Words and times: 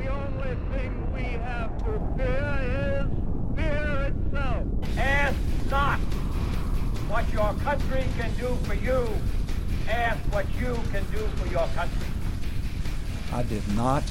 And 0.00 0.08
the 0.08 0.12
only 0.14 0.56
thing 0.72 1.12
we 1.12 1.22
have 1.22 1.76
to 1.78 2.14
fear 2.16 2.58
is 2.62 3.56
fear 3.56 4.12
itself. 4.12 4.66
Ask 4.98 5.36
not 5.70 5.98
what 7.08 7.30
your 7.32 7.52
country 7.54 8.04
can 8.18 8.34
do 8.36 8.56
for 8.64 8.74
you. 8.74 9.06
Ask 9.88 10.18
what 10.32 10.46
you 10.58 10.78
can 10.90 11.04
do 11.10 11.26
for 11.36 11.48
your 11.48 11.66
country. 11.74 12.06
I 13.32 13.42
did 13.42 13.66
not 13.74 14.02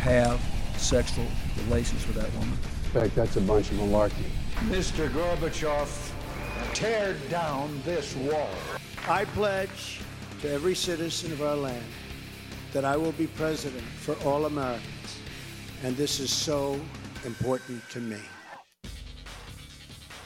have 0.00 0.40
sexual 0.76 1.26
relations 1.64 2.06
with 2.06 2.16
that 2.16 2.32
woman. 2.34 2.52
In 2.84 3.00
fact, 3.00 3.14
that's 3.14 3.36
a 3.36 3.40
bunch 3.40 3.70
of 3.70 3.76
malarkey. 3.76 4.30
Mr. 4.68 5.10
Gorbachev, 5.10 6.12
tear 6.72 7.14
down 7.28 7.80
this 7.84 8.14
wall. 8.16 8.48
I 9.08 9.24
pledge 9.26 10.00
to 10.40 10.50
every 10.50 10.74
citizen 10.74 11.32
of 11.32 11.42
our 11.42 11.56
land 11.56 11.84
that 12.72 12.84
I 12.84 12.96
will 12.96 13.12
be 13.12 13.26
president 13.26 13.82
for 13.82 14.14
all 14.26 14.46
Americans. 14.46 14.95
And 15.82 15.96
this 15.96 16.20
is 16.20 16.32
so 16.32 16.80
important 17.24 17.88
to 17.90 18.00
me. 18.00 18.20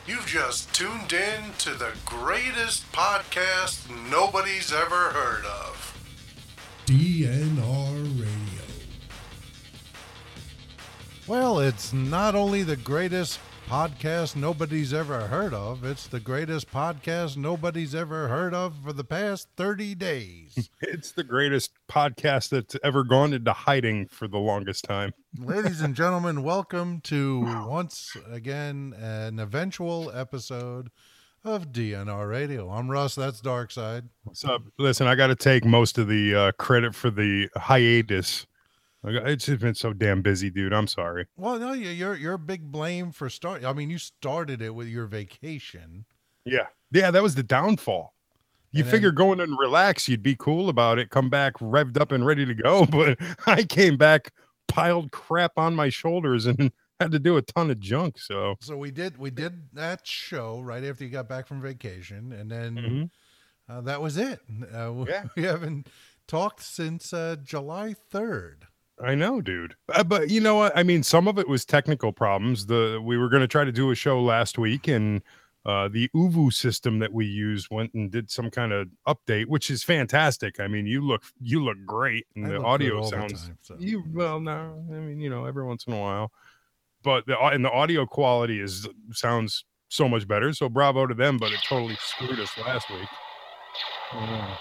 You've 0.06 0.26
just 0.26 0.72
tuned 0.74 1.12
in 1.12 1.52
to 1.58 1.70
the 1.74 1.92
greatest 2.04 2.90
podcast 2.92 3.88
nobody's 4.10 4.72
ever 4.72 5.10
heard 5.10 5.44
of. 5.44 5.96
DNR 6.86 8.20
Radio. 8.20 8.64
Well, 11.26 11.60
it's 11.60 11.92
not 11.92 12.34
only 12.34 12.64
the 12.64 12.76
greatest 12.76 13.38
podcast 13.70 14.34
nobody's 14.34 14.92
ever 14.92 15.28
heard 15.28 15.54
of, 15.54 15.84
it's 15.84 16.08
the 16.08 16.18
greatest 16.18 16.68
podcast 16.72 17.36
nobody's 17.36 17.94
ever 17.94 18.26
heard 18.26 18.52
of 18.52 18.74
for 18.82 18.92
the 18.92 19.04
past 19.04 19.46
30 19.56 19.94
days. 19.94 20.68
It's 20.80 21.12
the 21.12 21.22
greatest 21.22 21.70
podcast 21.88 22.48
that's 22.48 22.74
ever 22.82 23.04
gone 23.04 23.32
into 23.32 23.52
hiding 23.52 24.08
for 24.08 24.26
the 24.26 24.38
longest 24.38 24.82
time. 24.86 25.12
Ladies 25.38 25.82
and 25.82 25.94
gentlemen, 25.94 26.42
welcome 26.42 27.00
to 27.02 27.42
once 27.68 28.16
again 28.28 28.92
an 28.98 29.38
eventual 29.38 30.10
episode 30.12 30.90
of 31.44 31.70
DNR 31.70 32.28
Radio. 32.28 32.70
I'm 32.70 32.90
Russ, 32.90 33.14
that's 33.14 33.40
Dark 33.40 33.70
Side. 33.70 34.08
What's 34.24 34.44
up? 34.44 34.62
Listen, 34.80 35.06
I 35.06 35.14
got 35.14 35.28
to 35.28 35.36
take 35.36 35.64
most 35.64 35.96
of 35.96 36.08
the 36.08 36.34
uh, 36.34 36.52
credit 36.58 36.92
for 36.92 37.08
the 37.08 37.48
hiatus. 37.54 38.46
Got- 39.04 39.28
It's 39.30 39.46
just 39.46 39.60
been 39.60 39.74
so 39.74 39.92
damn 39.92 40.22
busy, 40.22 40.50
dude. 40.50 40.72
I'm 40.72 40.86
sorry. 40.86 41.26
Well, 41.36 41.58
no, 41.58 41.72
you- 41.72 41.88
you're 41.90 42.16
you're 42.16 42.34
a 42.34 42.38
big 42.38 42.70
blame 42.70 43.12
for 43.12 43.28
start. 43.30 43.64
I 43.64 43.72
mean, 43.72 43.90
you 43.90 43.98
started 43.98 44.60
it 44.62 44.74
with 44.74 44.88
your 44.88 45.06
vacation. 45.06 46.04
Yeah. 46.44 46.66
Yeah, 46.90 47.10
that 47.10 47.22
was 47.22 47.34
the 47.34 47.42
downfall. 47.42 48.14
You 48.72 48.80
And 48.80 48.86
then- 48.86 48.90
figure 48.92 49.12
going 49.12 49.40
and 49.40 49.58
relax, 49.58 50.08
you'd 50.08 50.22
be 50.22 50.36
cool 50.36 50.68
about 50.68 50.98
it, 50.98 51.10
come 51.10 51.28
back 51.30 51.54
revved 51.58 51.98
up 52.00 52.12
and 52.12 52.24
ready 52.26 52.44
to 52.46 52.54
go. 52.54 52.84
But 52.90 53.18
I 53.46 53.62
came 53.64 53.96
back, 53.96 54.32
piled 54.68 55.10
crap 55.12 55.52
on 55.56 55.74
my 55.74 55.88
shoulders, 55.88 56.46
and 56.46 56.70
had 57.00 57.10
to 57.12 57.18
do 57.18 57.36
a 57.38 57.42
ton 57.42 57.70
of 57.70 57.80
junk. 57.80 58.18
So, 58.18 58.56
So 58.60 58.76
we 58.76 58.90
did 58.90 59.16
we 59.16 59.30
did 59.30 59.72
that 59.72 60.06
show 60.06 60.60
right 60.60 60.84
after 60.84 61.04
you 61.04 61.10
got 61.10 61.28
back 61.28 61.46
from 61.46 61.62
vacation, 61.62 62.32
and 62.32 62.50
then 62.50 62.74
Mhm. 62.76 63.10
uh, 63.68 63.80
that 63.82 64.02
was 64.02 64.16
it. 64.18 64.40
Uh, 64.74 64.92
we- 64.92 65.06
Yeah. 65.08 65.24
we 65.36 65.42
haven't 65.44 65.88
talked 66.28 66.62
since 66.62 67.12
uh, 67.14 67.36
July 67.42 67.94
third. 68.10 68.66
I 69.04 69.14
know, 69.14 69.40
dude. 69.40 69.74
Uh, 69.88 70.04
but 70.04 70.30
you 70.30 70.40
know 70.40 70.56
what? 70.56 70.76
I 70.76 70.82
mean, 70.82 71.02
some 71.02 71.28
of 71.28 71.38
it 71.38 71.48
was 71.48 71.64
technical 71.64 72.12
problems. 72.12 72.66
The 72.66 73.00
we 73.02 73.16
were 73.16 73.28
going 73.28 73.42
to 73.42 73.48
try 73.48 73.64
to 73.64 73.72
do 73.72 73.90
a 73.90 73.94
show 73.94 74.22
last 74.22 74.58
week, 74.58 74.88
and 74.88 75.22
uh, 75.64 75.88
the 75.88 76.08
ooVoo 76.14 76.52
system 76.52 76.98
that 76.98 77.12
we 77.12 77.26
use 77.26 77.70
went 77.70 77.92
and 77.94 78.10
did 78.10 78.30
some 78.30 78.50
kind 78.50 78.72
of 78.72 78.88
update, 79.06 79.46
which 79.46 79.70
is 79.70 79.82
fantastic. 79.82 80.60
I 80.60 80.68
mean, 80.68 80.86
you 80.86 81.00
look 81.00 81.22
you 81.40 81.62
look 81.64 81.78
great, 81.86 82.26
and 82.36 82.46
I 82.46 82.50
the 82.50 82.62
audio 82.62 82.96
all 82.96 83.02
the 83.02 83.08
sounds. 83.08 83.44
time, 83.44 83.58
so. 83.62 83.76
You 83.78 84.04
well, 84.12 84.40
no, 84.40 84.84
I 84.90 84.94
mean, 84.94 85.20
you 85.20 85.30
know, 85.30 85.44
every 85.46 85.64
once 85.64 85.86
in 85.86 85.92
a 85.92 86.00
while, 86.00 86.32
but 87.02 87.26
the 87.26 87.38
and 87.38 87.64
the 87.64 87.70
audio 87.70 88.06
quality 88.06 88.60
is 88.60 88.88
sounds 89.12 89.64
so 89.88 90.08
much 90.08 90.26
better. 90.28 90.52
So 90.52 90.68
bravo 90.68 91.06
to 91.06 91.14
them, 91.14 91.38
but 91.38 91.52
it 91.52 91.60
totally 91.66 91.96
screwed 92.00 92.38
us 92.38 92.56
last 92.58 92.90
week. 92.90 93.08
Yeah. 94.14 94.56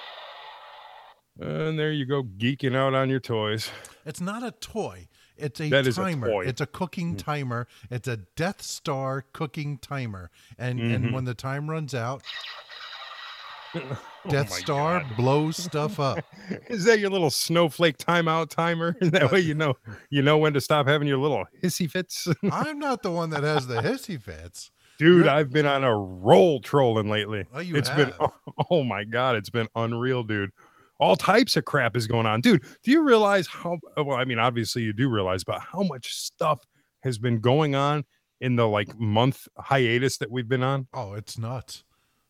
And 1.40 1.80
there 1.80 1.92
you 1.92 2.06
go, 2.06 2.24
geeking 2.24 2.76
out 2.76 2.94
on 2.94 3.10
your 3.10 3.20
toys. 3.22 3.70
It's 4.06 4.20
not 4.22 4.44
a 4.44 4.52
toy. 4.52 5.08
It's 5.38 5.60
a 5.62 5.70
That 5.70 5.88
a 5.88 5.94
timer. 5.94 6.28
Mm. 6.30 6.48
It's 6.48 6.60
a 6.62 6.66
cooking 6.66 7.16
timer. 7.16 7.68
It's 7.90 8.08
a 8.10 8.18
Death 8.18 8.62
Star 8.62 9.24
cooking 9.32 9.78
timer. 9.78 10.32
And 10.58 10.80
and 10.82 11.06
Mhm. 11.06 11.14
when 11.14 11.24
the 11.26 11.34
time 11.34 11.70
runs 11.70 11.96
out, 11.96 12.24
Oh 13.76 13.98
Death 14.30 14.50
my 14.50 14.58
Star 14.58 15.00
God. 15.02 15.16
blows 15.16 15.56
stuff 15.64 16.00
up. 16.00 16.20
Is 16.68 16.84
that 16.86 17.00
your 17.00 17.10
little 17.10 17.30
snowflake 17.30 17.98
timeout 17.98 18.50
timer? 18.50 18.98
That 19.02 19.32
way 19.32 19.40
you 19.40 19.54
know 19.54 19.76
you 20.10 20.22
know 20.22 20.38
when 20.38 20.54
to 20.54 20.62
stop 20.62 20.88
having 20.88 21.08
your 21.08 21.20
little 21.20 21.46
hissy 21.64 21.90
fits. 21.90 22.28
I'm 22.52 22.80
not 22.80 23.02
the 23.04 23.12
one 23.12 23.30
that 23.30 23.44
has 23.44 23.68
the 23.68 23.82
hissy 23.82 24.22
fits. 24.22 24.72
Dude, 24.98 25.20
You're- 25.26 25.30
I've 25.30 25.52
been 25.52 25.66
on 25.66 25.86
a 25.86 25.96
roll 25.96 26.60
trolling 26.60 27.10
lately. 27.10 27.46
Oh, 27.54 27.60
you 27.60 27.78
It's 27.78 27.90
been 27.90 28.12
have. 28.20 28.32
oh 28.70 28.84
my 28.84 29.06
god, 29.06 29.38
it's 29.38 29.50
been 29.50 29.70
unreal, 29.76 30.24
dude. 30.24 30.52
All 31.00 31.16
types 31.16 31.56
of 31.56 31.66
crap 31.66 31.96
is 31.96 32.08
going 32.08 32.26
on. 32.26 32.42
Dude, 32.42 32.64
do 32.84 32.92
you 32.92 33.02
realize 33.02 33.48
how 33.48 33.78
uh, 33.98 34.04
well, 34.04 34.18
I 34.18 34.26
mean, 34.26 34.40
obviously 34.40 34.82
you 34.84 34.94
do 34.94 35.10
realize, 35.10 35.44
but 35.44 35.60
how 35.62 35.84
much 35.84 36.14
stuff 36.14 36.60
has 37.04 37.18
been 37.18 37.40
going 37.40 37.74
on 37.76 38.04
in 38.42 38.56
the 38.56 38.68
like 38.68 38.98
month 39.00 39.48
hiatus 39.58 40.18
that 40.18 40.30
we've 40.30 40.50
been 40.50 40.64
on? 40.64 40.88
Oh, 40.94 41.14
it's 41.14 41.38
nuts. 41.38 41.84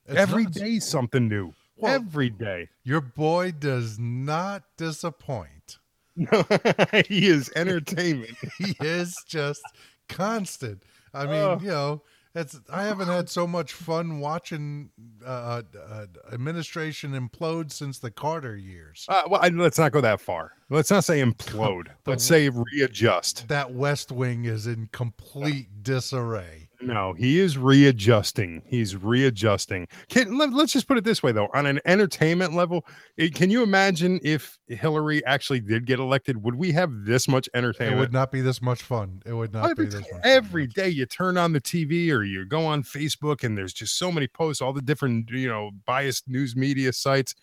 It's 0.06 0.18
Every 0.18 0.44
nuts. 0.44 0.60
day 0.60 0.80
something 0.80 1.28
new. 1.28 1.54
Well- 1.78 1.94
Every 1.96 2.30
day. 2.30 2.70
Your 2.84 3.02
boy 3.02 3.52
does 3.58 3.98
not 4.00 4.64
disappoint. 4.78 5.80
he 6.16 7.28
is 7.28 7.52
entertainment. 7.56 8.36
He 8.58 8.76
is 8.82 9.16
just 9.28 9.62
constant. 10.10 10.84
I 11.14 11.26
mean, 11.26 11.36
Oh. 11.36 11.60
you 11.62 11.68
know, 11.70 12.02
it's 12.36 12.60
I 12.72 12.84
haven't 12.84 13.08
had 13.08 13.30
so 13.30 13.48
much 13.48 13.74
fun 13.74 14.20
watching 14.20 14.90
uh, 15.26 15.64
uh, 15.90 16.06
administration 16.32 17.12
implode 17.12 17.72
since 17.72 18.00
the 18.00 18.12
Carter 18.12 18.56
years. 18.56 19.06
Uh, 19.10 19.24
well, 19.30 19.40
I, 19.44 19.50
let's 19.50 19.78
not 19.80 19.92
go 19.92 20.02
that 20.02 20.22
far. 20.22 20.54
Let's 20.70 20.92
not 20.92 21.04
say 21.04 21.22
implode. 21.22 21.88
The- 22.04 22.12
Let's 22.12 22.24
say 22.24 22.50
readjust. 22.50 23.48
That 23.48 23.74
West 23.74 24.12
Wing 24.12 24.46
is 24.46 24.68
in 24.68 24.90
complete 24.92 25.84
disarray. 25.84 26.69
No, 26.82 27.14
he 27.14 27.40
is 27.40 27.58
readjusting. 27.58 28.62
He's 28.66 28.96
readjusting. 28.96 29.88
Can, 30.08 30.38
let, 30.38 30.54
us 30.54 30.72
just 30.72 30.88
put 30.88 30.98
it 30.98 31.04
this 31.04 31.22
way, 31.22 31.32
though. 31.34 31.50
On 31.54 31.66
an 31.66 31.80
entertainment 31.86 32.54
level, 32.54 32.86
it, 33.18 33.36
can 33.36 33.50
you 33.50 33.64
imagine 33.64 34.20
if 34.24 34.58
Hillary 34.68 35.26
actually 35.26 35.60
did 35.60 35.86
get 35.86 36.00
elected? 36.00 36.42
Would 36.42 36.56
we 36.56 36.72
have 36.72 37.06
this 37.06 37.28
much 37.28 37.50
entertainment? 37.54 37.98
It 37.98 38.00
would 38.00 38.14
not 38.14 38.32
be 38.32 38.40
this 38.40 38.62
much 38.62 38.82
fun. 38.82 39.22
It 39.26 39.34
would 39.34 39.52
not 39.52 39.70
every, 39.70 39.86
be 39.86 39.92
this 39.92 40.02
much. 40.02 40.10
fun. 40.10 40.22
every 40.24 40.68
day 40.68 40.88
you 40.88 41.06
turn 41.06 41.38
on 41.38 41.52
the 41.52 41.62
TV 41.62 42.12
or 42.12 42.24
you 42.24 42.46
go 42.46 42.66
on 42.66 42.84
Facebook 42.84 43.44
and 43.44 43.58
there's 43.58 43.74
just 43.74 43.98
so 43.98 44.12
many 44.12 44.28
posts, 44.28 44.62
all 44.62 44.72
the 44.72 44.82
different, 44.82 45.30
you 45.32 45.50
know, 45.50 45.72
biased 45.86 46.30
news 46.30 46.56
media 46.56 46.94
sites 46.94 47.36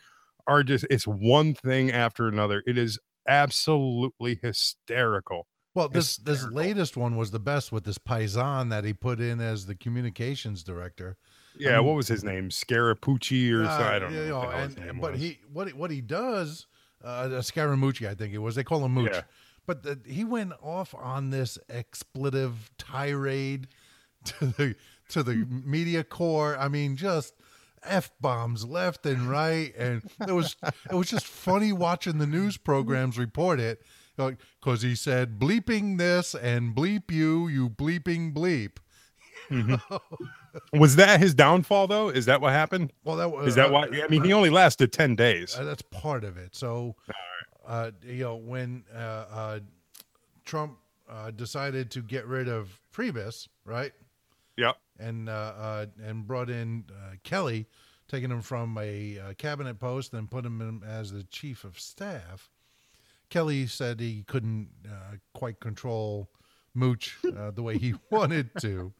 are 0.46 0.62
just, 0.62 0.86
it's 0.88 1.06
one 1.06 1.52
thing 1.52 1.90
after 1.90 2.26
another. 2.26 2.62
It 2.66 2.78
is 2.78 2.98
absolutely 3.28 4.38
hysterical. 4.42 5.46
Well, 5.76 5.88
this 5.88 6.16
this 6.16 6.42
latest 6.44 6.96
one 6.96 7.16
was 7.16 7.30
the 7.30 7.38
best 7.38 7.70
with 7.70 7.84
this 7.84 7.98
paisan 7.98 8.70
that 8.70 8.84
he 8.84 8.92
put 8.94 9.20
in 9.20 9.40
as 9.40 9.66
the 9.66 9.74
communications 9.74 10.62
director. 10.64 11.16
Yeah, 11.58 11.76
mean- 11.76 11.86
what 11.86 11.96
was 11.96 12.08
his 12.08 12.24
name? 12.24 12.48
Scarapucci 12.48 13.52
or 13.52 13.64
Uh, 13.64 13.68
I 13.78 13.98
don't 13.98 14.12
know. 14.14 14.34
what 14.38 14.50
the 14.50 14.56
hell 14.56 14.66
his 14.68 14.76
and- 14.76 15.00
but 15.00 15.12
was. 15.12 15.20
he 15.20 15.38
what 15.52 15.66
he- 15.68 15.72
what 15.74 15.90
he 15.90 16.00
does, 16.00 16.66
uh, 17.04 17.28
Scaramucci, 17.42 18.08
I 18.08 18.14
think 18.14 18.32
it 18.34 18.38
was. 18.38 18.54
They 18.54 18.64
call 18.64 18.84
him 18.84 18.92
Mooch. 18.94 19.10
Yeah. 19.12 19.22
But 19.66 19.82
the, 19.82 20.00
he 20.06 20.24
went 20.24 20.52
off 20.62 20.94
on 20.94 21.30
this 21.30 21.58
expletive 21.68 22.70
tirade 22.78 23.68
to 24.24 24.46
the 24.46 24.76
to 25.10 25.22
the 25.22 25.34
media 25.34 26.04
corps. 26.04 26.56
I 26.58 26.68
mean, 26.68 26.96
just 26.96 27.34
f 27.82 28.10
bombs 28.20 28.64
left 28.64 29.04
and 29.06 29.28
right, 29.28 29.74
and 29.76 30.02
it 30.26 30.32
was 30.32 30.56
it 30.90 30.94
was 30.94 31.10
just 31.10 31.26
funny 31.26 31.72
watching 31.72 32.18
the 32.18 32.26
news 32.26 32.56
programs 32.56 33.18
report 33.18 33.60
it. 33.60 33.82
Because 34.16 34.82
he 34.82 34.94
said 34.94 35.38
bleeping 35.38 35.98
this 35.98 36.34
and 36.34 36.74
bleep 36.74 37.10
you, 37.10 37.48
you 37.48 37.68
bleeping 37.68 38.32
bleep. 38.34 38.78
Was 40.72 40.96
that 40.96 41.20
his 41.20 41.34
downfall 41.34 41.86
though? 41.86 42.08
Is 42.08 42.26
that 42.26 42.40
what 42.40 42.52
happened? 42.52 42.92
Well, 43.04 43.16
that 43.16 43.30
was 43.30 43.48
Is 43.48 43.54
that 43.56 43.70
why? 43.70 43.84
I 43.86 44.08
mean, 44.08 44.24
he 44.24 44.32
only 44.32 44.50
lasted 44.50 44.92
10 44.92 45.14
days. 45.16 45.54
Uh, 45.56 45.64
that's 45.64 45.82
part 45.82 46.24
of 46.24 46.36
it. 46.36 46.56
So, 46.56 46.96
uh, 47.66 47.90
you 48.02 48.24
know, 48.24 48.36
when 48.36 48.84
uh, 48.94 48.98
uh, 48.98 49.60
Trump 50.44 50.78
uh, 51.08 51.30
decided 51.30 51.90
to 51.92 52.02
get 52.02 52.26
rid 52.26 52.48
of 52.48 52.80
Priebus, 52.92 53.48
right, 53.64 53.92
Yep. 54.56 54.76
and 54.98 55.28
uh, 55.28 55.32
uh, 55.32 55.86
and 56.02 56.26
brought 56.26 56.48
in 56.50 56.84
uh, 56.90 57.16
Kelly, 57.22 57.66
taking 58.08 58.30
him 58.30 58.40
from 58.40 58.78
a 58.78 59.18
uh, 59.18 59.32
cabinet 59.34 59.78
post 59.78 60.14
and 60.14 60.30
put 60.30 60.44
him 60.46 60.82
as 60.86 61.12
the 61.12 61.22
chief 61.24 61.64
of 61.64 61.78
staff. 61.78 62.50
Kelly 63.30 63.66
said 63.66 64.00
he 64.00 64.24
couldn't 64.26 64.68
uh, 64.88 65.16
quite 65.34 65.60
control 65.60 66.30
Mooch 66.74 67.16
uh, 67.36 67.50
the 67.50 67.62
way 67.62 67.78
he 67.78 67.94
wanted 68.10 68.50
to, 68.60 68.92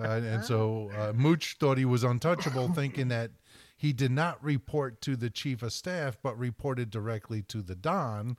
uh, 0.00 0.04
and 0.04 0.44
so 0.44 0.90
uh, 0.96 1.12
Mooch 1.12 1.56
thought 1.58 1.76
he 1.78 1.84
was 1.84 2.04
untouchable, 2.04 2.72
thinking 2.72 3.08
that 3.08 3.32
he 3.76 3.92
did 3.92 4.10
not 4.10 4.42
report 4.42 5.00
to 5.02 5.16
the 5.16 5.28
chief 5.28 5.62
of 5.62 5.72
staff, 5.72 6.16
but 6.22 6.38
reported 6.38 6.90
directly 6.90 7.42
to 7.42 7.62
the 7.62 7.74
Don. 7.74 8.36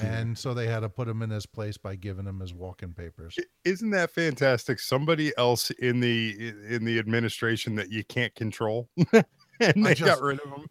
And 0.00 0.38
so 0.38 0.54
they 0.54 0.68
had 0.68 0.80
to 0.80 0.88
put 0.88 1.08
him 1.08 1.22
in 1.22 1.30
his 1.30 1.44
place 1.44 1.76
by 1.76 1.96
giving 1.96 2.24
him 2.26 2.38
his 2.38 2.54
walking 2.54 2.92
papers. 2.92 3.36
Isn't 3.64 3.90
that 3.90 4.10
fantastic? 4.12 4.78
Somebody 4.78 5.32
else 5.36 5.70
in 5.72 5.98
the 5.98 6.54
in 6.68 6.84
the 6.84 7.00
administration 7.00 7.74
that 7.76 7.90
you 7.90 8.04
can't 8.04 8.32
control, 8.36 8.88
and 9.12 9.84
they 9.84 9.94
just- 9.94 10.04
got 10.04 10.22
rid 10.22 10.38
of 10.40 10.52
him. 10.52 10.68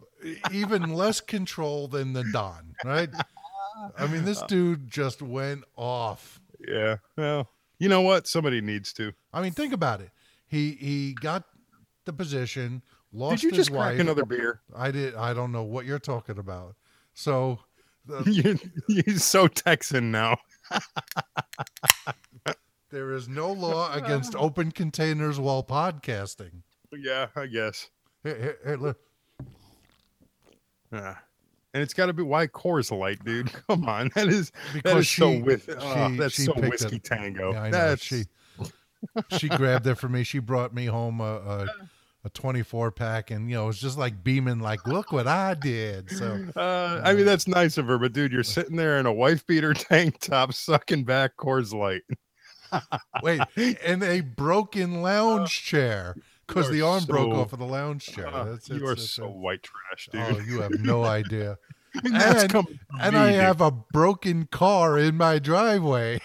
Even 0.50 0.94
less 0.94 1.20
control 1.20 1.88
than 1.88 2.14
the 2.14 2.24
Don, 2.32 2.74
right? 2.86 3.10
I 3.98 4.06
mean, 4.06 4.24
this 4.24 4.42
uh, 4.42 4.46
dude 4.46 4.88
just 4.88 5.22
went 5.22 5.64
off. 5.76 6.40
Yeah. 6.66 6.96
Well, 7.16 7.48
you 7.78 7.88
know 7.88 8.00
what? 8.00 8.26
Somebody 8.26 8.60
needs 8.60 8.92
to. 8.94 9.12
I 9.32 9.40
mean, 9.42 9.52
think 9.52 9.72
about 9.72 10.00
it. 10.00 10.10
He 10.46 10.72
he 10.72 11.14
got 11.14 11.44
the 12.04 12.12
position, 12.12 12.82
lost 13.12 13.36
Did 13.36 13.42
you 13.44 13.48
his 13.50 13.58
just 13.66 13.70
wife. 13.70 13.88
crack 13.90 14.00
another 14.00 14.24
beer? 14.24 14.60
I 14.74 14.90
did. 14.90 15.14
I 15.14 15.34
don't 15.34 15.52
know 15.52 15.62
what 15.62 15.84
you're 15.86 15.98
talking 15.98 16.38
about. 16.38 16.74
So 17.14 17.58
You- 18.26 18.58
You're 18.88 19.16
so 19.18 19.46
Texan 19.48 20.10
now. 20.10 20.38
there 22.90 23.12
is 23.12 23.28
no 23.28 23.52
law 23.52 23.92
against 23.92 24.34
open 24.36 24.72
containers 24.72 25.38
while 25.38 25.62
podcasting. 25.62 26.62
Yeah, 26.92 27.26
I 27.36 27.46
guess. 27.46 27.90
Here, 28.22 28.36
here, 28.36 28.58
here, 28.64 28.76
look. 28.76 28.98
Yeah. 30.92 31.16
And 31.74 31.82
it's 31.82 31.92
got 31.94 32.06
to 32.06 32.12
be 32.12 32.22
why 32.22 32.46
Coors 32.46 32.96
Light, 32.96 33.22
dude. 33.24 33.52
Come 33.68 33.84
on, 33.88 34.10
that 34.14 34.28
is 34.28 34.50
that 34.50 34.72
Because 34.74 35.00
is 35.00 35.08
so 35.10 35.32
she- 35.32 35.40
whis- 35.42 35.64
she- 35.64 35.72
oh, 35.78 36.16
that's 36.16 36.44
so 36.44 36.52
whiskey 36.54 36.98
tango. 36.98 37.52
Yeah, 37.52 37.70
that's 37.70 38.02
She 38.02 38.24
she 39.36 39.48
grabbed 39.48 39.86
it 39.86 39.94
for 39.96 40.08
me. 40.08 40.24
She 40.24 40.38
brought 40.38 40.74
me 40.74 40.86
home 40.86 41.20
a, 41.20 41.24
a 41.24 41.66
a 42.24 42.30
24 42.30 42.90
pack, 42.90 43.30
and 43.30 43.48
you 43.48 43.54
know, 43.56 43.68
it's 43.68 43.78
just 43.78 43.96
like 43.96 44.24
beaming, 44.24 44.58
like, 44.58 44.86
look 44.88 45.12
what 45.12 45.28
I 45.28 45.54
did. 45.54 46.10
So 46.10 46.46
Uh, 46.56 47.00
I 47.04 47.14
mean, 47.14 47.24
that's 47.24 47.46
nice 47.46 47.78
of 47.78 47.86
her, 47.86 47.96
but 47.96 48.12
dude, 48.12 48.32
you're 48.32 48.42
sitting 48.42 48.76
there 48.76 48.98
in 48.98 49.06
a 49.06 49.12
wife 49.12 49.46
beater 49.46 49.72
tank 49.74 50.18
top, 50.20 50.52
sucking 50.52 51.04
back 51.04 51.36
Coors 51.36 51.72
Light. 51.72 52.02
wait, 53.22 53.40
in 53.56 54.02
a 54.02 54.20
broken 54.20 55.00
lounge 55.00 55.62
chair 55.62 56.16
because 56.48 56.70
the 56.70 56.82
arm 56.82 57.04
broke 57.04 57.32
off 57.34 57.52
of 57.52 57.58
the 57.60 57.66
lounge 57.66 58.06
chair. 58.06 58.26
Uh, 58.28 58.44
That's- 58.44 58.68
you 58.68 58.84
are 58.86 58.92
it's 58.92 59.08
so 59.10 59.28
white 59.28 59.62
trash, 59.62 60.08
Oh, 60.14 60.34
dude. 60.38 60.46
you 60.48 60.60
have 60.62 60.72
no 60.80 61.04
idea. 61.04 61.58
That's 62.02 62.42
and 62.52 62.54
and 63.00 63.14
me, 63.14 63.18
I 63.20 63.30
dude. 63.32 63.40
have 63.40 63.60
a 63.60 63.70
broken 63.70 64.46
car 64.50 64.98
in 64.98 65.16
my 65.16 65.38
driveway. 65.38 66.20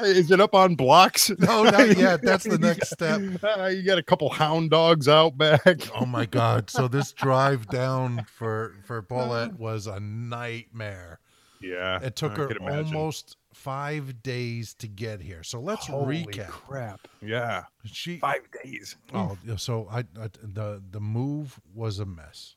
Uh, 0.00 0.04
Is 0.04 0.30
it 0.32 0.40
up 0.40 0.52
on 0.54 0.74
blocks? 0.74 1.30
No, 1.38 1.62
not 1.62 1.96
yet. 1.96 2.22
That's 2.22 2.42
the 2.44 2.58
next 2.58 2.90
step. 2.90 3.20
Uh, 3.42 3.66
you 3.66 3.82
got 3.84 3.98
a 3.98 4.02
couple 4.02 4.28
hound 4.30 4.70
dogs 4.70 5.06
out 5.08 5.38
back. 5.38 5.88
Oh 5.94 6.06
my 6.06 6.26
god! 6.26 6.68
So 6.70 6.88
this 6.88 7.12
drive 7.12 7.66
down 7.68 8.26
for 8.28 8.74
for 8.84 9.00
Paulette 9.00 9.58
was 9.58 9.86
a 9.86 10.00
nightmare. 10.00 11.20
Yeah, 11.62 12.00
It 12.02 12.16
took 12.16 12.32
I 12.32 12.42
her 12.42 12.56
almost 12.70 13.36
five 13.56 14.22
days 14.22 14.74
to 14.74 14.86
get 14.86 15.20
here. 15.20 15.42
So 15.42 15.60
let's 15.60 15.86
Holy 15.86 16.24
recap. 16.24 16.48
crap! 16.48 17.08
Yeah, 17.22 17.64
She 17.84 18.18
five 18.18 18.42
days. 18.62 18.96
Oh, 19.14 19.36
yeah, 19.44 19.56
so 19.56 19.88
I, 19.90 20.00
I 20.20 20.28
the 20.42 20.82
the 20.90 21.00
move 21.00 21.58
was 21.74 21.98
a 21.98 22.06
mess. 22.06 22.56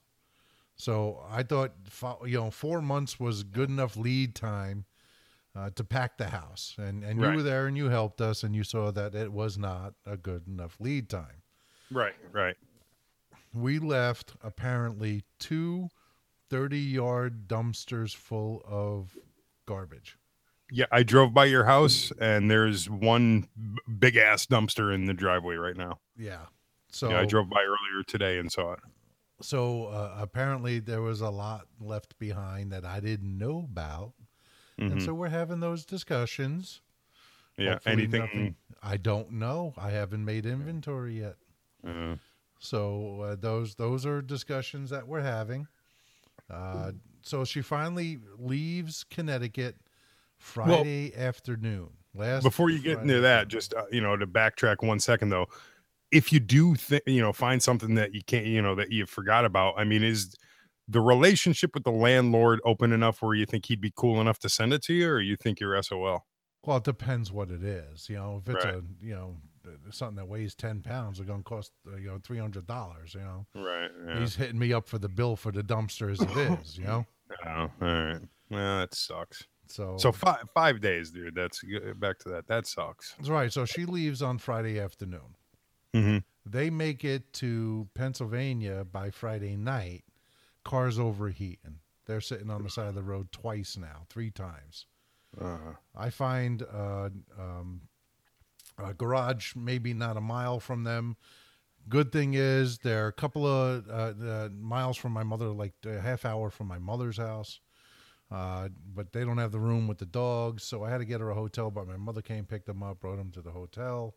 So 0.75 1.23
I 1.29 1.43
thought 1.43 1.71
you 2.25 2.37
know 2.37 2.51
four 2.51 2.81
months 2.81 3.19
was 3.19 3.43
good 3.43 3.69
enough 3.69 3.95
lead 3.97 4.35
time 4.35 4.85
uh, 5.55 5.69
to 5.75 5.83
pack 5.83 6.17
the 6.17 6.29
house, 6.29 6.75
and 6.77 7.03
and 7.03 7.19
you 7.19 7.25
Right. 7.27 7.35
were 7.37 7.43
there 7.43 7.67
and 7.67 7.77
you 7.77 7.89
helped 7.89 8.21
us, 8.21 8.43
and 8.43 8.55
you 8.55 8.63
saw 8.63 8.91
that 8.91 9.15
it 9.15 9.31
was 9.31 9.57
not 9.57 9.93
a 10.05 10.17
good 10.17 10.47
enough 10.47 10.77
lead 10.79 11.09
time. 11.09 11.41
Right, 11.91 12.15
right. 12.31 12.55
We 13.53 13.79
left 13.79 14.33
apparently 14.43 15.23
two 15.39 15.89
30 16.51 16.77
yard 16.77 17.47
dumpsters 17.47 18.15
full 18.15 18.61
of 18.65 19.17
garbage. 19.65 20.17
Yeah, 20.71 20.85
I 20.91 21.03
drove 21.03 21.33
by 21.33 21.45
your 21.45 21.65
house, 21.65 22.11
and 22.19 22.49
there's 22.49 22.89
one 22.89 23.47
big 23.99 24.15
ass 24.17 24.45
dumpster 24.45 24.93
in 24.93 25.05
the 25.05 25.13
driveway 25.13 25.55
right 25.55 25.75
now. 25.75 25.99
Yeah. 26.17 26.45
So 26.91 27.09
yeah, 27.09 27.21
I 27.21 27.25
drove 27.25 27.49
by 27.49 27.61
earlier 27.61 28.03
today 28.07 28.37
and 28.39 28.51
saw 28.51 28.73
it. 28.73 28.79
so 29.41 29.85
uh, 29.85 30.15
apparently 30.19 30.79
there 30.79 31.01
was 31.01 31.21
a 31.21 31.29
lot 31.29 31.65
left 31.79 32.17
behind 32.19 32.71
that 32.73 32.83
I 32.83 32.99
didn't 32.99 33.37
know 33.37 33.59
about. 33.59 34.11
And 34.77 34.93
Mhm. 34.93 35.05
so 35.05 35.13
we're 35.13 35.29
having 35.29 35.59
those 35.61 35.85
discussions. 35.85 36.81
Yeah, 37.57 37.73
Hopefully 37.73 37.93
anything? 37.93 38.19
nothing- 38.21 38.55
I 38.83 38.97
don't 38.97 39.31
know. 39.33 39.73
I 39.77 39.91
haven't 39.91 40.23
made 40.25 40.45
inventory 40.45 41.19
yet. 41.19 41.35
Uh, 41.85 42.15
So 42.61 43.21
uh, 43.21 43.35
those 43.35 43.75
those 43.75 44.05
are 44.05 44.21
discussions 44.21 44.89
that 44.89 45.07
we're 45.07 45.21
having. 45.21 45.67
Uh, 46.49 46.91
so 47.21 47.45
she 47.45 47.61
finally 47.61 48.19
leaves 48.37 49.05
Connecticut 49.09 49.77
Friday 50.39 51.13
afternoon. 51.15 51.89
Last 52.15 52.43
before 52.43 52.69
you 52.71 52.79
get 52.79 52.99
into 52.99 53.19
that, 53.21 53.47
just 53.49 53.73
uh, 53.73 53.83
you 53.91 54.01
know, 54.01 54.17
to 54.17 54.25
backtrack 54.25 54.77
one 54.85 54.99
second 54.99 55.29
though, 55.29 55.45
if 56.11 56.33
you 56.33 56.39
do, 56.39 56.75
th- 56.75 57.03
you 57.05 57.21
know, 57.21 57.31
find 57.31 57.61
something 57.61 57.93
that 57.95 58.15
you 58.15 58.21
can't, 58.25 58.45
you 58.47 58.61
know, 58.61 58.73
that 58.75 58.91
you 58.91 59.05
forgot 59.05 59.45
about. 59.45 59.75
I 59.77 59.83
mean, 59.83 60.03
is 60.03 60.33
the 60.87 61.01
relationship 61.01 61.75
with 61.75 61.83
the 61.83 61.91
landlord 61.91 62.61
open 62.65 62.91
enough 62.93 63.21
where 63.21 63.35
you 63.35 63.45
think 63.45 63.67
he'd 63.67 63.79
be 63.79 63.93
cool 63.95 64.19
enough 64.19 64.39
to 64.39 64.49
send 64.49 64.73
it 64.73 64.81
to 64.85 64.93
you, 64.93 65.07
or 65.09 65.21
you 65.21 65.35
think 65.35 65.59
you're 65.59 65.79
SOL? 65.83 66.25
Well, 66.65 66.77
it 66.77 66.83
depends 66.83 67.31
what 67.31 67.51
it 67.51 67.63
is. 67.63 68.09
You 68.09 68.15
know, 68.15 68.41
if 68.43 68.53
it's 68.53 68.65
Right. 68.65 68.73
a 68.75 68.83
you 69.01 69.13
know 69.13 69.37
something 69.91 70.15
that 70.15 70.27
weighs 70.27 70.55
ten 70.55 70.81
pounds, 70.81 71.19
it's 71.19 71.27
going 71.27 71.41
to 71.41 71.47
cost 71.47 71.71
uh, 71.87 71.95
you 71.97 72.07
know 72.07 72.17
three 72.23 72.39
hundred 72.39 72.65
dollars. 72.65 73.13
You 73.13 73.21
know, 73.21 73.45
Right. 73.53 73.91
Yeah. 74.07 74.19
he's 74.19 74.35
hitting 74.35 74.57
me 74.57 74.73
up 74.73 74.87
for 74.87 74.97
the 74.97 75.09
bill 75.09 75.35
for 75.35 75.51
the 75.51 75.61
dumpster 75.61 76.11
as 76.11 76.19
it 76.21 76.59
is. 76.59 76.75
You 76.77 76.85
know, 76.85 77.05
Oh, 77.45 77.51
all 77.51 77.69
right. 77.79 78.19
Well, 78.49 78.79
that 78.79 78.95
sucks. 78.95 79.45
So 79.69 79.97
So 79.97 80.11
five 80.11 80.49
five 80.53 80.81
days, 80.81 81.11
dude. 81.11 81.35
That's 81.35 81.63
back 81.95 82.19
to 82.19 82.29
that. 82.29 82.47
That 82.47 82.67
sucks. 82.67 83.13
that's 83.17 83.29
right. 83.29 83.51
So 83.51 83.65
she 83.65 83.85
leaves 83.85 84.21
on 84.21 84.37
Friday 84.37 84.79
afternoon. 84.79 85.35
Mm-hmm. 85.95 86.17
They 86.45 86.69
make 86.69 87.03
it 87.03 87.33
to 87.33 87.87
Pennsylvania 87.93 88.83
by 88.83 89.11
Friday 89.11 89.55
night. 89.55 90.03
Cars 90.63 90.99
overheating. 90.99 91.79
They're 92.05 92.21
sitting 92.21 92.49
on 92.49 92.63
the 92.63 92.69
side 92.69 92.87
of 92.87 92.95
the 92.95 93.03
road 93.03 93.31
twice 93.31 93.77
now, 93.77 94.05
three 94.09 94.31
times. 94.31 94.87
Uh, 95.39 95.73
I 95.95 96.09
find 96.09 96.63
uh, 96.63 97.09
um, 97.37 97.81
a 98.77 98.93
garage 98.93 99.55
maybe 99.55 99.93
not 99.93 100.17
a 100.17 100.21
mile 100.21 100.59
from 100.59 100.83
them. 100.83 101.17
Good 101.87 102.11
thing 102.11 102.33
is 102.33 102.79
they're 102.79 103.07
a 103.07 103.13
couple 103.13 103.45
of 103.45 103.87
uh, 103.89 104.13
uh, 104.23 104.49
miles 104.59 104.97
from 104.97 105.11
my 105.11 105.23
mother, 105.23 105.47
like 105.47 105.73
a 105.85 105.99
half 105.99 106.25
hour 106.25 106.49
from 106.49 106.67
my 106.67 106.79
mother's 106.79 107.17
house. 107.17 107.59
Uh, 108.31 108.69
but 108.93 109.11
they 109.11 109.23
don't 109.25 109.39
have 109.39 109.51
the 109.51 109.59
room 109.59 109.87
with 109.87 109.97
the 109.97 110.05
dogs, 110.05 110.63
so 110.63 110.83
I 110.83 110.89
had 110.91 110.99
to 110.99 111.05
get 111.05 111.19
her 111.19 111.31
a 111.31 111.35
hotel. 111.35 111.71
But 111.71 111.87
my 111.87 111.97
mother 111.97 112.21
came, 112.21 112.45
picked 112.45 112.67
them 112.67 112.83
up, 112.83 112.99
brought 112.99 113.17
them 113.17 113.31
to 113.31 113.41
the 113.41 113.49
hotel. 113.51 114.13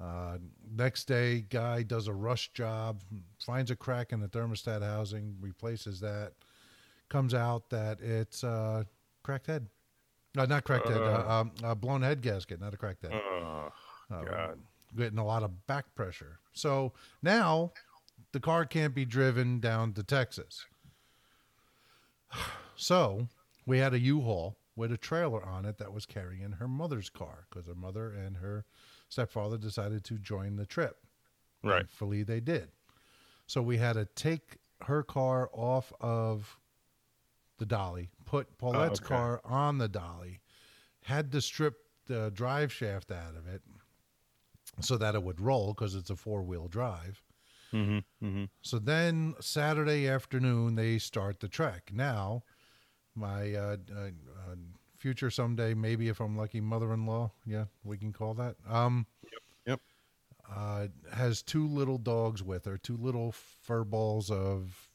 Uh, 0.00 0.38
next 0.76 1.06
day, 1.06 1.40
guy 1.48 1.82
does 1.82 2.06
a 2.08 2.12
rush 2.12 2.52
job, 2.52 3.00
finds 3.44 3.70
a 3.70 3.76
crack 3.76 4.12
in 4.12 4.20
the 4.20 4.28
thermostat 4.28 4.82
housing, 4.82 5.36
replaces 5.40 6.00
that. 6.00 6.32
Comes 7.08 7.34
out 7.34 7.70
that 7.70 8.00
it's 8.00 8.42
uh, 8.44 8.84
cracked 9.22 9.46
head. 9.46 9.66
No, 10.34 10.44
not 10.46 10.64
cracked 10.64 10.88
head. 10.88 11.00
Uh, 11.00 11.24
um, 11.28 11.52
uh, 11.62 11.74
blown 11.74 12.02
head 12.02 12.22
gasket, 12.22 12.60
not 12.60 12.74
a 12.74 12.76
cracked 12.76 13.02
head. 13.02 13.12
oh, 13.14 13.72
Uh, 14.10 14.22
God. 14.24 14.58
Getting 14.96 15.18
a 15.18 15.24
lot 15.24 15.42
of 15.42 15.66
back 15.66 15.92
pressure. 15.94 16.38
So 16.52 16.92
now 17.22 17.72
the 18.32 18.40
car 18.40 18.64
can't 18.64 18.94
be 18.94 19.04
driven 19.04 19.58
down 19.60 19.92
to 19.94 20.02
Texas. 20.02 20.66
So 22.76 23.28
we 23.66 23.78
had 23.78 23.94
a 23.94 23.98
U-Haul 23.98 24.56
with 24.76 24.92
a 24.92 24.96
trailer 24.96 25.44
on 25.44 25.64
it 25.64 25.78
that 25.78 25.92
was 25.92 26.06
carrying 26.06 26.52
her 26.52 26.68
mother's 26.68 27.08
car 27.08 27.46
because 27.48 27.66
her 27.66 27.74
mother 27.74 28.12
and 28.12 28.36
her 28.36 28.64
stepfather 29.08 29.56
decided 29.56 30.04
to 30.04 30.18
join 30.18 30.56
the 30.56 30.66
trip. 30.66 30.96
Right. 31.62 31.78
Thankfully, 31.78 32.22
they 32.22 32.40
did. 32.40 32.68
So 33.46 33.62
we 33.62 33.78
had 33.78 33.94
to 33.94 34.06
take 34.16 34.58
her 34.82 35.02
car 35.02 35.48
off 35.52 35.92
of 36.00 36.58
the 37.58 37.66
dolly, 37.66 38.10
put 38.24 38.58
Paulette's 38.58 39.00
okay. 39.00 39.08
car 39.08 39.40
on 39.44 39.78
the 39.78 39.88
dolly, 39.88 40.40
had 41.02 41.30
to 41.32 41.40
strip 41.40 41.76
the 42.06 42.30
drive 42.34 42.72
shaft 42.72 43.10
out 43.10 43.36
of 43.36 43.46
it 43.46 43.62
so 44.80 44.96
that 44.96 45.14
it 45.14 45.22
would 45.22 45.40
roll 45.40 45.72
because 45.72 45.94
it's 45.94 46.10
a 46.10 46.16
four 46.16 46.42
wheel 46.42 46.68
drive. 46.68 47.22
Mm-hmm. 47.72 48.26
Mm-hmm. 48.26 48.44
So 48.62 48.78
then 48.78 49.34
Saturday 49.40 50.08
afternoon 50.08 50.74
they 50.74 50.98
start 50.98 51.40
the 51.40 51.48
trek. 51.48 51.90
Now, 51.92 52.42
my 53.14 53.54
uh, 53.54 53.76
uh, 53.94 54.00
uh, 54.00 54.54
future 54.98 55.30
someday, 55.30 55.74
maybe 55.74 56.08
if 56.08 56.20
I'm 56.20 56.36
lucky, 56.36 56.60
mother-in-law, 56.60 57.30
yeah, 57.46 57.64
we 57.84 57.96
can 57.98 58.12
call 58.12 58.34
that. 58.34 58.56
Um, 58.68 59.06
Yep. 59.66 59.80
Uh, 60.54 60.86
has 61.12 61.42
two 61.42 61.66
little 61.66 61.96
dogs 61.98 62.42
with 62.42 62.66
her, 62.66 62.76
two 62.76 62.96
little 62.98 63.32
fur 63.32 63.82
balls 63.84 64.30
of 64.30 64.88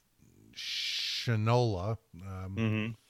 Shinola, 0.56 1.98
um, 2.28 2.56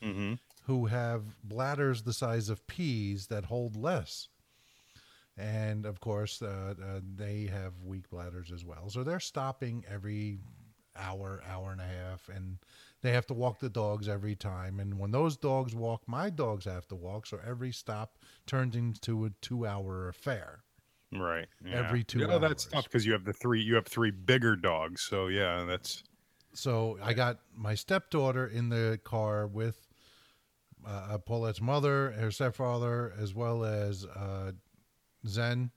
Mm-hmm. 0.01 0.07
Mm-hmm. 0.09 0.33
who 0.65 0.85
have 0.85 1.23
bladders 1.43 2.03
the 2.03 2.13
size 2.13 2.49
of 2.49 2.65
peas 2.67 3.27
that 3.27 3.45
hold 3.45 3.75
less. 3.75 4.29
And 5.37 5.85
of 5.85 5.99
course, 6.01 6.41
uh, 6.41 6.73
uh, 6.81 6.99
they 7.15 7.45
have 7.51 7.73
weak 7.83 8.09
bladders 8.09 8.51
as 8.51 8.65
well. 8.65 8.89
So 8.89 9.03
they're 9.03 9.19
stopping 9.21 9.85
every 9.89 10.39
hour, 10.97 11.41
hour 11.49 11.71
and 11.71 11.79
a 11.81 11.85
half, 11.85 12.29
and 12.33 12.57
they 13.01 13.11
have 13.11 13.25
to 13.27 13.33
walk 13.33 13.59
the 13.59 13.69
dogs 13.69 14.09
every 14.09 14.35
time. 14.35 14.79
And 14.79 14.99
when 14.99 15.11
those 15.11 15.37
dogs 15.37 15.73
walk, 15.73 16.03
my 16.07 16.29
dogs 16.29 16.65
have 16.65 16.87
to 16.89 16.95
walk. 16.95 17.25
So 17.25 17.39
every 17.45 17.71
stop 17.71 18.17
turns 18.45 18.75
into 18.75 19.25
a 19.25 19.29
two-hour 19.41 20.09
affair. 20.09 20.63
Right. 21.11 21.47
Every 21.71 22.03
two 22.03 22.19
Yeah, 22.19 22.37
that's 22.37 22.65
tough 22.65 22.83
because 22.83 23.05
you 23.05 23.13
have 23.13 23.25
the 23.25 23.33
three. 23.33 23.61
You 23.61 23.75
have 23.75 23.87
three 23.87 24.11
bigger 24.11 24.55
dogs. 24.55 25.01
So 25.01 25.27
yeah, 25.27 25.65
that's 25.67 26.03
So 26.53 26.99
I 27.01 27.13
got 27.13 27.39
my 27.55 27.73
stepdaughter 27.73 28.47
in 28.47 28.69
the 28.69 28.99
car 29.03 29.47
with 29.47 29.87
uh, 30.85 31.17
Paulette's 31.17 31.61
mother, 31.61 32.11
her 32.11 32.31
stepfather, 32.31 33.13
as 33.19 33.33
well 33.33 33.63
as 33.63 34.05
uh, 34.05 34.51
Zen 35.27 35.71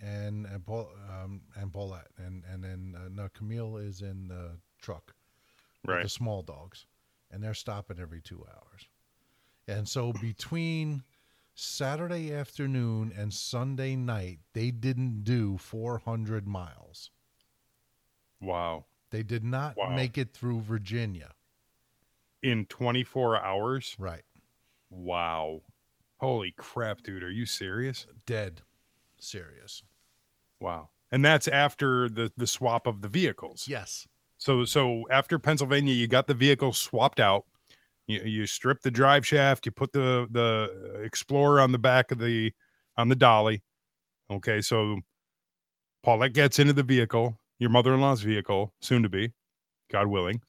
and 0.00 0.46
and 0.46 0.64
Paul 0.64 0.90
um, 1.10 1.40
and 1.56 1.72
Paulette, 1.72 2.10
and 2.18 2.42
and 2.52 2.62
then 2.62 2.94
uh, 2.96 3.08
no, 3.10 3.28
Camille 3.34 3.78
is 3.78 4.02
in 4.02 4.28
the 4.28 4.58
truck 4.80 5.14
with 5.14 5.15
right. 5.88 6.02
the 6.02 6.08
small 6.08 6.42
dogs, 6.42 6.86
and 7.30 7.42
they're 7.42 7.54
stopping 7.54 7.98
every 8.00 8.20
two 8.20 8.44
hours. 8.48 8.88
And 9.68 9.88
so 9.88 10.12
between 10.12 11.02
Saturday 11.54 12.32
afternoon 12.32 13.12
and 13.16 13.32
Sunday 13.32 13.96
night, 13.96 14.38
they 14.52 14.70
didn't 14.70 15.24
do 15.24 15.58
400 15.58 16.46
miles. 16.46 17.10
Wow. 18.40 18.84
They 19.10 19.22
did 19.22 19.44
not 19.44 19.76
Wow. 19.76 19.94
make 19.94 20.18
it 20.18 20.32
through 20.32 20.60
Virginia. 20.60 21.32
In 22.42 22.66
24 22.66 23.42
hours. 23.42 23.96
Right. 23.98 24.22
Wow. 24.90 25.62
Holy 26.18 26.52
crap, 26.52 27.02
dude! 27.02 27.22
Are 27.22 27.30
you 27.30 27.44
serious? 27.46 28.06
Dead. 28.24 28.62
Serious. 29.18 29.82
Wow. 30.60 30.90
And 31.10 31.24
that's 31.24 31.48
after 31.48 32.08
the 32.08 32.32
the 32.36 32.46
swap 32.46 32.86
of 32.86 33.02
the 33.02 33.08
vehicles. 33.08 33.66
Yes. 33.68 34.06
So 34.38 34.64
so 34.64 35.04
after 35.10 35.38
Pennsylvania, 35.38 35.94
you 35.94 36.06
got 36.06 36.26
the 36.26 36.34
vehicle 36.34 36.72
swapped 36.72 37.20
out. 37.20 37.44
You 38.06 38.20
you 38.22 38.46
strip 38.46 38.82
the 38.82 38.90
drive 38.90 39.26
shaft. 39.26 39.66
You 39.66 39.72
put 39.72 39.92
the 39.92 40.26
the 40.30 41.02
Explorer 41.02 41.60
on 41.60 41.72
the 41.72 41.78
back 41.78 42.10
of 42.10 42.18
the 42.18 42.52
on 42.96 43.08
the 43.08 43.16
dolly. 43.16 43.62
Okay, 44.30 44.60
so 44.60 45.00
Paulette 46.02 46.32
gets 46.32 46.58
into 46.58 46.72
the 46.72 46.82
vehicle, 46.82 47.38
your 47.58 47.70
mother-in-law's 47.70 48.22
vehicle, 48.22 48.72
soon 48.80 49.02
to 49.02 49.08
be, 49.08 49.32
God 49.90 50.08
willing. 50.08 50.40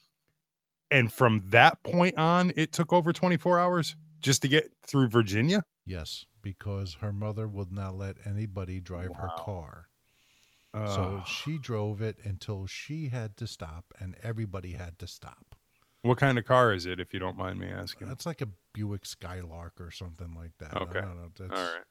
And 0.90 1.12
from 1.12 1.44
that 1.50 1.84
point 1.84 2.18
on, 2.18 2.54
it 2.56 2.72
took 2.72 2.94
over 2.94 3.12
24 3.12 3.60
hours 3.60 3.96
just 4.22 4.42
to 4.44 4.48
get 4.48 4.72
through 4.86 5.10
Virginia. 5.10 5.64
Yes, 5.86 6.26
because 6.42 6.96
her 7.02 7.12
mother 7.12 7.48
would 7.48 7.72
not 7.72 7.96
let 7.96 8.16
anybody 8.26 8.80
drive 8.80 9.16
her 9.16 9.28
Wow. 9.28 9.44
Car. 10.86 10.96
so 10.96 11.02
uh, 11.22 11.24
she 11.24 11.58
drove 11.58 12.02
it 12.02 12.18
until 12.24 12.66
she 12.66 13.10
had 13.10 13.38
to 13.38 13.48
stop 13.48 13.94
and 14.00 14.16
everybody 14.24 14.74
had 14.74 15.00
to 15.00 15.08
stop. 15.08 15.56
what 16.02 16.18
kind 16.18 16.38
of 16.38 16.46
car 16.46 16.74
is 16.74 16.86
it, 16.86 17.00
if 17.00 17.14
you 17.14 17.20
don't 17.20 17.38
mind 17.38 17.60
me 17.60 17.68
asking? 17.68 18.08
That's 18.08 18.26
like 18.26 18.42
a 18.42 18.48
Buick 18.74 19.06
Skylark 19.06 19.80
or 19.80 19.92
something 19.92 20.34
like 20.36 20.52
that. 20.60 20.76
Okay. 20.76 21.02
Don't. 21.02 21.32
That's 21.38 21.60
All 21.60 21.66
right. 21.66 21.84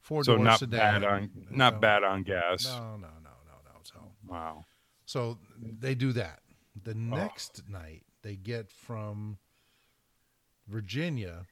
Four 0.00 0.24
So 0.24 0.36
not 0.36 0.60
sedan. 0.60 1.00
bad 1.00 1.04
on 1.04 1.30
not 1.50 1.74
No, 1.74 1.80
bad 1.80 2.04
on 2.04 2.22
gas. 2.22 2.64
No, 2.66 2.96
no, 2.96 3.08
no, 3.22 3.30
no, 3.44 3.56
no. 3.64 3.80
So 3.82 3.94
Wow. 4.28 4.64
So 5.04 5.38
they 5.58 5.94
do 5.94 6.12
that. 6.12 6.40
The 6.84 6.92
oh. 6.92 6.94
next 6.94 7.62
night, 7.68 8.04
they 8.22 8.36
get 8.36 8.70
from 8.70 9.38
Virginia 10.68 11.46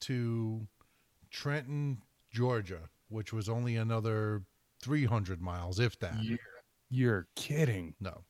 to 0.00 0.66
Trenton, 1.30 2.02
Georgia, 2.30 2.88
which 3.08 3.32
was 3.32 3.48
only 3.48 3.76
another 3.76 4.42
300 4.82 5.40
miles, 5.40 5.78
if 5.80 5.98
that. 6.00 6.14
You're, 6.22 6.38
you're 6.90 7.26
kidding. 7.36 7.94
No. 8.00 8.24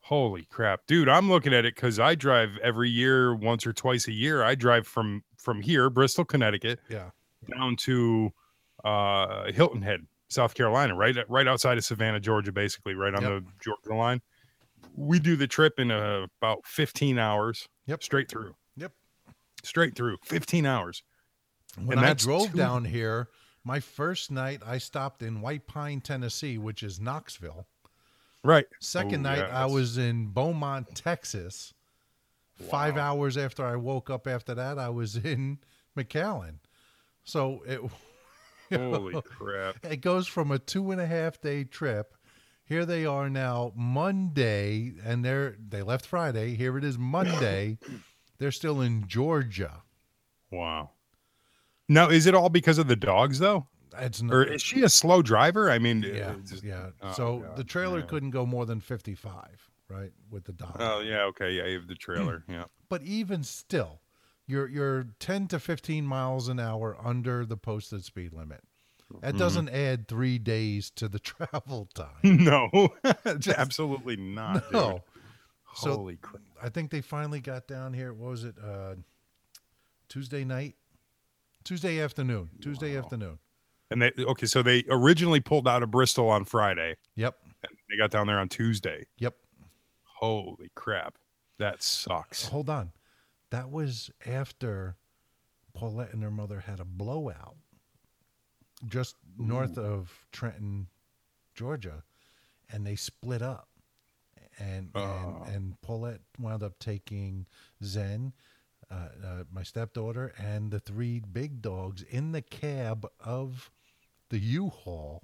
Holy 0.00 0.44
crap, 0.44 0.80
dude! 0.86 1.08
I'm 1.08 1.30
looking 1.30 1.54
at 1.54 1.64
it 1.64 1.74
because 1.74 1.98
I 1.98 2.14
drive 2.14 2.58
every 2.62 2.90
year, 2.90 3.34
once 3.34 3.66
or 3.66 3.72
twice 3.72 4.06
a 4.06 4.12
year. 4.12 4.42
I 4.44 4.54
drive 4.54 4.86
from 4.86 5.24
from 5.38 5.62
here, 5.62 5.88
Bristol, 5.88 6.26
Connecticut, 6.26 6.78
Yeah. 6.90 7.08
down 7.50 7.76
to 7.76 8.30
uh, 8.84 9.50
Hilton 9.52 9.80
Head, 9.80 10.06
South 10.28 10.52
Carolina, 10.54 10.94
right 10.94 11.16
right 11.30 11.48
outside 11.48 11.78
of 11.78 11.84
Savannah, 11.86 12.20
Georgia, 12.20 12.52
basically 12.52 12.94
right 12.94 13.14
on 13.14 13.22
Yep. 13.22 13.30
the 13.30 13.44
Georgia 13.62 13.94
line. 13.98 14.20
We 14.94 15.18
do 15.18 15.36
the 15.36 15.46
trip 15.46 15.78
in 15.78 15.90
uh, 15.90 16.26
about 16.42 16.66
15 16.66 17.18
hours. 17.18 17.66
Yep. 17.86 18.02
straight 18.02 18.28
through. 18.28 18.54
Yep. 18.76 18.92
straight 19.62 19.94
through, 19.96 20.18
15 20.24 20.66
hours. 20.66 21.02
When 21.82 21.96
And 21.96 22.06
I 22.06 22.12
drove 22.12 22.50
two- 22.50 22.58
down 22.58 22.84
here, 22.84 23.28
my 23.64 23.80
first 23.80 24.30
night 24.30 24.60
I 24.64 24.78
stopped 24.78 25.22
in 25.22 25.40
White 25.40 25.66
Pine, 25.66 26.00
Tennessee, 26.00 26.58
which 26.58 26.82
is 26.82 27.00
Knoxville. 27.00 27.66
Right. 28.42 28.66
Second 28.80 29.26
Oh, 29.26 29.30
night 29.30 29.38
yeah, 29.48 29.62
I 29.62 29.66
was 29.66 29.96
in 29.96 30.26
Beaumont, 30.28 30.94
Texas. 30.94 31.72
Five 32.70 32.96
hours 32.96 33.36
after 33.36 33.64
I 33.64 33.76
woke 33.76 34.10
up 34.10 34.26
after 34.28 34.54
that, 34.54 34.78
I 34.78 34.90
was 34.90 35.16
in 35.24 35.58
McAllen. 35.96 36.58
So 37.24 37.62
it 37.66 37.80
Holy 38.72 39.20
crap! 39.22 39.76
it 39.84 40.00
goes 40.00 40.26
from 40.26 40.50
a 40.50 40.58
two 40.58 40.90
and 40.90 41.00
a 41.00 41.06
half 41.06 41.40
day 41.40 41.64
trip. 41.64 42.14
Here 42.66 42.86
they 42.86 43.04
are 43.04 43.28
now 43.28 43.72
Monday, 43.76 44.94
and 45.04 45.24
they're 45.24 45.56
they 45.68 45.82
left 45.82 46.06
Friday. 46.06 46.54
Here 46.54 46.76
it 46.78 46.84
is 46.84 46.98
Monday. 46.98 47.78
they're 48.38 48.50
still 48.52 48.80
in 48.80 49.06
Georgia. 49.06 49.82
Wow. 50.50 50.90
Now, 51.88 52.08
is 52.08 52.26
it 52.26 52.34
all 52.34 52.48
because 52.48 52.78
of 52.78 52.88
the 52.88 52.96
dogs, 52.96 53.38
though? 53.38 53.66
It's 53.98 54.22
not, 54.22 54.34
Or 54.34 54.42
is 54.44 54.62
she 54.62 54.82
a 54.82 54.88
slow 54.88 55.22
driver? 55.22 55.70
I 55.70 55.78
mean, 55.78 56.02
yeah, 56.02 56.34
just- 56.48 56.64
yeah. 56.64 56.90
oh, 57.02 57.12
so 57.12 57.38
God, 57.38 57.56
the 57.56 57.64
trailer 57.64 58.00
yeah. 58.00 58.06
couldn't 58.06 58.30
go 58.30 58.44
more 58.44 58.66
than 58.66 58.80
fifty 58.80 59.14
five, 59.14 59.70
right, 59.88 60.10
with 60.30 60.44
the 60.44 60.52
dog. 60.52 60.76
Oh 60.80 61.00
yeah, 61.00 61.22
okay, 61.26 61.52
yeah, 61.52 61.66
you 61.66 61.78
have 61.78 61.86
the 61.86 61.94
trailer. 61.94 62.42
Yeah. 62.48 62.64
but 62.88 63.02
even 63.02 63.44
still, 63.44 64.00
you're 64.46 64.66
you're 64.68 65.06
ten 65.20 65.46
to 65.48 65.60
fifteen 65.60 66.06
miles 66.06 66.48
an 66.48 66.58
hour 66.58 66.96
under 67.04 67.44
the 67.46 67.56
posted 67.56 68.04
speed 68.04 68.32
limit. 68.32 68.62
That 69.20 69.28
Mm-hmm. 69.34 69.38
doesn't 69.38 69.68
add 69.68 70.08
three 70.08 70.38
days 70.38 70.90
to 70.96 71.08
the 71.08 71.18
travel 71.20 71.88
time. 71.94 72.08
no, 72.24 72.88
absolutely 73.56 74.16
not. 74.16 74.72
No. 74.72 74.92
Dude. 74.92 75.02
So- 75.76 75.96
Holy 75.96 76.16
crap! 76.16 76.42
I 76.60 76.68
think 76.68 76.90
they 76.90 77.00
finally 77.00 77.40
got 77.40 77.68
down 77.68 77.92
here. 77.94 78.12
What 78.12 78.30
was 78.30 78.42
it? 78.44 78.56
Uh, 78.60 78.94
Tuesday 80.08 80.44
night, 80.44 80.74
Tuesday 81.64 82.00
afternoon, 82.00 82.50
Tuesday 82.60 82.94
Wow. 82.96 83.04
afternoon. 83.04 83.38
And 83.90 84.00
they 84.02 84.12
okay, 84.18 84.46
so 84.46 84.62
they 84.62 84.84
originally 84.88 85.40
pulled 85.40 85.68
out 85.68 85.82
of 85.82 85.90
Bristol 85.90 86.28
on 86.28 86.44
Friday. 86.44 86.96
Yep, 87.16 87.36
And 87.62 87.76
they 87.88 87.96
got 87.96 88.10
down 88.10 88.26
there 88.26 88.38
on 88.38 88.48
Tuesday. 88.48 89.06
yep. 89.18 89.36
Holy 90.02 90.70
crap, 90.74 91.16
that 91.58 91.82
sucks. 91.82 92.46
Uh, 92.46 92.50
hold 92.50 92.70
on, 92.70 92.92
that 93.50 93.70
was 93.70 94.10
after 94.26 94.96
Paulette 95.74 96.12
and 96.12 96.22
her 96.22 96.30
mother 96.30 96.60
had 96.60 96.80
a 96.80 96.84
blowout 96.84 97.56
just 98.86 99.16
north 99.38 99.76
of 99.78 100.26
Trenton, 100.32 100.88
Georgia, 101.54 102.04
and 102.70 102.86
they 102.86 102.96
split 102.96 103.42
up. 103.42 103.68
And 104.58 104.90
Oh. 104.94 105.02
and 105.46 105.54
and 105.54 105.80
Paulette 105.82 106.20
wound 106.38 106.62
up 106.62 106.78
taking 106.78 107.46
Zen, 107.82 108.32
uh, 108.90 108.94
uh, 108.94 109.44
my 109.52 109.62
stepdaughter, 109.62 110.32
and 110.38 110.70
the 110.70 110.80
three 110.80 111.20
big 111.20 111.62
dogs 111.62 112.02
in 112.02 112.32
the 112.32 112.42
cab 112.42 113.06
of 113.20 113.70
the 114.30 114.38
U-Haul, 114.38 115.22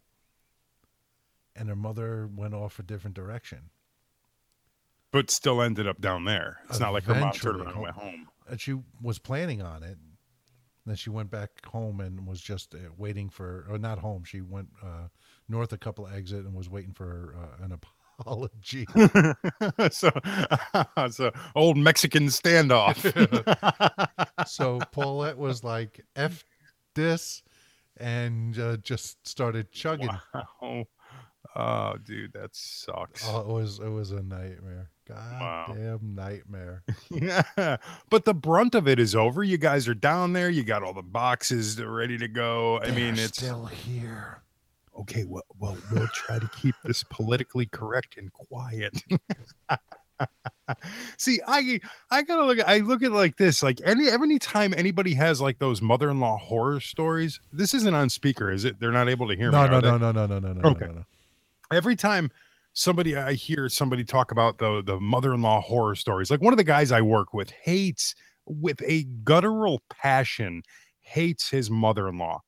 and 1.56 1.68
her 1.68 1.76
mother 1.76 2.28
went 2.32 2.54
off 2.54 2.78
a 2.78 2.82
different 2.82 3.16
direction. 3.16 3.70
But 5.12 5.30
still 5.30 5.60
ended 5.60 5.88
up 5.88 6.00
down 6.00 6.24
there. 6.24 6.58
It's 6.68 6.78
not 6.78 6.92
like 6.92 7.04
her 7.04 7.14
mom 7.14 7.32
turned 7.32 7.60
Eventually, 7.60 7.62
around 7.62 7.72
and 7.72 7.82
went 7.82 7.96
home. 7.96 8.28
and 8.48 8.60
she 8.60 8.76
was 9.02 9.18
planning 9.18 9.60
on 9.60 9.82
it. 9.82 9.98
Then 10.86 10.96
she 10.96 11.10
went 11.10 11.30
back 11.30 11.64
home 11.66 12.00
and 12.00 12.26
was 12.26 12.40
just 12.40 12.74
uh, 12.74 12.78
waiting 12.96 13.28
for, 13.28 13.66
or 13.68 13.76
not 13.78 13.98
home. 13.98 14.24
She 14.24 14.40
went 14.40 14.68
uh, 14.82 15.08
north 15.48 15.72
a 15.72 15.76
couple 15.78 16.06
exit 16.06 16.44
and 16.44 16.54
was 16.54 16.70
waiting 16.70 16.92
for 16.92 17.34
uh, 17.36 17.64
an 17.64 17.72
apology. 17.72 17.96
so, 19.90 20.10
so 21.10 21.30
old 21.54 21.76
Mexican 21.76 22.26
standoff. 22.26 22.96
so 24.46 24.80
Paulette 24.92 25.38
was 25.38 25.64
like, 25.64 26.00
"F 26.16 26.44
this," 26.94 27.42
and 27.96 28.58
uh, 28.58 28.76
just 28.78 29.26
started 29.26 29.72
chugging. 29.72 30.10
wow. 30.34 30.86
Oh, 31.56 31.96
dude, 32.04 32.32
that 32.34 32.50
sucks. 32.52 33.26
Oh, 33.26 33.40
it 33.40 33.46
was 33.46 33.80
it 33.80 33.88
was 33.88 34.12
a 34.12 34.22
nightmare. 34.22 34.90
Wow. 35.08 35.64
Goddamn 35.68 36.14
nightmare. 36.14 36.84
Yeah, 37.10 37.76
but 38.08 38.24
the 38.24 38.34
brunt 38.34 38.76
of 38.76 38.86
it 38.86 39.00
is 39.00 39.16
over. 39.16 39.42
You 39.42 39.58
guys 39.58 39.88
are 39.88 39.94
down 39.94 40.32
there. 40.32 40.48
You 40.48 40.62
got 40.62 40.84
all 40.84 40.92
the 40.92 41.02
boxes 41.02 41.82
ready 41.82 42.16
to 42.18 42.28
go. 42.28 42.80
I 42.80 42.92
mean, 42.92 43.18
it's 43.18 43.38
still 43.38 43.66
here. 43.66 44.42
Okay. 45.00 45.25
Well, 45.25 45.42
well, 45.59 45.76
we'll 45.92 46.09
try 46.09 46.38
to 46.38 46.49
keep 46.49 46.75
this 46.85 47.02
politically 47.04 47.66
correct 47.66 48.16
and 48.16 48.33
quiet. 48.33 49.02
See, 51.19 51.40
I 51.47 51.80
I 52.11 52.23
gotta 52.23 52.45
look. 52.45 52.59
I 52.66 52.78
look 52.78 53.02
at 53.02 53.07
it 53.07 53.14
like 53.14 53.37
this. 53.37 53.62
Like 53.62 53.80
any 53.85 54.09
every 54.09 54.38
time 54.38 54.75
anybody 54.76 55.14
has 55.14 55.40
like 55.40 55.59
those 55.59 55.80
mother-in-law 55.83 56.38
horror 56.38 56.78
stories. 56.80 57.40
This 57.52 57.75
isn't 57.75 57.95
on 57.95 58.09
speaker, 58.11 58.50
is 58.52 58.64
it? 58.64 58.78
They're 58.78 58.92
not 58.92 59.09
able 59.09 59.26
to 59.28 59.37
hear 59.37 59.50
No, 59.50 59.62
me. 59.64 59.71
no, 59.71 59.80
no, 59.80 59.99
no, 59.99 60.12
no, 60.12 60.26
no, 60.26 60.38
no, 60.38 60.52
no, 60.52 60.69
Okay. 60.71 60.87
no, 60.87 60.92
no. 60.92 61.04
every 61.73 61.97
time 61.97 62.30
somebody 62.73 63.16
I 63.16 63.33
hear 63.33 63.69
somebody 63.69 64.04
talk 64.04 64.30
about 64.30 64.59
the 64.59 64.83
the 64.85 65.00
mother-in-law 65.00 65.62
horror 65.62 65.95
stories. 65.97 66.30
Like 66.30 66.40
one 66.40 66.52
of 66.52 66.59
the 66.59 66.64
guys 66.64 66.92
I 66.92 67.00
work 67.00 67.33
with 67.35 67.50
hates 67.50 68.14
with 68.47 68.80
a 68.87 69.04
guttural 69.25 69.83
passion 69.90 70.62
hates 71.00 71.49
his 71.50 71.71
mother-in-law. 71.71 72.40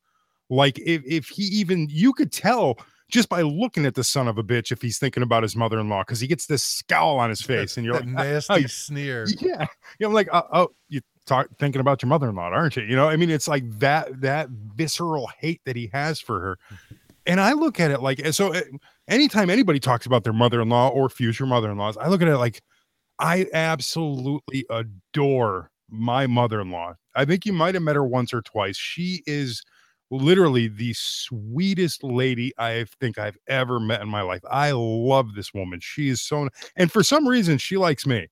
Like 0.53 0.79
if 0.79 1.01
if 1.05 1.27
he 1.27 1.43
even 1.43 1.87
you 1.89 2.13
could 2.13 2.31
tell 2.31 2.77
just 3.09 3.29
by 3.29 3.41
looking 3.41 3.85
at 3.85 3.93
the 3.95 4.03
son 4.03 4.27
of 4.27 4.37
a 4.37 4.43
bitch 4.43 4.71
if 4.71 4.81
he's 4.81 4.97
thinking 4.97 5.21
about 5.23 5.43
his 5.43 5.55
mother-in-law 5.55 6.01
because 6.01 6.19
he 6.19 6.27
gets 6.27 6.47
this 6.47 6.63
scowl 6.63 7.19
on 7.19 7.29
his 7.29 7.41
face 7.51 7.77
and 7.77 7.85
you're 7.85 7.95
like 7.95 8.05
nasty 8.07 8.67
sneer. 8.67 9.25
yeah. 9.39 9.65
Yeah, 9.99 10.07
I'm 10.07 10.13
like, 10.13 10.29
uh, 10.31 10.43
oh, 10.51 10.69
you 10.89 11.01
talk 11.25 11.47
thinking 11.59 11.79
about 11.79 12.01
your 12.01 12.09
mother-in-law, 12.09 12.49
aren't 12.49 12.75
you? 12.75 12.83
You 12.83 12.95
know, 12.95 13.07
I 13.07 13.15
mean, 13.17 13.29
it's 13.29 13.47
like 13.47 13.63
that 13.79 14.21
that 14.21 14.49
visceral 14.49 15.29
hate 15.39 15.61
that 15.65 15.75
he 15.75 15.89
has 15.93 16.19
for 16.19 16.39
her. 16.39 16.57
And 17.25 17.39
I 17.39 17.53
look 17.53 17.79
at 17.79 17.91
it 17.91 18.01
like 18.01 18.21
so. 18.33 18.53
uh, 18.53 18.61
Anytime 19.09 19.49
anybody 19.49 19.81
talks 19.81 20.05
about 20.05 20.23
their 20.23 20.31
mother-in-law 20.33 20.89
or 20.89 21.09
future 21.09 21.45
mother-in-laws, 21.45 21.97
I 21.97 22.07
look 22.07 22.21
at 22.21 22.27
it 22.29 22.37
like 22.37 22.61
I 23.19 23.47
absolutely 23.53 24.65
adore 24.69 25.71
my 25.89 26.25
mother-in-law. 26.25 26.95
I 27.15 27.25
think 27.25 27.45
you 27.45 27.51
might 27.53 27.75
have 27.75 27.83
met 27.83 27.95
her 27.97 28.05
once 28.05 28.33
or 28.33 28.41
twice. 28.41 28.77
She 28.77 29.21
is 29.27 29.61
literally 30.13 30.67
the 30.67 30.93
sweetest 30.93 32.03
lady 32.03 32.53
I 32.57 32.85
think 32.99 33.17
I've 33.17 33.37
ever 33.47 33.79
met 33.79 34.01
in 34.01 34.07
my 34.09 34.21
life. 34.21 34.41
I 34.49 34.71
love 34.71 35.35
this 35.35 35.53
woman. 35.53 35.79
She 35.81 36.09
is 36.09 36.21
so, 36.21 36.49
and 36.75 36.91
for 36.91 37.03
some 37.03 37.27
reason, 37.27 37.57
she 37.57 37.77
likes 37.77 38.05
me. 38.05 38.27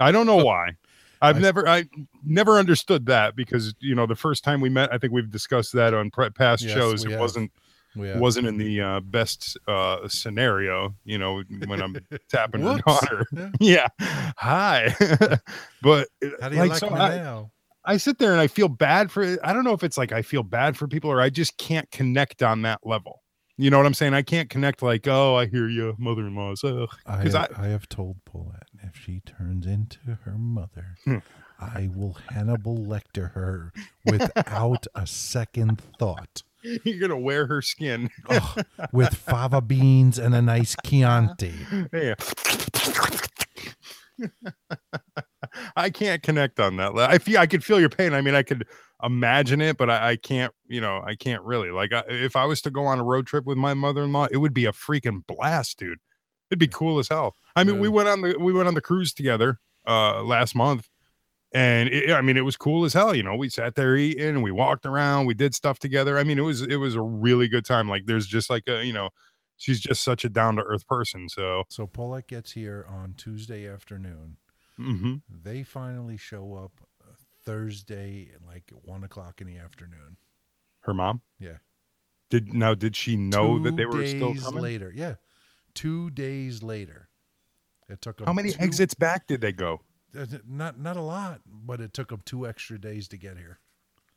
I 0.00 0.12
don't 0.12 0.26
know 0.26 0.36
why. 0.44 0.72
I've 1.20 1.36
I- 1.36 1.40
never, 1.40 1.68
I 1.68 1.84
never 2.24 2.58
understood 2.58 3.06
that 3.06 3.34
because 3.34 3.74
you 3.80 3.94
know 3.94 4.06
the 4.06 4.14
first 4.14 4.44
time 4.44 4.60
we 4.60 4.68
met, 4.68 4.92
I 4.92 4.98
think 4.98 5.12
we've 5.12 5.30
discussed 5.30 5.72
that 5.72 5.92
on 5.94 6.10
pre- 6.10 6.30
past 6.30 6.62
Yes, 6.62 6.72
shows. 6.74 7.04
It 7.04 7.10
have. 7.10 7.20
wasn't 7.20 7.50
wasn't 7.96 8.46
in 8.46 8.56
the 8.58 8.80
uh, 8.80 9.00
best 9.00 9.58
uh, 9.66 10.06
scenario. 10.06 10.94
You 11.04 11.18
know 11.18 11.42
when 11.66 11.82
I'm 11.82 11.96
tapping 12.28 12.60
her 12.60 12.78
daughter. 12.86 13.26
Yeah. 13.58 13.88
Hi. 14.00 14.94
but 15.82 16.06
How 16.40 16.48
do 16.50 16.54
you 16.56 16.64
like, 16.66 16.78
so 16.78 16.90
me 16.90 16.96
I- 16.96 17.16
now? 17.16 17.50
I 17.88 17.96
sit 17.96 18.18
there 18.18 18.32
and 18.32 18.40
I 18.40 18.46
feel 18.46 18.68
bad 18.68 19.10
for 19.10 19.38
I 19.42 19.52
don't 19.52 19.64
know 19.64 19.72
if 19.72 19.82
it's 19.82 19.96
like 19.98 20.12
I 20.12 20.22
feel 20.22 20.42
bad 20.42 20.76
for 20.76 20.86
people 20.86 21.10
or 21.10 21.20
I 21.20 21.30
just 21.30 21.56
can't 21.56 21.90
connect 21.90 22.42
on 22.42 22.62
that 22.62 22.80
level. 22.84 23.22
You 23.56 23.70
know 23.70 23.78
what 23.78 23.86
I'm 23.86 23.94
saying? 23.94 24.14
I 24.14 24.22
can't 24.22 24.48
connect 24.50 24.82
like, 24.82 25.08
oh, 25.08 25.34
I 25.34 25.46
hear 25.46 25.68
you, 25.68 25.96
mother-in-law's. 25.98 26.62
Ugh. 26.62 26.88
I 27.06 27.22
'Cause 27.24 27.32
have, 27.32 27.48
I- 27.58 27.64
I, 27.64 27.66
have 27.68 27.88
told 27.88 28.24
Paulette 28.24 28.68
if 28.84 28.94
she 28.96 29.20
turns 29.26 29.66
into 29.66 29.98
her 30.24 30.36
mother, 30.38 30.94
Hmm. 31.04 31.16
I 31.58 31.88
will 31.92 32.16
Hannibal 32.28 32.76
Lecter 32.76 33.32
her 33.32 33.72
without 34.04 34.86
a 34.94 35.06
second 35.08 35.80
thought. 35.98 36.42
You're 36.62 37.00
gonna 37.00 37.18
wear 37.18 37.46
her 37.46 37.60
skin. 37.62 38.10
Oh, 38.28 38.54
with 38.92 39.14
fava 39.14 39.60
beans 39.60 40.18
and 40.20 40.34
a 40.36 40.42
nice 40.42 40.76
Chianti. 40.84 41.54
Yeah. 41.92 42.14
I 45.76 45.90
can't 45.90 46.22
connect 46.22 46.60
on 46.60 46.76
that. 46.76 46.96
I 46.96 47.18
feel 47.18 47.38
I 47.38 47.46
could 47.46 47.64
feel 47.64 47.80
your 47.80 47.88
pain. 47.88 48.14
I 48.14 48.20
mean, 48.20 48.34
I 48.34 48.42
could 48.42 48.66
imagine 49.02 49.60
it, 49.60 49.76
but 49.76 49.90
I, 49.90 50.10
I 50.10 50.16
can't. 50.16 50.52
You 50.66 50.80
know, 50.80 51.02
I 51.04 51.14
can't 51.14 51.42
really. 51.42 51.70
Like, 51.70 51.92
I, 51.92 52.02
if 52.08 52.36
I 52.36 52.44
was 52.44 52.60
to 52.62 52.70
go 52.70 52.84
on 52.86 52.98
a 52.98 53.04
road 53.04 53.26
trip 53.26 53.44
with 53.44 53.58
my 53.58 53.74
mother-in-law, 53.74 54.28
it 54.30 54.38
would 54.38 54.54
be 54.54 54.66
a 54.66 54.72
freaking 54.72 55.26
blast, 55.26 55.78
dude. 55.78 55.98
It'd 56.50 56.58
be 56.58 56.68
cool 56.68 56.98
as 56.98 57.08
hell. 57.08 57.36
I 57.56 57.64
mean, 57.64 57.78
we 57.78 57.88
went 57.88 58.08
on 58.08 58.22
the 58.22 58.36
we 58.38 58.52
went 58.52 58.68
on 58.68 58.74
the 58.74 58.80
cruise 58.80 59.12
together 59.12 59.58
uh 59.86 60.22
last 60.22 60.54
month, 60.54 60.88
and 61.52 61.88
it, 61.88 62.10
I 62.10 62.20
mean, 62.20 62.36
it 62.36 62.44
was 62.44 62.56
cool 62.56 62.84
as 62.84 62.92
hell. 62.92 63.14
You 63.14 63.22
know, 63.22 63.36
we 63.36 63.48
sat 63.48 63.74
there 63.74 63.96
eating, 63.96 64.28
and 64.28 64.42
we 64.42 64.50
walked 64.50 64.86
around, 64.86 65.26
we 65.26 65.34
did 65.34 65.54
stuff 65.54 65.78
together. 65.78 66.18
I 66.18 66.24
mean, 66.24 66.38
it 66.38 66.42
was 66.42 66.62
it 66.62 66.76
was 66.76 66.94
a 66.94 67.02
really 67.02 67.48
good 67.48 67.64
time. 67.64 67.88
Like, 67.88 68.06
there's 68.06 68.26
just 68.26 68.48
like 68.48 68.64
a 68.66 68.84
you 68.84 68.92
know, 68.92 69.10
she's 69.58 69.80
just 69.80 70.02
such 70.02 70.24
a 70.24 70.28
down 70.28 70.56
to 70.56 70.62
earth 70.62 70.86
person. 70.86 71.28
So. 71.28 71.64
So 71.68 71.86
Paulette 71.86 72.28
gets 72.28 72.52
here 72.52 72.86
on 72.88 73.14
Tuesday 73.16 73.68
afternoon. 73.68 74.36
Hmm 74.78 75.16
They 75.28 75.62
finally 75.62 76.16
show 76.16 76.54
up 76.54 76.72
Thursday 77.44 78.30
at 78.34 78.42
like 78.46 78.70
one 78.84 79.04
o'clock 79.04 79.40
in 79.40 79.46
the 79.46 79.58
afternoon. 79.58 80.16
Her 80.80 80.94
mom? 80.94 81.20
Yeah. 81.38 81.58
Did 82.30 82.52
now 82.54 82.74
did 82.74 82.94
she 82.96 83.16
know 83.16 83.58
that 83.58 83.76
they 83.76 83.86
were 83.86 84.06
still 84.06 84.32
days 84.34 84.42
coming? 84.44 84.62
later. 84.62 84.92
Yeah, 84.94 85.14
two 85.74 86.10
days 86.10 86.62
later. 86.62 87.08
It 87.88 88.02
took 88.02 88.20
'em 88.20 88.26
How 88.26 88.32
many 88.34 88.52
two- 88.52 88.60
exits 88.60 88.92
back 88.94 89.26
did 89.26 89.40
they 89.40 89.52
go? 89.52 89.80
uh, 90.16 90.26
Not 90.46 90.78
not 90.78 90.96
a 90.96 91.02
lot, 91.02 91.40
but 91.46 91.80
it 91.80 91.92
took 91.94 92.08
them 92.10 92.20
two 92.24 92.46
extra 92.46 92.78
days 92.78 93.08
to 93.08 93.16
get 93.16 93.38
here. 93.38 93.60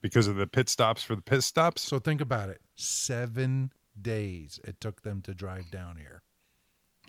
Because 0.02 0.28
of 0.28 0.36
the 0.36 0.48
pit 0.48 0.68
stops 0.68 1.04
for 1.04 1.16
the 1.16 1.22
pit 1.22 1.44
stops? 1.44 1.82
So 1.82 2.00
think 2.00 2.20
about 2.22 2.50
it: 2.50 2.62
seven 2.76 3.72
days 4.02 4.60
it 4.66 4.82
took 4.82 5.04
them 5.04 5.22
to 5.22 5.34
drive 5.34 5.72
down 5.72 5.96
here. 5.98 6.24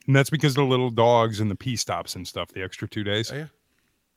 And 0.06 0.16
that's 0.16 0.30
because 0.30 0.52
of 0.52 0.56
the 0.56 0.64
little 0.64 0.90
dogs 0.90 1.40
and 1.40 1.50
the 1.50 1.54
pee 1.54 1.76
stops 1.76 2.16
and 2.16 2.26
stuff, 2.26 2.48
the 2.48 2.62
extra 2.62 2.88
two 2.88 3.04
days. 3.04 3.30
Oh, 3.32 3.36
yeah. 3.36 3.46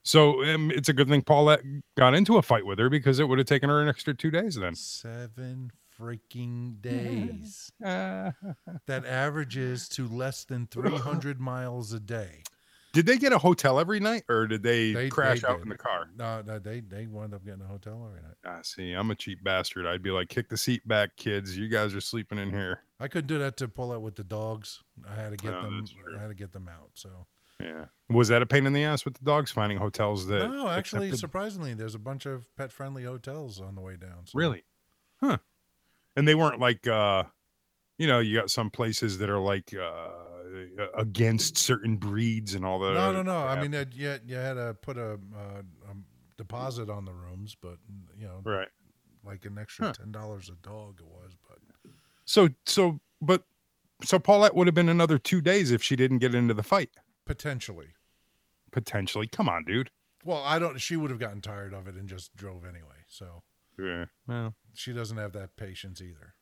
So 0.04 0.43
um, 0.45 0.71
it's 0.71 0.89
a 0.89 0.93
good 0.93 1.08
thing 1.10 1.21
Paulette 1.24 1.62
got 1.98 2.13
into 2.13 2.38
a 2.38 2.41
fight 2.41 2.65
with 2.65 2.78
her 2.80 2.89
because 2.89 3.19
it 3.19 3.28
would 3.28 3.39
have 3.39 3.48
taken 3.48 3.69
her 3.69 3.82
an 3.82 3.88
extra 3.89 4.13
two 4.13 4.30
days 4.32 4.56
then. 4.56 4.76
Seven 4.76 5.71
freaking 6.00 6.82
days. 6.82 7.71
that 7.80 9.06
averages 9.06 9.88
to 9.89 10.08
less 10.08 10.43
than 10.43 10.67
300 10.67 11.39
miles 11.41 11.93
a 11.93 12.00
day. 12.00 12.43
Did 12.93 13.08
they 13.08 13.17
get 13.17 13.34
a 13.34 13.38
hotel 13.38 13.80
every 13.80 14.00
night 14.00 14.24
or 14.30 14.48
did 14.48 14.63
they, 14.63 14.93
They- 14.93 15.10
crash 15.10 15.41
they 15.41 15.48
out 15.48 15.58
did. 15.58 15.63
in 15.63 15.69
the 15.69 15.78
car? 15.78 16.08
No, 16.15 16.41
no, 16.45 16.60
they 16.60 16.80
they 16.80 17.08
wound 17.08 17.34
up 17.34 17.43
getting 17.43 17.62
a 17.62 17.65
hotel 17.67 18.06
every 18.08 18.21
night. 18.21 18.36
I 18.45 18.62
see, 18.62 18.93
I'm 18.93 19.12
a 19.12 19.15
cheap 19.15 19.43
bastard. 19.43 19.86
I'd 19.86 20.02
be 20.02 20.12
like, 20.12 20.30
kick 20.30 20.48
the 20.50 20.56
seat 20.58 20.88
back, 20.88 21.17
kids. 21.17 21.58
You 21.58 21.67
guys 21.67 21.93
are 21.93 22.00
sleeping 22.02 22.38
in 22.38 22.52
here. 22.52 22.84
I 22.99 23.08
couldn't 23.08 23.27
do 23.27 23.38
that 23.39 23.58
to 23.58 23.67
pull 23.67 23.91
out 23.91 24.01
with 24.01 24.15
the 24.15 24.23
dogs. 24.23 24.81
I 25.10 25.15
had 25.15 25.31
to 25.31 25.38
get 25.38 25.53
Oh, 25.53 25.62
them. 25.63 25.86
I 26.17 26.21
had 26.21 26.27
to 26.29 26.34
get 26.36 26.51
them 26.53 26.69
out. 26.69 26.91
So 26.93 27.10
Yeah. 27.60 27.86
Was 28.10 28.27
that 28.29 28.41
a 28.41 28.45
pain 28.45 28.65
in 28.65 28.73
the 28.73 28.84
ass 28.84 29.03
with 29.05 29.15
the 29.15 29.25
dogs 29.25 29.51
finding 29.51 29.77
hotels 29.77 30.27
that 30.27 30.49
no, 30.49 30.67
actually, 30.69 31.08
accepted- 31.08 31.19
surprisingly, 31.19 31.73
there's 31.73 31.95
a 31.95 31.99
bunch 31.99 32.25
of 32.25 32.47
pet 32.55 32.71
friendly 32.71 33.03
hotels 33.03 33.60
on 33.60 33.75
the 33.75 33.81
way 33.81 33.95
down. 33.97 34.25
So. 34.25 34.38
Really? 34.38 34.63
Huh. 35.21 35.38
And 36.15 36.27
they 36.27 36.36
weren't 36.36 36.60
like 36.60 36.88
uh 36.88 37.23
you 37.97 38.08
know, 38.08 38.19
you 38.19 38.38
got 38.38 38.49
some 38.49 38.69
places 38.69 39.17
that 39.19 39.29
are 39.29 39.39
like 39.39 39.73
uh 39.73 40.10
against 40.95 41.58
certain 41.58 41.97
breeds 41.97 42.53
and 42.55 42.65
all 42.65 42.79
that. 42.79 42.93
No, 42.93 42.99
other 42.99 43.23
no, 43.23 43.39
no. 43.41 43.47
I 43.47 43.62
mean, 43.62 43.73
it, 43.73 43.93
you, 43.93 44.17
you 44.25 44.36
had 44.36 44.53
to 44.53 44.75
put 44.81 44.97
a, 44.97 45.13
uh, 45.36 45.62
um 45.89 46.05
deposit 46.38 46.89
on 46.89 47.05
the 47.05 47.13
rooms, 47.13 47.55
but 47.62 47.77
you 48.17 48.27
know, 48.27 48.41
right. 48.43 48.67
like 49.25 49.45
an 49.45 49.58
extra 49.58 49.88
Huh. 49.88 49.93
ten 49.93 50.12
dollars 50.12 50.49
a 50.49 50.55
dog 50.67 50.99
it 50.99 51.05
was. 51.05 51.36
But 51.47 51.60
So 52.25 52.49
so 52.65 52.99
but 53.21 53.43
so 54.03 54.19
Paulette 54.19 54.55
would 54.55 54.67
have 54.67 54.73
been 54.73 54.89
another 54.89 55.17
2 55.17 55.41
days 55.41 55.71
if 55.71 55.81
she 55.81 55.95
didn't 55.95 56.19
get 56.19 56.35
into 56.35 56.53
the 56.53 56.63
fight 56.63 56.89
potentially, 57.25 57.89
potentially. 58.71 59.27
Come 59.27 59.47
on, 59.49 59.63
dude. 59.65 59.89
well, 60.23 60.43
I 60.43 60.59
don't. 60.59 60.79
She 60.79 60.95
would 60.95 61.09
have 61.11 61.19
gotten 61.19 61.41
tired 61.41 61.73
of 61.73 61.88
it 61.88 61.95
and 61.95 62.07
just 62.09 62.35
drove 62.35 62.65
anyway. 62.65 63.05
So 63.07 63.43
Yeah. 63.79 64.05
Well, 64.27 64.55
she 64.73 64.91
doesn't 64.93 65.17
have 65.17 65.33
that 65.33 65.55
patience 65.55 66.01
either. 66.01 66.33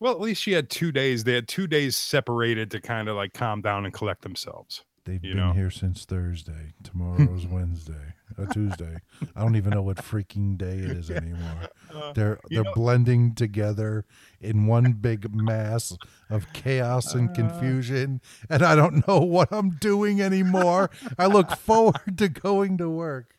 well, 0.00 0.12
at 0.12 0.20
least 0.20 0.42
she 0.42 0.52
had 0.52 0.70
2 0.70 0.92
days. 0.92 1.24
They 1.24 1.34
had 1.34 1.48
2 1.48 1.66
days 1.66 1.96
separated 1.96 2.70
to 2.72 2.80
kind 2.80 3.08
of 3.08 3.16
like 3.16 3.32
calm 3.34 3.60
down 3.60 3.84
and 3.84 3.92
collect 3.94 4.22
themselves. 4.22 4.84
They've 5.04 5.22
You 5.22 5.34
been 5.34 5.44
know. 5.48 5.52
here 5.52 5.70
since 5.70 6.04
Thursday. 6.06 6.72
Tomorrow's 6.82 7.46
Wednesday, 7.50 8.14
a 8.38 8.46
Tuesday. 8.46 8.96
I 9.36 9.42
don't 9.42 9.54
even 9.56 9.70
know 9.72 9.82
what 9.82 9.98
freaking 9.98 10.56
day 10.56 10.78
it 10.78 10.90
is 10.90 11.10
anymore. 11.22 11.68
They're 12.14 12.40
they're 12.48 12.64
know- 12.64 12.72
blending 12.74 13.34
together 13.34 14.06
in 14.40 14.66
one 14.66 14.92
big 14.94 15.34
mass 15.34 15.96
of 16.30 16.50
chaos 16.54 17.14
and 17.14 17.28
Uh. 17.30 17.34
confusion, 17.34 18.22
and 18.48 18.62
I 18.62 18.74
don't 18.74 19.06
know 19.06 19.20
what 19.20 19.52
I'm 19.52 19.70
doing 19.70 20.22
anymore. 20.22 20.90
I 21.18 21.26
look 21.26 21.50
forward 21.50 22.16
to 22.16 22.28
going 22.28 22.78
to 22.78 22.88
work. 22.88 23.33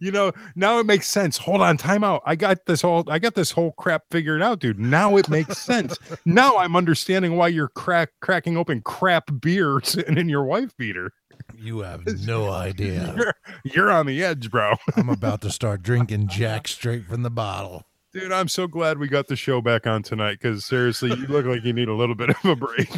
You 0.00 0.12
know 0.12 0.32
now 0.54 0.78
it 0.78 0.86
makes 0.86 1.08
sense. 1.08 1.36
Hold 1.38 1.60
on 1.62 1.76
time 1.76 2.04
out. 2.04 2.22
I 2.26 2.36
got 2.36 2.66
this 2.66 2.82
whole 2.82 3.04
i 3.08 3.18
got 3.18 3.34
this 3.34 3.50
whole 3.50 3.72
crap 3.72 4.04
figured 4.10 4.42
out 4.42 4.60
dude. 4.60 4.78
Now 4.78 5.16
it 5.16 5.28
makes 5.28 5.58
sense. 5.58 5.98
Now 6.24 6.56
i'm 6.58 6.76
understanding 6.76 7.36
why 7.36 7.48
you're 7.48 7.68
crack 7.68 8.10
cracking 8.20 8.56
open 8.56 8.82
crap 8.82 9.24
beer 9.40 9.80
sitting 9.82 10.16
in 10.22 10.28
your 10.28 10.44
wife 10.44 10.76
beater. 10.76 11.12
You 11.56 11.80
have 11.80 12.06
no 12.26 12.50
idea. 12.68 13.14
you're, 13.16 13.34
you're 13.64 13.90
on 13.90 14.06
the 14.06 14.22
edge 14.22 14.50
bro. 14.50 14.74
I'm 14.96 15.08
about 15.08 15.40
to 15.42 15.50
start 15.50 15.82
drinking 15.82 16.28
Jack 16.28 16.68
straight 16.68 17.06
from 17.06 17.22
the 17.22 17.30
bottle. 17.30 17.84
dude 18.12 18.32
i'm 18.32 18.48
so 18.48 18.66
glad 18.66 18.98
we 18.98 19.08
got 19.08 19.28
the 19.28 19.36
show 19.36 19.60
back 19.60 19.86
on 19.86 20.02
tonight 20.02 20.38
because 20.40 20.64
seriously 20.64 21.10
you 21.10 21.26
look 21.28 21.46
like 21.46 21.62
you 21.64 21.72
need 21.72 21.88
a 21.88 21.94
little 21.94 22.14
bit 22.16 22.30
of 22.30 22.44
a 22.44 22.56
break 22.56 22.88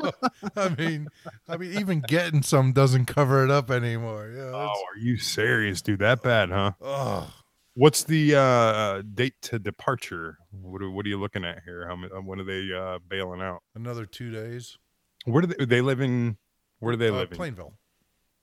I 0.56 0.68
mean, 0.70 1.08
I 1.48 1.56
mean, 1.56 1.78
even 1.78 2.00
getting 2.00 2.42
some 2.42 2.72
doesn't 2.72 3.06
cover 3.06 3.44
it 3.44 3.50
up 3.50 3.70
anymore. 3.70 4.32
Yeah. 4.34 4.50
oh 4.54 4.82
are 4.92 4.98
you 4.98 5.16
serious 5.18 5.82
dude 5.82 6.00
that 6.00 6.22
bad 6.22 6.50
huh 6.50 6.72
Oh, 6.80 7.32
what's 7.74 8.04
the 8.04 8.34
uh 8.36 9.02
date 9.14 9.34
to 9.42 9.58
departure 9.58 10.38
what 10.50 10.82
are, 10.82 10.90
what 10.90 11.04
are 11.06 11.08
you 11.08 11.18
looking 11.18 11.44
at 11.44 11.62
here 11.64 11.86
how 11.88 11.96
many 11.96 12.12
when 12.14 12.40
are 12.40 12.44
they 12.44 12.72
uh 12.72 12.98
bailing 13.08 13.40
out 13.42 13.62
another 13.74 14.06
two 14.06 14.30
days. 14.30 14.76
where 15.24 15.42
do 15.42 15.48
they, 15.54 15.64
they 15.64 15.80
live 15.80 16.00
in 16.00 16.36
where 16.80 16.92
do 16.92 16.98
they 16.98 17.08
Uh, 17.08 17.18
live 17.20 17.30
in? 17.30 17.36
Plainville. 17.36 17.74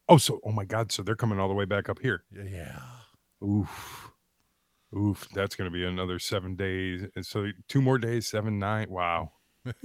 Oh, 0.09 0.17
so 0.17 0.39
oh 0.43 0.51
my 0.51 0.65
God, 0.65 0.91
so 0.91 1.03
they're 1.03 1.15
coming 1.15 1.39
all 1.39 1.47
the 1.47 1.53
way 1.53 1.65
back 1.65 1.87
up 1.87 1.99
here. 1.99 2.23
Yeah. 2.33 2.79
Oof, 3.43 4.09
oof, 4.97 5.27
that's 5.33 5.55
gonna 5.55 5.69
be 5.71 5.85
another 5.85 6.19
seven 6.19 6.55
days. 6.55 7.05
And 7.15 7.25
so 7.25 7.47
two 7.69 7.81
more 7.81 7.97
days, 7.97 8.27
seven, 8.27 8.59
nine. 8.59 8.89
Wow, 8.89 9.31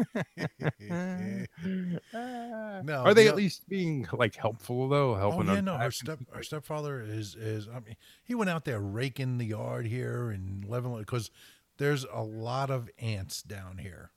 no, 2.13 3.03
Are 3.05 3.15
they 3.15 3.25
no. 3.25 3.31
at 3.31 3.37
least 3.37 3.69
being 3.69 4.07
like 4.13 4.35
helpful 4.37 4.89
though? 4.89 5.15
Oh 5.15 5.19
Helping 5.19 5.47
yeah, 5.49 5.61
no. 5.61 5.73
Our 5.75 5.91
step 5.91 6.19
our 6.35 6.43
stepfather 6.43 7.01
is 7.01 7.35
is. 7.35 7.69
I 7.69 7.81
mean, 7.81 7.97
he 8.25 8.35
went 8.35 8.51
out 8.51 8.65
there 8.65 8.81
raking 8.81 9.39
the 9.39 9.47
yard 9.47 9.87
here 9.87 10.31
and 10.31 10.65
leveling 10.65 11.01
because 11.01 11.31
there's 11.79 12.05
a 12.13 12.23
lot 12.23 12.71
of 12.71 12.89
ants 12.99 13.43
down 13.43 13.79
here. 13.79 14.11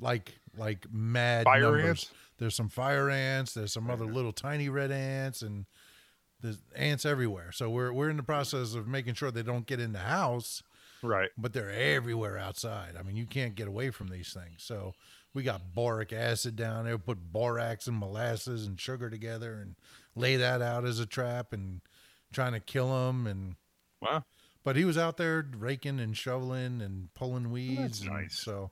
Like 0.00 0.32
like 0.56 0.86
mad 0.90 1.46
Hmm. 1.46 1.52
Fire 1.52 1.60
numbers. 1.62 1.84
ants? 1.84 2.10
There's 2.38 2.54
some 2.56 2.68
fire 2.70 3.08
ants. 3.10 3.54
There's 3.54 3.72
some 3.72 3.88
other 3.88 4.06
little 4.06 4.32
tiny 4.32 4.68
red 4.68 4.90
ants 4.90 5.42
and 5.42 5.66
there's 6.40 6.58
ants 6.74 7.04
everywhere. 7.06 7.52
So 7.52 7.70
we're 7.70 7.92
we're 7.92 8.10
in 8.10 8.16
the 8.16 8.22
process 8.24 8.74
of 8.74 8.88
making 8.88 9.14
sure 9.14 9.30
they 9.30 9.42
don't 9.44 9.66
get 9.66 9.78
in 9.78 9.92
the 9.92 10.00
house 10.00 10.62
right. 11.02 11.30
but 11.36 11.52
they're 11.52 11.70
everywhere 11.70 12.38
outside. 12.38 12.94
I 12.98 13.02
mean, 13.02 13.16
you 13.16 13.26
can't 13.26 13.54
get 13.54 13.68
away 13.68 13.90
from 13.90 14.08
these 14.08 14.32
things. 14.32 14.62
So 14.62 14.94
we 15.34 15.42
got 15.42 15.74
boric 15.74 16.12
acid 16.12 16.56
down 16.56 16.84
there, 16.84 16.98
put 16.98 17.32
borax 17.32 17.86
and 17.86 17.98
molasses 17.98 18.66
and 18.66 18.80
sugar 18.80 19.10
together 19.10 19.54
and 19.54 19.76
lay 20.14 20.36
that 20.36 20.62
out 20.62 20.84
as 20.84 20.98
a 20.98 21.06
trap 21.06 21.52
and 21.52 21.80
trying 22.32 22.52
to 22.52 22.60
kill 22.60 22.88
them. 22.88 23.26
And 23.26 23.56
Wow. 24.00 24.24
But 24.64 24.76
he 24.76 24.84
was 24.84 24.96
out 24.96 25.16
there 25.16 25.44
raking 25.56 25.98
and 26.00 26.16
shoveling 26.16 26.80
and 26.80 27.12
pulling 27.14 27.50
weeds. 27.50 28.00
That's 28.00 28.04
nice. 28.04 28.38
So 28.38 28.70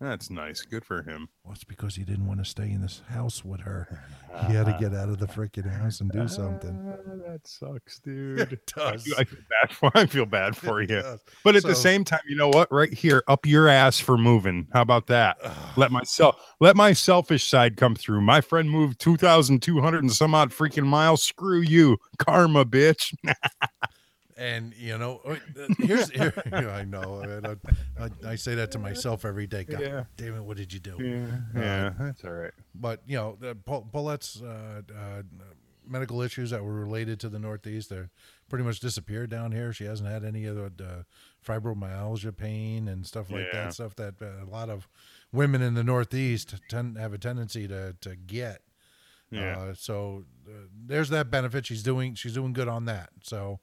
That's 0.00 0.30
nice. 0.30 0.62
Good 0.62 0.84
for 0.84 1.02
him. 1.02 1.28
well, 1.44 1.54
it's 1.54 1.64
because 1.64 1.94
he 1.94 2.04
didn't 2.04 2.26
want 2.26 2.40
to 2.40 2.44
stay 2.44 2.70
in 2.70 2.82
this 2.82 3.02
house 3.08 3.44
with 3.44 3.60
her. 3.60 4.02
He 4.46 4.54
had 4.54 4.66
to 4.66 4.72
get 4.80 4.94
out 4.94 5.08
of 5.08 5.18
the 5.18 5.26
freaking 5.26 5.70
house 5.70 6.00
and 6.00 6.10
do 6.10 6.22
ah, 6.22 6.26
something. 6.26 6.84
that 7.26 7.46
sucks, 7.46 7.98
dude. 8.04 8.40
It 8.40 8.72
I 8.76 8.92
does. 8.92 9.14
I 9.16 9.24
feel 9.24 9.38
bad 9.48 9.72
for 9.72 9.90
I 9.94 10.06
feel 10.06 10.26
bad 10.26 10.56
for 10.56 10.82
you. 10.82 11.02
But 11.44 11.56
at 11.56 11.62
the 11.62 11.74
same 11.74 12.04
time, 12.04 12.20
you 12.28 12.36
know 12.36 12.48
what? 12.48 12.70
Right 12.72 12.92
here, 12.92 13.22
up 13.28 13.46
your 13.46 13.68
ass 13.68 13.98
for 14.00 14.18
moving. 14.18 14.66
How 14.72 14.82
about 14.82 15.06
that? 15.06 15.38
let 15.76 15.90
myself 15.92 16.36
let 16.60 16.76
my 16.76 16.92
selfish 16.92 17.44
side 17.44 17.76
come 17.76 17.94
through. 17.94 18.20
My 18.20 18.40
friend 18.40 18.70
moved 18.70 19.00
two 19.00 19.16
thousand 19.16 19.62
two 19.62 19.80
hundred 19.80 20.02
and 20.02 20.12
some 20.12 20.34
odd 20.34 20.50
freaking 20.50 20.86
miles. 20.86 21.22
Screw 21.22 21.60
you, 21.60 21.96
karma, 22.18 22.64
bitch. 22.64 23.14
And 24.42 24.74
you 24.76 24.98
know, 24.98 25.20
uh, 25.24 25.36
here's 25.78 26.10
here, 26.10 26.32
I 26.52 26.82
know, 26.84 27.20
and 27.20 27.46
I, 27.46 27.56
I, 28.04 28.30
I 28.32 28.34
say 28.34 28.56
that 28.56 28.72
to 28.72 28.78
myself 28.78 29.24
every 29.24 29.46
day. 29.46 29.62
God 29.64 29.80
Yeah. 29.80 30.04
damn 30.16 30.34
it, 30.34 30.42
what 30.42 30.56
did 30.56 30.72
you 30.72 30.80
do? 30.80 30.96
Yeah, 30.98 31.60
yeah, 31.60 31.92
that's 31.98 32.24
all 32.24 32.32
right. 32.32 32.50
But 32.74 33.02
you 33.06 33.16
know, 33.16 33.36
the, 33.38 33.54
Paul, 33.54 33.86
Paulette's 33.92 34.42
uh, 34.42 34.82
uh, 34.92 35.22
medical 35.86 36.22
issues 36.22 36.50
that 36.50 36.64
were 36.64 36.72
related 36.74 37.20
to 37.20 37.28
the 37.28 37.38
Northeast, 37.38 37.88
they're 37.90 38.10
pretty 38.48 38.64
much 38.64 38.80
disappeared 38.80 39.30
down 39.30 39.52
here. 39.52 39.72
She 39.72 39.84
hasn't 39.84 40.08
had 40.08 40.24
any 40.24 40.44
of 40.46 40.56
the 40.56 40.84
uh, 40.84 41.02
fibromyalgia 41.46 42.36
pain 42.36 42.88
and 42.88 43.06
stuff 43.06 43.30
like 43.30 43.46
Yeah. 43.52 43.64
that. 43.66 43.74
Stuff 43.74 43.94
that 43.96 44.14
uh, 44.20 44.44
a 44.44 44.48
lot 44.50 44.70
of 44.70 44.88
women 45.32 45.62
in 45.62 45.74
the 45.74 45.84
Northeast 45.84 46.56
tend 46.68 46.98
have 46.98 47.12
a 47.12 47.18
tendency 47.18 47.68
to 47.68 47.94
to 48.00 48.16
get. 48.16 48.62
Yeah. 49.30 49.56
Uh, 49.58 49.74
so 49.74 50.24
uh, 50.46 50.66
there's 50.86 51.08
that 51.08 51.30
benefit. 51.30 51.64
She's 51.66 51.82
doing 51.82 52.14
she's 52.16 52.34
doing 52.34 52.52
good 52.52 52.68
on 52.68 52.84
that. 52.86 53.10
So 53.22 53.60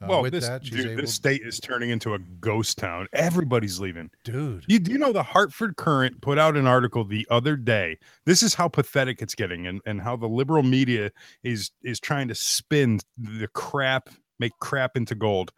uh, 0.00 0.06
well, 0.08 0.22
with 0.22 0.32
this, 0.32 0.46
that, 0.46 0.64
she's 0.64 0.76
dude, 0.76 0.86
able. 0.92 1.00
this 1.02 1.14
state 1.14 1.42
is 1.44 1.58
turning 1.58 1.90
into 1.90 2.14
a 2.14 2.18
ghost 2.18 2.78
town. 2.78 3.08
Everybody's 3.12 3.80
leaving. 3.80 4.10
dude, 4.22 4.64
You 4.68 4.78
do 4.78 4.92
you 4.92 4.98
know 4.98 5.12
the 5.12 5.24
Hartford 5.24 5.76
Courant 5.76 6.20
put 6.20 6.38
out 6.38 6.56
an 6.56 6.66
article 6.66 7.04
the 7.04 7.26
other 7.30 7.56
day. 7.56 7.98
This 8.24 8.42
is 8.42 8.54
how 8.54 8.68
pathetic 8.68 9.20
it's 9.20 9.34
getting, 9.34 9.66
and, 9.66 9.80
and 9.86 10.00
how 10.00 10.16
the 10.16 10.28
liberal 10.28 10.62
media 10.62 11.10
is 11.42 11.70
is 11.82 11.98
trying 11.98 12.28
to 12.28 12.34
spin 12.34 13.00
the 13.16 13.48
crap, 13.48 14.08
make 14.38 14.52
crap 14.60 14.96
into 14.96 15.16
gold. 15.16 15.52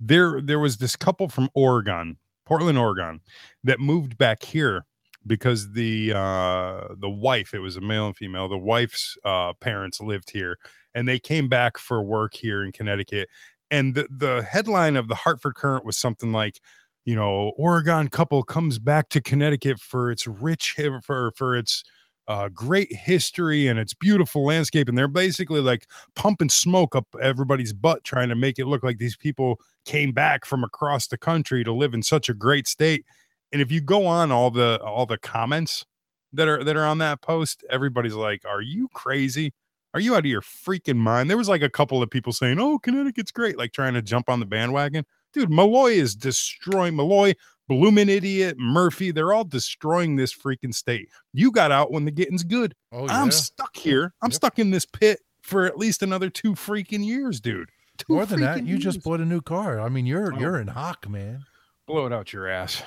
There 0.00 0.40
there 0.40 0.58
was 0.58 0.78
this 0.78 0.96
couple 0.96 1.28
from 1.28 1.48
Oregon, 1.54 2.16
Portland, 2.44 2.78
Oregon, 2.78 3.20
that 3.62 3.78
moved 3.78 4.18
back 4.18 4.42
here 4.42 4.84
because 5.28 5.72
the 5.72 6.12
uh 6.12 6.88
the 6.98 7.10
wife, 7.10 7.54
it 7.54 7.60
was 7.60 7.76
a 7.76 7.80
male 7.80 8.06
and 8.06 8.16
female, 8.16 8.48
the 8.48 8.58
wife's 8.58 9.16
uh 9.24 9.52
parents 9.60 10.00
lived 10.00 10.30
here 10.30 10.58
and 10.96 11.06
they 11.06 11.18
came 11.18 11.46
back 11.46 11.76
for 11.76 12.02
work 12.02 12.34
here 12.34 12.64
in 12.64 12.72
Connecticut. 12.72 13.28
And 13.70 13.94
the, 13.94 14.06
the 14.10 14.42
headline 14.42 14.96
of 14.96 15.08
the 15.08 15.14
Hartford 15.14 15.56
Courant 15.56 15.84
was 15.84 15.96
something 15.96 16.32
like 16.32 16.60
you 17.06 17.14
know, 17.14 17.52
Oregon 17.56 18.08
couple 18.08 18.42
comes 18.42 18.78
back 18.80 19.08
to 19.10 19.22
Connecticut 19.22 19.78
for 19.78 20.10
its 20.10 20.26
rich 20.26 20.76
for 21.02 21.30
for 21.36 21.56
its 21.56 21.84
uh, 22.28 22.48
great 22.48 22.92
history 22.92 23.68
and 23.68 23.78
its 23.78 23.94
beautiful 23.94 24.44
landscape, 24.44 24.88
and 24.88 24.98
they're 24.98 25.06
basically 25.06 25.60
like 25.60 25.86
pumping 26.16 26.48
smoke 26.48 26.96
up 26.96 27.06
everybody's 27.22 27.72
butt, 27.72 28.02
trying 28.02 28.28
to 28.28 28.34
make 28.34 28.58
it 28.58 28.66
look 28.66 28.82
like 28.82 28.98
these 28.98 29.16
people 29.16 29.60
came 29.84 30.12
back 30.12 30.44
from 30.44 30.64
across 30.64 31.06
the 31.06 31.16
country 31.16 31.62
to 31.62 31.72
live 31.72 31.94
in 31.94 32.02
such 32.02 32.28
a 32.28 32.34
great 32.34 32.66
state. 32.66 33.06
And 33.52 33.62
if 33.62 33.70
you 33.70 33.80
go 33.80 34.06
on 34.06 34.32
all 34.32 34.50
the 34.50 34.80
all 34.84 35.06
the 35.06 35.18
comments 35.18 35.86
that 36.32 36.48
are 36.48 36.64
that 36.64 36.76
are 36.76 36.84
on 36.84 36.98
that 36.98 37.22
post, 37.22 37.64
everybody's 37.70 38.14
like, 38.14 38.42
"Are 38.44 38.62
you 38.62 38.88
crazy? 38.92 39.52
Are 39.96 40.00
you 40.00 40.14
out 40.14 40.20
of 40.20 40.26
your 40.26 40.42
freaking 40.42 40.96
mind?" 40.98 41.28
There 41.28 41.36
was 41.36 41.48
like 41.48 41.62
a 41.62 41.70
couple 41.70 42.02
of 42.02 42.10
people 42.10 42.32
saying, 42.32 42.58
"Oh, 42.60 42.78
Connecticut's 42.78 43.32
great," 43.32 43.56
like 43.58 43.72
trying 43.72 43.94
to 43.94 44.02
jump 44.02 44.28
on 44.28 44.40
the 44.40 44.46
bandwagon 44.46 45.04
dude, 45.36 45.50
Malloy 45.50 45.92
is 45.92 46.14
destroying 46.14 46.96
Malloy, 46.96 47.34
Bloomin' 47.68 48.08
Idiot, 48.08 48.56
Murphy. 48.58 49.10
They're 49.10 49.32
all 49.34 49.44
destroying 49.44 50.16
this 50.16 50.34
freaking 50.34 50.74
state. 50.74 51.08
You 51.32 51.50
got 51.52 51.70
out 51.70 51.92
when 51.92 52.04
the 52.04 52.10
getting's 52.10 52.42
good. 52.42 52.74
oh 52.92 53.06
I'm 53.08 53.30
stuck 53.30 53.76
here. 53.76 54.14
I'm 54.22 54.28
Yep. 54.30 54.34
stuck 54.34 54.58
in 54.58 54.70
this 54.70 54.86
pit 54.86 55.20
for 55.42 55.66
at 55.66 55.76
least 55.78 56.02
another 56.02 56.30
two 56.30 56.54
freaking 56.54 57.04
years, 57.04 57.40
dude. 57.40 57.68
Two 57.98 58.14
More 58.14 58.26
than 58.26 58.40
that, 58.40 58.64
you 58.66 58.78
just 58.78 59.02
bought 59.02 59.20
a 59.20 59.24
new 59.24 59.40
car. 59.40 59.78
I 59.80 59.88
mean, 59.88 60.06
you're 60.06 60.34
Oh. 60.34 60.38
you're 60.38 60.58
in 60.58 60.68
hock, 60.68 61.08
man. 61.08 61.44
blow 61.86 62.04
it 62.06 62.12
out 62.12 62.32
your 62.32 62.48
ass. 62.48 62.82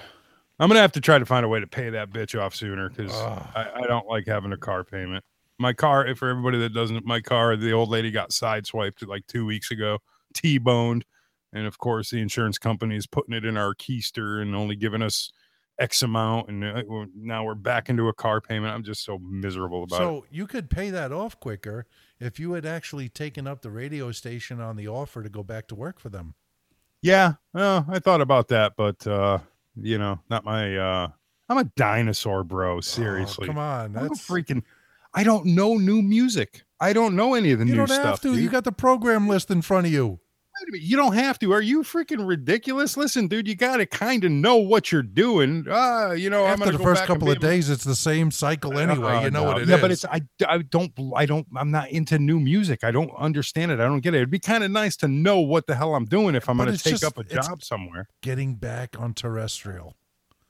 I'm 0.60 0.68
gonna 0.68 0.82
have 0.82 0.92
to 0.92 1.02
try 1.02 1.18
to 1.20 1.26
find 1.26 1.46
a 1.46 1.48
way 1.48 1.62
to 1.62 1.68
pay 1.68 1.90
that 1.92 2.10
bitch 2.10 2.40
off 2.40 2.54
sooner 2.54 2.90
because 2.90 3.14
Ugh. 3.14 3.48
I, 3.56 3.72
I 3.76 3.88
don't 3.88 4.08
like 4.08 4.28
having 4.28 4.52
a 4.52 4.58
car 4.58 4.84
payment. 4.84 5.24
My 5.60 5.74
car, 5.74 6.16
for 6.16 6.30
everybody 6.30 6.58
that 6.60 6.74
doesn't, 6.74 7.06
my 7.06 7.20
car, 7.20 7.56
the 7.58 7.74
old 7.74 7.90
lady 7.90 8.12
got 8.12 8.30
sideswiped 8.30 9.06
like 9.06 9.28
two 9.28 9.46
weeks 9.46 9.72
ago, 9.72 10.00
T-boned, 10.34 11.04
and 11.52 11.68
of 11.68 11.78
course 11.78 12.12
the 12.12 12.22
insurance 12.22 12.58
company 12.58 12.96
is 12.96 13.06
putting 13.06 13.34
it 13.34 13.44
in 13.44 13.58
our 13.58 13.76
keister 13.76 14.42
and 14.42 14.56
only 14.56 14.76
giving 14.76 15.02
us 15.02 15.32
X 15.78 16.02
amount, 16.02 16.50
and 16.50 16.64
uh, 16.64 16.84
now 17.16 17.44
we're 17.46 17.56
back 17.56 17.90
into 17.90 18.10
a 18.10 18.14
car 18.14 18.42
payment. 18.42 18.74
I'm 18.74 18.84
just 18.84 19.04
so 19.04 19.18
miserable 19.20 19.84
about 19.84 19.96
it. 19.96 20.00
So 20.00 20.26
you 20.30 20.46
could 20.46 20.70
pay 20.70 20.90
that 20.90 21.12
off 21.12 21.40
quicker 21.40 21.86
if 22.20 22.38
you 22.40 22.52
had 22.54 22.66
actually 22.66 23.08
taken 23.08 23.48
up 23.48 23.62
the 23.62 23.72
radio 23.72 24.12
station 24.12 24.60
on 24.60 24.76
the 24.76 24.88
offer 24.90 25.24
to 25.24 25.30
go 25.30 25.42
back 25.42 25.68
to 25.70 25.76
work 25.76 26.00
for 26.00 26.10
them. 26.10 26.36
Yeah, 27.02 27.34
well, 27.54 27.86
I 27.90 28.00
thought 28.00 28.20
about 28.20 28.50
that, 28.50 28.74
but 28.76 29.08
uh, 29.08 29.40
you 29.76 29.98
know, 29.98 30.20
not 30.30 30.44
my. 30.44 30.78
uh 30.78 31.08
I'm 31.48 31.58
a 31.58 31.64
dinosaur, 31.64 32.44
bro. 32.44 32.82
Seriously, 32.82 33.46
Oh, 33.46 33.48
come 33.48 33.58
on, 33.58 33.98
I'm 33.98 34.08
that's 34.10 34.28
freaking. 34.28 34.64
I 35.14 35.24
don't 35.24 35.46
know 35.48 35.76
new 35.78 36.02
music. 36.02 36.64
I 36.80 36.94
don't 36.94 37.16
know 37.16 37.34
any 37.34 37.52
of 37.52 37.60
the 37.60 37.66
you 37.66 37.76
new 37.76 37.88
stuff. 37.88 37.90
You 37.98 38.04
don't 38.04 38.06
have 38.12 38.22
to. 38.22 38.34
dude. 38.34 38.44
You 38.44 38.50
got 38.50 38.64
the 38.64 38.72
program 38.72 39.28
list 39.28 39.52
in 39.52 39.62
front 39.62 39.88
of 39.88 39.92
you. 39.92 40.08
Wait 40.62 40.68
a 40.68 40.72
minute, 40.74 40.84
You 40.88 40.98
don't 40.98 41.14
have 41.14 41.40
to. 41.40 41.54
Are 41.54 41.62
you 41.62 41.84
freaking 41.84 42.28
ridiculous? 42.28 42.98
Listen, 42.98 43.28
dude, 43.28 43.48
you 43.48 43.56
got 43.56 43.78
to 43.78 43.86
kind 43.86 44.24
of 44.26 44.32
know 44.32 44.58
what 44.58 44.92
you're 44.92 45.02
doing. 45.04 45.66
Ah, 45.70 46.12
you 46.12 46.30
know, 46.30 46.46
I'm 46.46 46.62
After 46.62 46.74
the 46.78 46.84
first 46.84 47.06
couple 47.06 47.32
of 47.32 47.40
days, 47.40 47.70
it's 47.70 47.84
the 47.86 47.96
same 47.96 48.30
cycle 48.30 48.78
anyway. 48.78 49.14
Uh, 49.18 49.22
you 49.24 49.32
know 49.32 49.44
no. 49.44 49.48
what 49.50 49.58
it 49.60 49.64
is. 49.64 49.70
yeah, 49.70 49.78
but 49.80 49.92
it's 49.92 50.04
I, 50.06 50.22
I 50.48 50.58
don't 50.60 50.92
I 51.16 51.26
don't 51.26 51.48
I'm 51.56 51.72
not 51.72 51.90
into 51.92 52.20
new 52.20 52.40
music. 52.40 52.84
I 52.84 52.92
don't 52.92 53.12
understand 53.18 53.72
it. 53.72 53.80
I 53.80 53.86
don't 53.86 54.02
get 54.02 54.14
it. 54.14 54.18
It'd 54.18 54.30
be 54.32 54.40
kind 54.40 54.64
of 54.64 54.72
nice 54.72 54.96
to 54.98 55.08
know 55.08 55.40
what 55.40 55.66
the 55.68 55.76
hell 55.76 55.96
I'm 55.96 56.06
doing 56.06 56.36
if 56.36 56.50
I'm 56.50 56.58
going 56.58 56.72
to 56.72 56.78
take 56.78 56.92
just- 56.94 57.04
up 57.06 57.18
a 57.18 57.24
job 57.24 57.64
somewhere. 57.64 58.08
getting 58.22 58.56
back 58.56 59.00
on 59.00 59.14
terrestrial. 59.14 59.96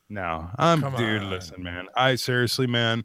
No, 0.09 0.49
I'm 0.57 0.81
Come 0.81 0.95
dude. 0.95 1.21
on. 1.21 1.29
Listen, 1.29 1.61
man. 1.61 1.85
I 1.95 2.15
seriously, 2.15 2.65
man. 2.65 3.03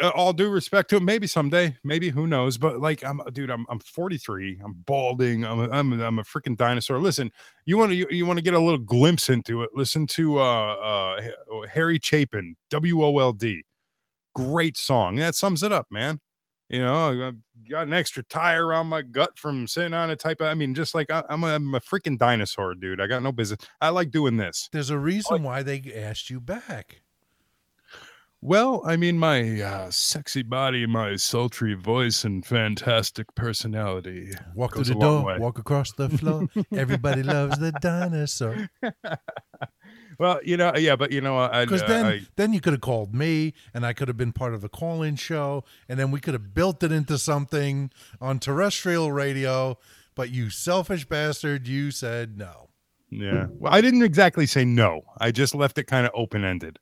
Uh, 0.00 0.10
All 0.10 0.32
due 0.32 0.48
respect 0.48 0.90
to 0.90 0.96
him, 0.96 1.04
maybe 1.04 1.26
someday, 1.26 1.76
maybe 1.82 2.10
who 2.10 2.26
knows? 2.26 2.56
But 2.56 2.80
like, 2.80 3.04
I'm, 3.04 3.20
dude. 3.32 3.50
I'm, 3.50 3.66
I'm 3.68 3.80
43. 3.80 4.60
I'm 4.64 4.74
balding. 4.86 5.44
I'm, 5.44 5.60
a, 5.60 5.70
I'm, 5.70 6.00
a, 6.00 6.04
I'm 6.04 6.18
a 6.18 6.22
freaking 6.22 6.56
dinosaur. 6.56 6.98
Listen, 6.98 7.32
you 7.64 7.76
want 7.76 7.90
to, 7.90 7.96
you, 7.96 8.06
you 8.10 8.26
want 8.26 8.38
to 8.38 8.44
get 8.44 8.54
a 8.54 8.60
little 8.60 8.78
glimpse 8.78 9.28
into 9.28 9.62
it? 9.62 9.70
Listen 9.74 10.06
to 10.08 10.38
uh, 10.38 10.74
uh, 10.74 11.66
Harry 11.70 11.98
Chapin, 12.02 12.56
W 12.70 13.02
O 13.02 13.18
L 13.18 13.32
D. 13.32 13.62
Great 14.34 14.76
song. 14.76 15.16
That 15.16 15.34
sums 15.34 15.62
it 15.62 15.72
up, 15.72 15.86
man. 15.90 16.20
You 16.68 16.78
know, 16.78 17.28
I've 17.28 17.34
got 17.68 17.86
an 17.86 17.92
extra 17.92 18.22
tire 18.22 18.66
around 18.66 18.86
my 18.86 19.02
gut 19.02 19.36
from 19.36 19.66
sitting 19.66 19.92
on 19.92 20.08
a 20.08 20.16
type 20.16 20.40
of. 20.40 20.46
I 20.46 20.54
mean, 20.54 20.74
just 20.74 20.94
like 20.94 21.10
I, 21.10 21.22
I'm, 21.28 21.44
a, 21.44 21.48
I'm 21.48 21.74
a 21.74 21.80
freaking 21.80 22.16
dinosaur, 22.16 22.74
dude. 22.74 23.00
I 23.00 23.06
got 23.06 23.22
no 23.22 23.30
business. 23.30 23.60
I 23.82 23.90
like 23.90 24.10
doing 24.10 24.38
this. 24.38 24.70
There's 24.72 24.88
a 24.88 24.98
reason 24.98 25.42
why 25.42 25.62
they 25.62 25.82
asked 25.94 26.30
you 26.30 26.40
back. 26.40 27.02
Well, 28.44 28.82
I 28.84 28.96
mean, 28.96 29.18
my 29.20 29.60
uh, 29.60 29.90
sexy 29.92 30.42
body, 30.42 30.84
my 30.84 31.14
sultry 31.14 31.74
voice, 31.74 32.24
and 32.24 32.44
fantastic 32.44 33.32
personality. 33.36 34.32
Walk 34.56 34.74
through 34.74 34.84
the 34.84 34.96
door, 34.96 35.24
way. 35.24 35.38
walk 35.38 35.60
across 35.60 35.92
the 35.92 36.08
floor. 36.08 36.48
Everybody 36.72 37.22
loves 37.22 37.58
the 37.58 37.70
dinosaur. 37.72 38.68
Well, 40.18 40.40
you 40.44 40.56
know, 40.56 40.72
yeah, 40.76 40.94
but 40.94 41.10
you 41.10 41.20
know, 41.20 41.38
I, 41.38 41.64
Because 41.64 41.82
I, 41.82 41.86
then, 41.86 42.06
I 42.06 42.20
then 42.36 42.52
you 42.52 42.60
could 42.60 42.74
have 42.74 42.82
called 42.82 43.14
me, 43.14 43.54
and 43.74 43.84
I 43.84 43.92
could 43.92 44.08
have 44.08 44.16
been 44.16 44.32
part 44.32 44.54
of 44.54 44.60
the 44.60 44.68
call-in 44.68 45.16
show, 45.16 45.64
and 45.88 45.98
then 45.98 46.10
we 46.10 46.20
could 46.20 46.34
have 46.34 46.54
built 46.54 46.82
it 46.82 46.92
into 46.92 47.18
something 47.18 47.90
on 48.20 48.38
terrestrial 48.38 49.10
radio. 49.10 49.78
But 50.14 50.30
you 50.30 50.50
selfish 50.50 51.06
bastard, 51.06 51.66
you 51.66 51.90
said 51.90 52.36
no. 52.36 52.68
yeah, 53.10 53.46
well, 53.50 53.72
I 53.72 53.80
didn't 53.80 54.02
exactly 54.02 54.46
say 54.46 54.64
no. 54.64 55.02
I 55.18 55.32
just 55.32 55.54
left 55.54 55.78
it 55.78 55.84
kind 55.84 56.06
of 56.06 56.12
open 56.14 56.44
ended. 56.44 56.78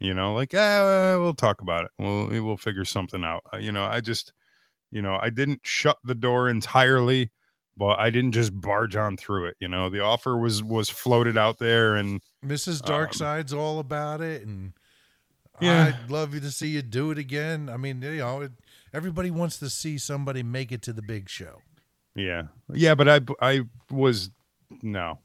You 0.00 0.14
know, 0.14 0.34
like 0.34 0.54
ah, 0.56 1.16
we'll 1.18 1.34
talk 1.34 1.60
about 1.60 1.84
it. 1.84 1.90
We'll 1.98 2.44
we'll 2.44 2.56
figure 2.56 2.86
something 2.86 3.22
out. 3.22 3.42
You 3.60 3.70
know, 3.70 3.84
I 3.84 4.00
just, 4.00 4.32
you 4.90 5.02
know, 5.02 5.18
I 5.20 5.28
didn't 5.28 5.60
shut 5.62 5.98
the 6.04 6.14
door 6.14 6.48
entirely, 6.48 7.30
but 7.76 7.98
I 7.98 8.08
didn't 8.08 8.32
just 8.32 8.58
barge 8.58 8.96
on 8.96 9.18
through 9.18 9.46
it. 9.48 9.56
You 9.60 9.68
know, 9.68 9.90
the 9.90 10.00
offer 10.00 10.38
was 10.38 10.62
was 10.62 10.88
floated 10.88 11.36
out 11.36 11.58
there, 11.58 11.96
and 11.96 12.22
Mrs. 12.44 12.82
Um, 12.88 12.94
Darkside's 12.94 13.52
all 13.52 13.78
about 13.78 14.22
it, 14.22 14.46
and 14.46 14.72
Yeah. 15.60 15.92
I'd 15.92 16.10
love 16.10 16.32
you 16.32 16.40
to 16.40 16.50
see 16.50 16.68
you 16.68 16.80
do 16.80 17.10
it 17.10 17.18
again. 17.18 17.68
I 17.68 17.76
mean, 17.76 18.00
you 18.00 18.16
know, 18.16 18.40
it, 18.40 18.52
everybody 18.94 19.30
wants 19.30 19.58
to 19.58 19.68
see 19.68 19.98
somebody 19.98 20.42
make 20.42 20.72
it 20.72 20.80
to 20.82 20.94
the 20.94 21.02
big 21.02 21.28
show. 21.28 21.60
Yeah. 22.14 22.44
Yeah, 22.72 22.94
but 22.94 23.08
I 23.08 23.20
I 23.42 23.60
was 23.90 24.30
no. 24.82 25.18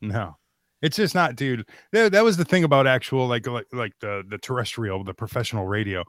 No. 0.00 0.36
It's 0.84 0.96
just 0.98 1.14
not, 1.14 1.34
dude. 1.36 1.66
That, 1.92 2.12
that 2.12 2.24
was 2.24 2.36
the 2.36 2.44
thing 2.44 2.62
about 2.62 2.86
actual 2.86 3.26
like 3.26 3.46
like 3.46 3.66
like 3.72 3.94
the 4.00 4.22
the 4.28 4.36
terrestrial, 4.38 5.02
the 5.02 5.14
professional 5.14 5.66
radio 5.66 6.04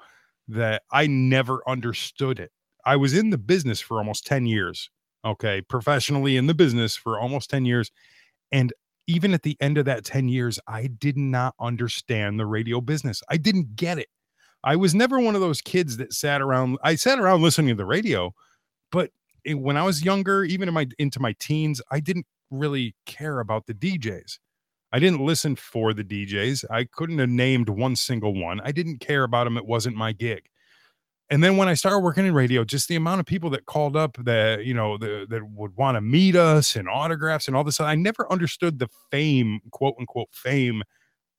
that 0.50 0.84
I 0.92 1.08
never 1.08 1.62
understood 1.68 2.40
it. 2.42 2.52
I 2.86 2.98
was 2.98 3.14
in 3.18 3.30
the 3.30 3.38
business 3.38 3.80
for 3.80 4.00
almost 4.00 4.28
10 4.28 4.46
years. 4.46 4.90
Okay, 5.26 5.62
professionally 5.62 6.36
in 6.38 6.48
the 6.48 6.54
business 6.54 6.96
for 6.98 7.20
almost 7.20 7.50
10 7.50 7.66
years 7.66 7.90
and 8.52 8.74
even 9.08 9.34
at 9.34 9.44
the 9.44 9.58
end 9.62 9.78
of 9.78 9.86
that 9.86 10.06
10 10.06 10.30
years, 10.30 10.60
I 10.68 10.88
did 10.88 11.18
not 11.18 11.56
understand 11.60 12.40
the 12.40 12.46
radio 12.48 12.82
business. 12.82 13.24
I 13.30 13.38
didn't 13.38 13.76
get 13.76 14.00
it. 14.00 14.10
I 14.64 14.76
was 14.78 14.96
never 14.96 15.20
one 15.20 15.36
of 15.36 15.42
those 15.42 15.62
kids 15.62 15.98
that 15.98 16.14
sat 16.14 16.42
around 16.42 16.80
I 16.84 16.96
sat 16.96 17.20
around 17.20 17.42
listening 17.44 17.70
to 17.70 17.76
the 17.76 17.86
radio, 17.86 18.34
but 18.92 19.12
when 19.48 19.78
I 19.78 19.84
was 19.84 20.06
younger, 20.06 20.44
even 20.46 20.68
in 20.70 20.76
my 20.76 20.88
into 21.00 21.22
my 21.22 21.36
teens, 21.40 21.82
I 21.92 22.02
didn't 22.02 22.28
really 22.52 22.96
care 23.06 23.40
about 23.40 23.68
the 23.68 23.76
DJs. 23.76 24.40
I 24.96 25.00
didn't 25.00 25.20
listen 25.20 25.58
for 25.58 25.94
the 25.94 26.06
DJs. 26.06 26.64
I 26.72 26.86
couldn't 26.86 27.20
have 27.20 27.28
named 27.28 27.68
one 27.68 27.98
single 27.98 28.34
one. 28.34 28.62
I 28.62 28.72
didn't 28.72 29.02
care 29.02 29.24
about 29.24 29.44
them. 29.44 29.58
It 29.58 29.66
wasn't 29.66 29.98
my 29.98 30.14
gig. 30.14 30.48
And 31.30 31.44
then 31.44 31.58
when 31.58 31.68
I 31.68 31.74
started 31.74 32.00
working 32.00 32.26
in 32.26 32.34
radio, 32.34 32.64
just 32.64 32.88
the 32.88 32.96
amount 32.96 33.20
of 33.20 33.26
people 33.26 33.50
that 33.50 33.66
called 33.66 33.98
up 33.98 34.16
that 34.24 34.64
you 34.64 34.74
know 34.74 34.98
the, 34.98 35.26
that 35.30 35.42
would 35.50 35.76
want 35.76 35.98
to 35.98 36.02
meet 36.02 36.38
us 36.38 36.78
and 36.78 36.88
autographs 36.88 37.50
and 37.50 37.58
all 37.58 37.66
this, 37.66 37.82
I 37.82 37.96
never 37.96 38.32
understood 38.32 38.80
the 38.80 38.88
fame, 39.12 39.60
quote 39.72 39.96
unquote, 40.00 40.30
fame 40.32 40.82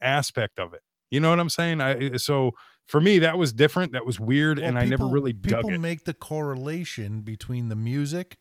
aspect 0.03 0.59
of 0.59 0.75
it. 0.75 0.83
You 1.11 1.21
know 1.21 1.31
what 1.31 1.41
I'm 1.41 1.49
saying? 1.49 1.81
I 1.81 1.93
eh, 1.95 2.19
so 2.19 2.51
for 2.85 3.01
me 3.01 3.21
that 3.21 3.39
was 3.39 3.55
different. 3.55 3.93
That 3.93 4.05
was 4.05 4.21
weird, 4.21 4.59
Well, 4.59 4.69
and 4.69 4.79
I 4.79 4.85
never 4.85 5.07
really 5.07 5.33
dug 5.33 5.65
people 5.65 5.79
make 5.79 6.05
the 6.05 6.13
correlation 6.13 7.23
between 7.23 7.71
the 7.71 7.77
music 7.77 8.37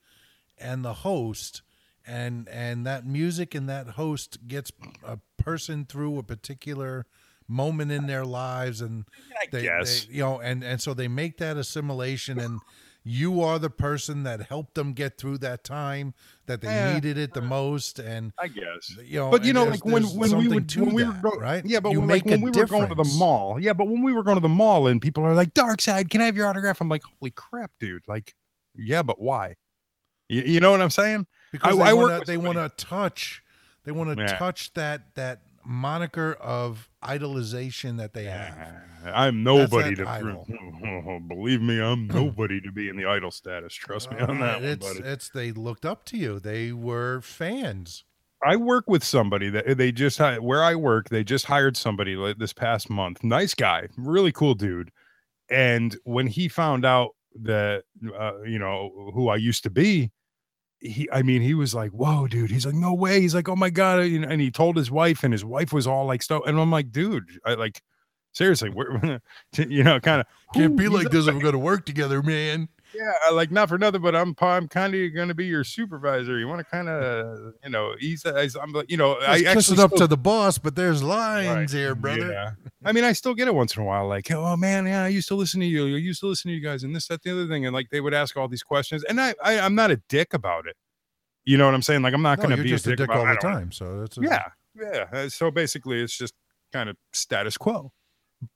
and 0.57 0.83
the 0.83 0.93
host, 0.93 1.61
and 2.07 2.47
and 2.49 2.85
that 2.85 3.05
music 3.05 3.55
and 3.55 3.67
that 3.69 3.89
host 3.89 4.47
gets 4.47 4.71
a 5.03 5.19
person 5.37 5.85
through 5.85 6.17
a 6.19 6.23
particular 6.23 7.05
moment 7.47 7.91
in 7.91 8.07
their 8.07 8.25
lives, 8.25 8.81
and 8.81 9.05
I 9.39 9.45
they, 9.51 9.63
guess. 9.63 10.05
they- 10.05 10.13
you 10.15 10.21
know, 10.21 10.39
and 10.39 10.63
and 10.63 10.81
so 10.81 10.93
they 10.93 11.07
make 11.07 11.37
that 11.37 11.57
assimilation 11.57 12.39
and. 12.39 12.59
You 13.07 13.43
are 13.43 13.59
the 13.59 13.69
person 13.69 14.23
that 14.23 14.41
helped 14.47 14.73
them 14.73 14.93
get 14.93 15.19
through 15.19 15.37
that 15.37 15.63
time 15.63 16.15
that 16.47 16.61
they 16.61 16.73
Yeah. 16.73 16.95
needed 16.95 17.19
it 17.19 17.35
the 17.35 17.41
most, 17.43 17.99
and 17.99 18.33
I 18.39 18.47
guess. 18.47 18.97
you 18.99 19.19
know, 19.19 19.29
but 19.29 19.43
you 19.45 19.53
know, 19.53 19.65
like 19.65 19.85
when 19.85 20.01
when 20.05 20.35
we 20.39 20.47
would 20.47 20.75
when 20.75 20.91
we 20.95 21.03
that, 21.03 21.21
were 21.21 21.29
go, 21.29 21.37
right? 21.37 21.63
Yeah, 21.63 21.81
but 21.81 21.91
You 21.91 21.99
when, 21.99 22.09
like, 22.09 22.25
when 22.25 22.41
we 22.41 22.49
were 22.49 22.65
going 22.65 22.89
to 22.89 22.95
the 22.95 23.03
mall, 23.19 23.59
yeah, 23.59 23.73
but 23.73 23.87
when 23.89 24.01
we 24.01 24.11
were 24.11 24.23
going 24.23 24.37
to 24.37 24.41
the 24.41 24.49
mall 24.49 24.87
and 24.87 24.99
people 24.99 25.23
are 25.23 25.35
like, 25.35 25.53
"Dark 25.53 25.81
Side, 25.81 26.09
can 26.09 26.19
I 26.19 26.25
have 26.25 26.35
your 26.35 26.47
autograph?" 26.47 26.81
I'm 26.81 26.89
like, 26.89 27.03
"Holy 27.19 27.29
crap, 27.29 27.69
dude!" 27.79 28.01
Like, 28.07 28.33
yeah, 28.73 29.03
but 29.03 29.21
why? 29.21 29.55
You, 30.27 30.41
you 30.41 30.59
know 30.59 30.71
what 30.71 30.81
I'm 30.81 30.89
saying? 30.89 31.27
Because 31.57 31.79
I- 31.79 31.85
they 31.87 31.93
want 31.93 32.19
to 32.25 32.31
they 32.31 32.37
want 32.37 32.57
to 32.57 32.69
touch 32.85 33.41
they 33.83 33.91
want 33.91 34.15
to 34.17 34.21
Yeah. 34.23 34.37
touch 34.37 34.73
that 34.73 35.13
that 35.15 35.41
moniker 35.67 36.33
of 36.33 36.89
idolization 37.03 37.97
that 37.97 38.13
they 38.13 38.25
have 38.25 38.55
I'm 39.05 39.43
nobody 39.43 39.95
to 39.95 40.07
idol. 40.07 40.45
believe 41.27 41.61
me. 41.61 41.79
I'm 41.81 42.07
nobody 42.13 42.59
to 42.61 42.71
be 42.71 42.89
in 42.89 42.97
the 42.97 43.05
idol 43.05 43.29
status. 43.31 43.73
Trust 43.73 44.11
me 44.11 44.17
on 44.19 44.41
Uh, 44.41 44.45
that 44.45 44.61
one, 44.61 44.63
it's 44.69 44.87
buddy. 44.87 44.99
it's 45.07 45.29
they 45.29 45.51
looked 45.51 45.85
up 45.85 46.05
to 46.05 46.17
you 46.17 46.39
they 46.39 46.71
were 46.71 47.21
fans 47.21 48.03
I 48.45 48.57
work 48.57 48.85
with 48.87 49.03
somebody 49.03 49.49
that 49.49 49.77
they 49.77 49.91
just 49.91 50.19
where 50.19 50.63
I 50.63 50.75
work. 50.75 51.09
They 51.09 51.23
just 51.23 51.45
hired 51.45 51.75
somebody 51.77 52.15
like 52.15 52.37
this 52.37 52.53
past 52.53 52.89
month. 52.89 53.23
Nice 53.23 53.55
guy, 53.55 53.87
really 53.97 54.31
cool 54.31 54.53
dude. 54.53 54.91
And 55.49 55.95
when 56.03 56.27
he 56.27 56.47
found 56.47 56.85
out 56.85 57.11
that 57.41 57.83
uh, 58.19 58.41
you 58.43 58.59
know 58.59 59.11
who 59.15 59.29
I 59.29 59.37
used 59.37 59.63
to 59.63 59.69
be, 59.71 60.11
he 60.79 61.09
I 61.11 61.21
mean 61.21 61.41
he 61.41 61.53
was 61.53 61.73
like, 61.73 61.91
"Whoa, 61.91 62.27
dude!" 62.27 62.51
He's 62.51 62.65
like, 62.65 62.75
"No 62.75 62.93
way!" 62.93 63.21
He's 63.21 63.35
like, 63.35 63.49
"Oh 63.49 63.55
my 63.55 63.69
god!" 63.69 63.99
And 63.99 64.41
he 64.41 64.51
told 64.51 64.77
his 64.77 64.91
wife, 64.91 65.23
and 65.23 65.33
his 65.33 65.45
wife 65.45 65.73
was 65.73 65.87
all 65.87 66.05
like, 66.05 66.21
"Stuff." 66.21 66.43
And 66.45 66.59
I'm 66.59 66.71
like, 66.71 66.91
"Dude, 66.91 67.39
I 67.45 67.55
like." 67.55 67.81
Seriously, 68.33 68.69
we're 68.69 69.21
you 69.57 69.83
know 69.83 69.99
kind 70.01 70.19
of 70.19 70.27
can't 70.53 70.75
be 70.75 70.89
like 70.89 71.09
this 71.09 71.27
if 71.27 71.33
we're 71.33 71.41
gonna 71.41 71.57
work 71.57 71.85
together 71.85 72.21
man 72.21 72.67
yeah, 72.95 73.31
like 73.31 73.51
not 73.51 73.69
for 73.69 73.77
nothing, 73.77 74.01
but 74.01 74.15
I'm 74.15 74.35
I'm 74.39 74.67
kind 74.67 74.95
of 74.95 75.13
going 75.13 75.27
to 75.27 75.33
be 75.35 75.45
your 75.45 75.63
supervisor. 75.63 76.39
You 76.39 76.47
want 76.47 76.59
to 76.59 76.65
kind 76.65 76.89
of, 76.89 77.53
you 77.63 77.69
know, 77.69 77.93
he's 77.99 78.25
I'm 78.25 78.71
like, 78.71 78.89
you 78.89 78.97
know, 78.97 79.17
I 79.19 79.39
Just 79.39 79.47
actually 79.47 79.77
it 79.77 79.83
up 79.83 79.89
still- 79.91 79.99
to 79.99 80.07
the 80.07 80.17
boss 80.17 80.57
but 80.57 80.75
there's 80.75 81.03
lines 81.03 81.73
Right, 81.73 81.79
here 81.79 81.95
brother 81.95 82.31
Yeah. 82.31 82.51
I 82.83 82.91
mean, 82.91 83.03
I 83.03 83.13
still 83.13 83.33
get 83.33 83.47
it 83.47 83.55
once 83.55 83.75
in 83.75 83.81
a 83.81 83.85
while, 83.85 84.07
like, 84.07 84.31
oh 84.31 84.55
man, 84.55 84.85
yeah, 84.85 85.03
I 85.03 85.07
used 85.07 85.27
to 85.29 85.35
listen 85.35 85.59
to 85.59 85.65
you. 85.65 85.85
I 85.85 85.99
used 85.99 86.19
to 86.21 86.27
listen 86.27 86.49
to 86.49 86.55
you 86.55 86.61
guys, 86.61 86.83
and 86.83 86.95
this, 86.95 87.07
that, 87.07 87.23
the 87.23 87.31
other 87.31 87.47
thing, 87.47 87.65
and 87.65 87.73
like 87.73 87.89
they 87.89 88.01
would 88.01 88.13
ask 88.13 88.37
all 88.37 88.47
these 88.47 88.63
questions, 88.63 89.03
and 89.03 89.19
I, 89.19 89.33
I 89.43 89.59
I'm 89.59 89.75
not 89.75 89.91
a 89.91 89.97
dick 90.09 90.33
about 90.33 90.67
it. 90.67 90.75
You 91.45 91.57
know 91.57 91.65
what 91.65 91.73
I'm 91.75 91.81
saying? 91.81 92.01
Like 92.01 92.13
I'm 92.13 92.21
not 92.21 92.39
no, 92.39 92.45
going 92.45 92.57
to 92.57 92.63
be 92.63 92.69
just 92.69 92.87
a 92.87 92.95
dick 92.95 93.07
about, 93.07 93.17
all 93.17 93.33
the 93.33 93.39
time 93.39 93.71
so 93.71 93.99
that's 93.99 94.17
a, 94.17 94.21
Yeah, 94.21 94.45
yeah. 94.75 95.05
Uh, 95.11 95.29
So 95.29 95.51
basically, 95.51 96.01
it's 96.01 96.17
just 96.17 96.33
kind 96.73 96.89
of 96.89 96.97
status 97.13 97.57
quo. 97.57 97.91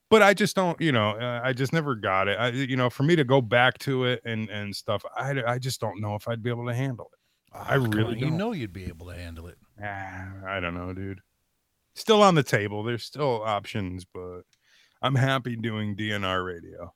But 0.10 0.24
I 0.24 0.34
just 0.34 0.56
don't, 0.56 0.80
you 0.82 0.92
know, 0.92 1.12
uh, 1.12 1.42
I 1.44 1.54
just 1.54 1.72
never 1.74 1.96
got 1.96 2.28
it. 2.28 2.38
I, 2.40 2.50
you 2.50 2.76
know, 2.76 2.90
for 2.90 3.04
me 3.04 3.16
to 3.16 3.24
go 3.24 3.42
back 3.42 3.78
to 3.80 4.06
it 4.06 4.22
and 4.26 4.50
and 4.50 4.76
stuff, 4.76 5.04
I, 5.16 5.36
I 5.46 5.60
just 5.60 5.80
don't 5.80 6.02
know 6.02 6.16
if 6.16 6.28
I'd 6.28 6.42
be 6.44 6.50
able 6.50 6.66
to 6.68 6.74
handle 6.74 7.10
it. 7.14 7.20
I 7.56 7.76
Ah, 7.76 7.88
really 7.90 8.14
on, 8.14 8.20
you 8.20 8.30
know 8.32 8.52
you'd 8.52 8.74
be 8.74 8.86
able 8.86 9.08
to 9.08 9.16
handle 9.16 9.48
it 9.48 9.58
Ah, 9.84 10.28
I 10.48 10.60
don't 10.60 10.76
know, 10.76 10.94
dude. 10.94 11.22
Still 11.96 12.22
on 12.22 12.36
the 12.36 12.44
table. 12.44 12.84
There's 12.84 13.04
still 13.04 13.42
options, 13.44 14.06
but 14.06 14.42
I'm 15.02 15.16
happy 15.16 15.56
doing 15.56 15.96
DNR 15.96 16.46
radio. 16.46 16.94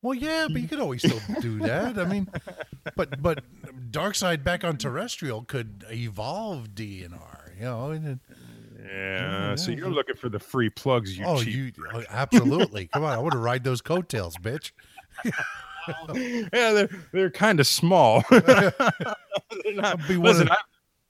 Well, 0.00 0.14
yeah, 0.14 0.46
but 0.50 0.62
you 0.62 0.68
could 0.68 0.78
always 0.78 1.02
still 1.02 1.20
do 1.40 1.58
that. 1.60 1.98
I 1.98 2.04
mean, 2.04 2.28
but 2.96 3.20
but 3.20 3.42
Dark 3.90 4.14
Side 4.14 4.44
back 4.44 4.62
on 4.62 4.76
terrestrial 4.76 5.42
could 5.42 5.84
evolve 5.90 6.68
DNR. 6.74 7.56
You 7.58 7.64
know, 7.64 8.18
Yeah. 8.88 9.50
Uh, 9.52 9.56
so 9.56 9.70
you're 9.70 9.90
looking 9.90 10.16
for 10.16 10.28
the 10.28 10.38
free 10.38 10.70
plugs, 10.70 11.16
you 11.18 11.24
oh, 11.26 11.42
cheap. 11.42 11.76
you 11.76 11.86
oh, 11.94 12.02
absolutely. 12.10 12.86
Come 12.88 13.04
on, 13.04 13.12
I 13.12 13.18
want 13.18 13.32
to 13.32 13.38
ride 13.38 13.64
those 13.64 13.80
coattails, 13.80 14.36
bitch. 14.38 14.72
yeah, 16.14 16.72
they're 16.72 16.88
they're 17.12 17.30
kind 17.30 17.60
of 17.60 17.66
small. 17.66 18.22
They're 18.30 18.72
not- 19.74 20.00
listen, 20.08 20.48
of- 20.48 20.52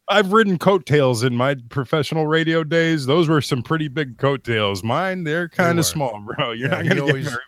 I've, 0.08 0.26
I've 0.26 0.32
ridden 0.32 0.58
coattails 0.58 1.22
in 1.22 1.34
my 1.36 1.56
professional 1.68 2.26
radio 2.26 2.64
days. 2.64 3.04
Those 3.06 3.28
were 3.28 3.40
some 3.42 3.62
pretty 3.62 3.88
big 3.88 4.18
coattails. 4.18 4.82
Mine, 4.82 5.24
they're 5.24 5.48
kind 5.48 5.78
of 5.78 5.84
small, 5.86 6.20
bro. 6.20 6.52
You're 6.52 6.68
Yeah, 6.70 6.82
not 6.82 6.88
gonna 6.88 7.00
always- 7.02 7.24
get 7.24 7.30
very, 7.32 7.42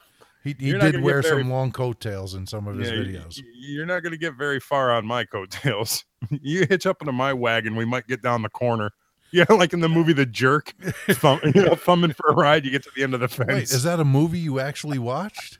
He, 0.44 0.56
he 0.58 0.72
did 0.72 1.00
wear 1.00 1.22
very- 1.22 1.42
some 1.42 1.50
long 1.50 1.70
coattails 1.72 2.34
in 2.34 2.46
some 2.46 2.66
of 2.66 2.76
his 2.76 2.90
yeah, 2.90 2.96
videos. 2.96 3.40
You're 3.54 3.86
not 3.86 4.02
gonna 4.02 4.16
get 4.16 4.34
very 4.36 4.60
far 4.60 4.92
on 4.92 5.06
my 5.06 5.24
coattails. 5.24 6.04
you 6.30 6.66
hitch 6.68 6.86
up 6.86 7.00
into 7.00 7.12
my 7.12 7.32
wagon, 7.32 7.76
we 7.76 7.84
might 7.84 8.06
get 8.06 8.22
down 8.22 8.42
the 8.42 8.50
corner. 8.50 8.90
Yeah, 9.32 9.44
like 9.48 9.72
in 9.72 9.80
the 9.80 9.88
movie 9.88 10.12
The 10.12 10.26
Jerk, 10.26 10.74
thumb, 11.10 11.40
you 11.54 11.62
know, 11.64 11.74
thumbing 11.76 12.12
for 12.14 12.28
a 12.30 12.34
ride. 12.34 12.64
You 12.64 12.70
get 12.72 12.82
to 12.84 12.90
the 12.96 13.02
end 13.04 13.14
of 13.14 13.20
the 13.20 13.28
fence. 13.28 13.48
Wait, 13.48 13.62
is 13.64 13.82
that 13.84 14.00
a 14.00 14.04
movie 14.04 14.38
you 14.40 14.58
actually 14.60 14.98
watched? 14.98 15.58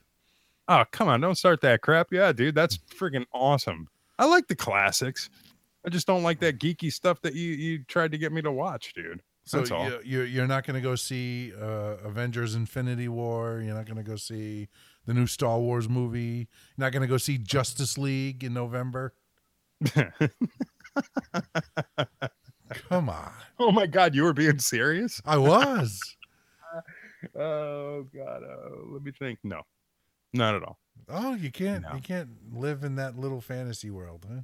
Oh, 0.69 0.85
come 0.91 1.09
on, 1.09 1.21
don't 1.21 1.37
start 1.37 1.61
that 1.63 1.81
crap. 1.81 2.09
Yeah, 2.13 2.33
dude, 2.33 2.55
that's 2.55 2.79
freaking 2.79 3.27
awesome. 3.33 3.89
I 4.19 4.25
like 4.27 4.47
the 4.49 4.57
classics. 4.57 5.31
I 5.85 5.89
just 5.89 6.07
don't 6.07 6.23
like 6.23 6.41
that 6.41 6.59
geeky 6.59 6.93
stuff 6.93 7.21
that 7.23 7.35
you 7.35 7.51
you 7.53 7.85
tried 7.85 8.13
to 8.13 8.19
get 8.19 8.33
me 8.33 8.43
to 8.43 8.53
watch, 8.53 8.93
dude. 8.95 9.23
So 9.45 9.59
That's 9.59 9.71
all. 9.71 9.85
you- 9.89 10.01
you're 10.05 10.27
you're 10.27 10.47
not 10.47 10.65
going 10.67 10.75
to 10.75 10.81
go 10.81 10.95
see 10.95 11.53
uh, 11.61 11.97
Avengers: 12.05 12.55
Infinity 12.55 13.09
War. 13.09 13.61
You're 13.65 13.75
not 13.75 13.87
going 13.87 13.97
to 13.97 14.03
go 14.03 14.17
see 14.17 14.69
the 15.07 15.15
new 15.15 15.27
Star 15.27 15.59
Wars 15.59 15.89
movie. 15.89 16.49
You're 16.77 16.85
not 16.87 16.93
going 16.93 17.03
to 17.03 17.09
go 17.09 17.17
see 17.17 17.39
Justice 17.39 17.97
League 17.97 18.45
in 18.45 18.53
November. 18.53 19.15
Come 22.89 23.09
on, 23.09 23.33
Oh 23.63 23.71
my 23.73 23.87
god, 23.87 24.15
you 24.15 24.23
were 24.25 24.33
being 24.33 24.59
serious? 24.59 25.21
I 25.25 25.37
was. 25.39 26.01
Oh 27.39 28.07
god, 28.15 28.43
uh, 28.45 28.71
let 28.87 29.03
me 29.03 29.13
think. 29.13 29.39
No, 29.45 29.61
not 30.33 30.55
at 30.55 30.63
all. 30.63 30.79
Oh, 31.09 31.35
you 31.35 31.51
can't 31.53 31.83
No. 31.83 31.95
you 31.95 32.01
can't 32.01 32.31
live 32.51 32.83
in 32.83 32.95
that 32.97 33.19
little 33.19 33.43
fantasy 33.43 33.91
world, 33.91 34.25
huh? 34.27 34.41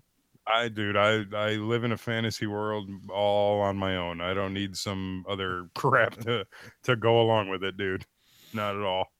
I, 0.46 0.68
dude, 0.68 0.94
I 0.96 1.24
I 1.34 1.52
live 1.52 1.84
in 1.84 1.92
a 1.92 1.96
fantasy 1.96 2.46
world 2.46 2.90
all 3.08 3.62
on 3.62 3.78
my 3.78 3.96
own. 3.96 4.20
I 4.20 4.34
don't 4.34 4.52
need 4.52 4.76
some 4.76 5.24
other 5.26 5.68
crap 5.74 6.16
to 6.24 6.44
to 6.82 6.96
go 6.96 7.22
along 7.22 7.48
with 7.48 7.64
it, 7.64 7.78
dude. 7.78 8.04
Not 8.52 8.76
at 8.76 8.82
all. 8.82 9.10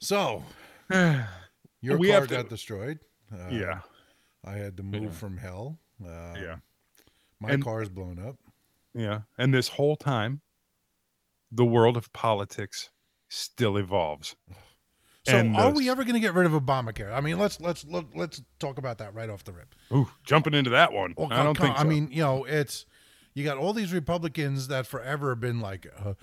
So 0.00 0.42
your 0.90 1.98
We 1.98 2.08
car 2.10 2.22
to- 2.22 2.26
got 2.34 2.48
destroyed. 2.48 2.98
Uh, 3.30 3.48
yeah, 3.50 3.80
I 4.42 4.52
had 4.52 4.78
to 4.78 4.82
move 4.82 5.02
Yeah. 5.02 5.10
from 5.10 5.36
hell. 5.36 5.78
Uh, 6.02 6.34
yeah, 6.40 6.56
my 7.40 7.50
And- 7.50 7.62
car's 7.62 7.90
blown 7.90 8.18
up. 8.18 8.36
Yeah. 8.98 9.20
And 9.38 9.54
this 9.54 9.68
whole 9.68 9.96
time, 9.96 10.40
the 11.50 11.64
world 11.64 11.96
of 11.96 12.12
politics 12.12 12.90
still 13.28 13.76
evolves. 13.76 14.36
So 15.24 15.36
And, 15.36 15.56
are 15.56 15.72
we 15.72 15.90
ever 15.90 16.04
going 16.04 16.14
to 16.14 16.20
get 16.20 16.34
rid 16.34 16.46
of 16.46 16.52
Obamacare? 16.52 17.12
I 17.12 17.20
mean, 17.20 17.38
let's 17.38 17.60
let's 17.60 17.84
look 17.84 18.06
let's 18.14 18.40
talk 18.58 18.78
about 18.78 18.98
that 18.98 19.14
right 19.14 19.28
off 19.28 19.44
the 19.44 19.52
rip. 19.52 19.74
Ooh, 19.92 20.08
jumping 20.24 20.54
into 20.54 20.70
that 20.70 20.92
one. 20.92 21.14
Well, 21.16 21.28
I 21.30 21.42
don't 21.42 21.56
think 21.56 21.76
so. 21.76 21.82
I 21.82 21.84
mean, 21.84 22.08
you 22.10 22.22
know, 22.22 22.44
it's 22.44 22.86
you 23.34 23.44
got 23.44 23.58
all 23.58 23.72
these 23.72 23.92
Republicans 23.92 24.68
that 24.68 24.86
forever 24.86 25.30
have 25.30 25.40
been 25.40 25.60
like, 25.60 25.86
uh, 26.04 26.14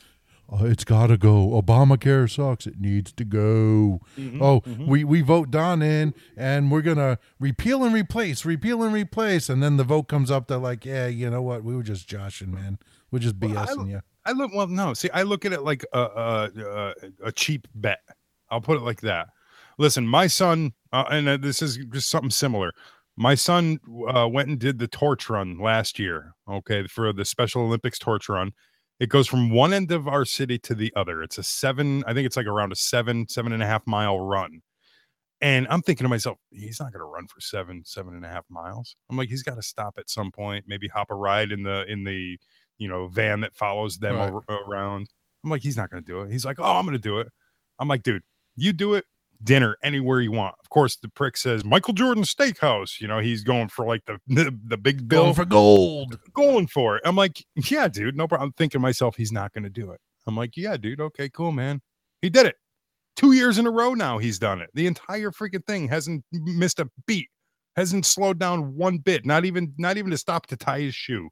oh, 0.49 0.65
it's 0.65 0.83
got 0.83 1.07
to 1.07 1.17
go. 1.17 1.61
Obamacare 1.61 2.29
sucks. 2.29 2.67
It 2.67 2.79
needs 2.79 3.11
to 3.13 3.25
go. 3.25 4.01
Mm-hmm, 4.17 4.41
oh, 4.41 4.61
we 4.87 5.03
we 5.03 5.21
vote 5.21 5.51
Don 5.51 5.81
in, 5.81 6.13
and 6.35 6.71
we're 6.71 6.81
gonna 6.81 7.19
repeal 7.39 7.83
and 7.83 7.93
replace, 7.93 8.45
repeal 8.45 8.83
and 8.83 8.93
replace, 8.93 9.49
and 9.49 9.61
then 9.61 9.77
the 9.77 9.83
vote 9.83 10.07
comes 10.07 10.31
up. 10.31 10.47
They're 10.47 10.57
like, 10.57 10.85
yeah, 10.85 11.07
you 11.07 11.29
know 11.29 11.41
what? 11.41 11.63
We 11.63 11.75
were 11.75 11.83
just 11.83 12.07
joshing, 12.07 12.53
man. 12.53 12.79
We're 13.11 13.19
just 13.19 13.39
BSing 13.39 13.89
you. 13.89 14.01
I 14.25 14.31
look 14.31 14.53
well. 14.53 14.67
No, 14.67 14.93
see, 14.93 15.09
I 15.11 15.23
look 15.23 15.45
at 15.45 15.53
it 15.53 15.61
like 15.61 15.85
a 15.93 15.99
a, 15.99 16.51
a, 16.57 16.93
a 17.25 17.31
cheap 17.31 17.67
bet. 17.75 17.99
I'll 18.49 18.61
put 18.61 18.77
it 18.77 18.83
like 18.83 19.01
that. 19.01 19.27
Listen, 19.77 20.07
my 20.07 20.27
son, 20.27 20.73
uh, 20.93 21.05
and 21.09 21.27
uh, 21.27 21.37
this 21.37 21.61
is 21.61 21.77
just 21.77 22.09
something 22.09 22.29
similar. 22.29 22.71
My 23.17 23.35
son 23.35 23.79
uh, 24.07 24.27
went 24.27 24.49
and 24.49 24.59
did 24.59 24.79
the 24.79 24.87
torch 24.87 25.29
run 25.29 25.59
last 25.59 25.99
year. 25.99 26.33
Okay, 26.49 26.87
for 26.87 27.13
the 27.13 27.25
Special 27.25 27.63
Olympics 27.63 27.99
torch 27.99 28.29
run, 28.29 28.51
it 28.99 29.09
goes 29.09 29.27
from 29.27 29.49
one 29.49 29.73
end 29.73 29.91
of 29.91 30.07
our 30.07 30.25
city 30.25 30.57
to 30.59 30.75
the 30.75 30.91
other. 30.95 31.21
It's 31.23 31.37
a 31.37 31.43
seven. 31.43 32.03
I 32.07 32.13
think 32.13 32.25
it's 32.25 32.37
like 32.37 32.45
around 32.47 32.71
a 32.71 32.75
seven, 32.75 33.27
seven 33.27 33.51
and 33.53 33.61
a 33.61 33.65
half 33.65 33.85
mile 33.85 34.19
run. 34.19 34.61
And 35.41 35.67
I'm 35.69 35.81
thinking 35.81 36.05
to 36.05 36.09
myself, 36.09 36.37
he's 36.49 36.79
not 36.79 36.93
going 36.93 37.01
to 37.01 37.05
run 37.05 37.27
for 37.27 37.41
seven, 37.41 37.83
seven 37.85 38.15
and 38.15 38.23
a 38.25 38.29
half 38.29 38.45
miles. 38.49 38.95
I'm 39.09 39.17
like, 39.17 39.27
he's 39.29 39.43
got 39.43 39.55
to 39.55 39.61
stop 39.61 39.95
at 39.97 40.09
some 40.09 40.31
point, 40.31 40.65
maybe 40.67 40.87
hop 40.87 41.11
a 41.11 41.15
ride 41.15 41.51
in 41.51 41.63
the 41.63 41.85
in 41.91 42.03
the 42.05 42.37
you 42.77 42.87
know 42.87 43.07
van 43.07 43.41
that 43.41 43.53
follows 43.55 43.97
them 43.97 44.15
Right. 44.15 44.31
ar- 44.31 44.61
around. 44.67 45.09
I'm 45.43 45.49
like, 45.49 45.61
he's 45.61 45.77
not 45.77 45.89
going 45.91 46.03
to 46.03 46.07
do 46.11 46.21
it. 46.21 46.31
He's 46.31 46.45
like, 46.45 46.57
oh, 46.59 46.63
I'm 46.77 46.85
going 46.85 46.93
to 46.97 46.99
do 47.01 47.19
it. 47.19 47.27
I'm 47.77 47.87
like, 47.87 48.01
dude, 48.01 48.23
you 48.55 48.71
do 48.73 48.93
it. 48.95 49.05
Dinner 49.45 49.77
anywhere 49.83 50.19
you 50.21 50.31
want. 50.31 50.55
Of 50.59 50.69
course, 50.69 50.97
the 50.97 51.07
prick 51.07 51.37
says 51.37 51.63
Michael 51.63 51.93
Jordan 51.93 52.23
Steakhouse. 52.23 52.99
You 52.99 53.07
know, 53.07 53.19
he's 53.19 53.43
going 53.43 53.69
for 53.69 53.85
like 53.85 54.03
the 54.05 54.17
the, 54.27 54.57
the 54.67 54.77
big 54.77 55.07
bill 55.07 55.23
Going 55.23 55.35
for 55.35 55.45
gold. 55.45 56.19
going 56.33 56.67
for 56.67 56.97
it. 56.97 57.03
I'm 57.05 57.15
like, 57.15 57.45
yeah, 57.55 57.87
dude, 57.87 58.17
no 58.17 58.27
problem. 58.27 58.49
I'm 58.49 58.53
thinking 58.53 58.79
to 58.79 58.81
myself, 58.81 59.15
he's 59.15 59.31
not 59.31 59.53
going 59.53 59.63
to 59.63 59.69
do 59.69 59.91
it. 59.91 60.01
I'm 60.27 60.35
like, 60.35 60.57
yeah, 60.57 60.75
dude, 60.75 60.99
okay, 60.99 61.29
cool, 61.29 61.51
man. 61.51 61.81
He 62.21 62.29
did 62.29 62.47
it. 62.47 62.55
Two 63.15 63.31
years 63.33 63.57
in 63.59 63.67
a 63.67 63.71
row 63.71 63.93
now, 63.93 64.17
he's 64.17 64.39
done 64.39 64.59
it. 64.59 64.69
The 64.73 64.87
entire 64.87 65.31
freaking 65.31 65.65
thing 65.65 65.87
hasn't 65.87 66.25
missed 66.31 66.79
a 66.79 66.89
beat, 67.07 67.29
hasn't 67.77 68.05
slowed 68.05 68.39
down 68.39 68.75
one 68.75 68.97
bit, 68.97 69.25
not 69.25 69.45
even 69.45 69.73
not 69.77 69.97
even 69.97 70.11
to 70.11 70.17
stop 70.17 70.47
to 70.47 70.57
tie 70.57 70.79
his 70.81 70.95
shoe. 70.95 71.29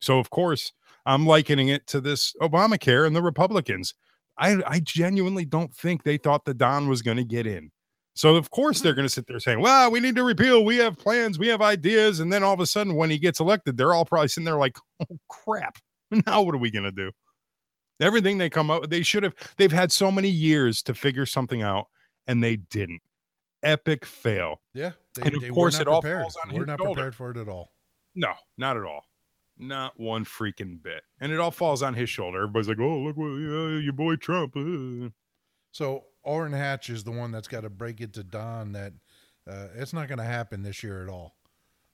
So 0.00 0.18
of 0.18 0.28
course, 0.30 0.72
I'm 1.06 1.24
likening 1.24 1.68
it 1.68 1.86
to 1.88 2.00
this 2.00 2.34
Obamacare 2.42 3.06
and 3.06 3.16
the 3.16 3.22
Republicans. 3.22 3.94
I 4.38 4.62
I 4.66 4.80
genuinely 4.80 5.44
don't 5.44 5.74
think 5.74 6.02
they 6.02 6.16
thought 6.16 6.44
the 6.44 6.54
Don 6.54 6.88
was 6.88 7.02
going 7.02 7.16
to 7.16 7.24
get 7.24 7.46
in. 7.46 7.70
So 8.14 8.34
of 8.34 8.50
course 8.50 8.80
they're 8.80 8.92
mm-hmm. 8.92 8.96
going 8.98 9.08
to 9.08 9.12
sit 9.12 9.26
there 9.26 9.40
saying, 9.40 9.60
"Well, 9.60 9.90
we 9.90 10.00
need 10.00 10.16
to 10.16 10.24
repeal. 10.24 10.64
We 10.64 10.76
have 10.78 10.96
plans. 10.96 11.38
We 11.38 11.48
have 11.48 11.62
ideas." 11.62 12.20
And 12.20 12.32
then 12.32 12.42
all 12.42 12.54
of 12.54 12.60
a 12.60 12.66
sudden, 12.66 12.96
when 12.96 13.10
he 13.10 13.18
gets 13.18 13.40
elected, 13.40 13.76
they're 13.76 13.94
all 13.94 14.04
probably 14.04 14.28
sitting 14.28 14.44
there 14.44 14.58
like, 14.58 14.76
"Oh 15.00 15.18
crap! 15.28 15.78
Now 16.26 16.42
what 16.42 16.54
are 16.54 16.58
we 16.58 16.70
going 16.70 16.84
to 16.84 16.92
do?" 16.92 17.12
Everything 18.00 18.38
they 18.38 18.48
come 18.48 18.70
up, 18.70 18.88
they 18.90 19.02
should 19.02 19.22
have. 19.22 19.34
They've 19.56 19.72
had 19.72 19.92
so 19.92 20.10
many 20.10 20.28
years 20.28 20.82
to 20.84 20.94
figure 20.94 21.26
something 21.26 21.62
out, 21.62 21.86
and 22.26 22.42
they 22.42 22.56
didn't. 22.56 23.02
Epic 23.62 24.04
fail. 24.04 24.60
Yeah, 24.74 24.92
they, 25.14 25.22
And 25.22 25.42
of 25.42 25.50
course 25.52 25.80
it 25.80 25.88
all 25.88 26.00
prepared. 26.00 26.22
falls 26.22 26.36
on 26.44 26.54
We're 26.54 26.64
not 26.64 26.78
shoulder. 26.78 26.94
prepared 26.94 27.14
for 27.14 27.30
it 27.32 27.36
at 27.36 27.48
all. 27.48 27.72
No, 28.14 28.32
not 28.56 28.76
at 28.76 28.84
all. 28.84 29.04
Not 29.58 29.98
one 29.98 30.24
freaking 30.24 30.80
bit. 30.82 31.02
And 31.20 31.32
it 31.32 31.40
all 31.40 31.50
falls 31.50 31.82
on 31.82 31.94
his 31.94 32.08
shoulder. 32.08 32.38
Everybody's 32.42 32.68
like, 32.68 32.78
"Oh, 32.80 32.98
look 33.00 33.16
what 33.16 33.26
uh, 33.26 33.78
your 33.78 33.92
boy 33.92 34.16
Trump." 34.16 34.56
uh." 34.56 35.08
So 35.72 36.04
Orrin 36.22 36.52
Hatch 36.52 36.90
is 36.90 37.04
the 37.04 37.10
one 37.10 37.30
that's 37.32 37.48
got 37.48 37.62
to 37.62 37.70
break 37.70 38.00
it 38.00 38.12
to 38.14 38.22
Don 38.24 38.72
that 38.72 38.92
uh, 39.48 39.68
it's 39.74 39.92
not 39.92 40.08
going 40.08 40.18
to 40.18 40.24
happen 40.24 40.62
this 40.62 40.82
year 40.82 41.02
at 41.02 41.08
all. 41.08 41.34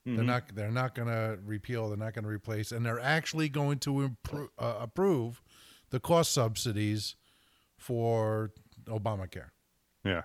They're 0.05 0.17
Mhm. 0.17 0.27
not. 0.27 0.55
They're 0.55 0.71
not 0.71 0.95
going 0.95 1.09
to 1.09 1.39
repeal. 1.43 1.89
They're 1.89 1.97
not 1.97 2.13
going 2.13 2.25
to 2.25 2.31
replace, 2.31 2.71
and 2.73 2.85
they're 2.85 3.01
actually 3.01 3.49
going 3.49 3.79
to 3.81 4.03
improve, 4.03 4.51
uh, 4.59 4.77
approve 4.81 5.41
the 5.91 5.99
cost 6.01 6.33
subsidies 6.33 7.17
for 7.79 8.53
Obamacare. 8.85 9.51
Yeah. 10.05 10.23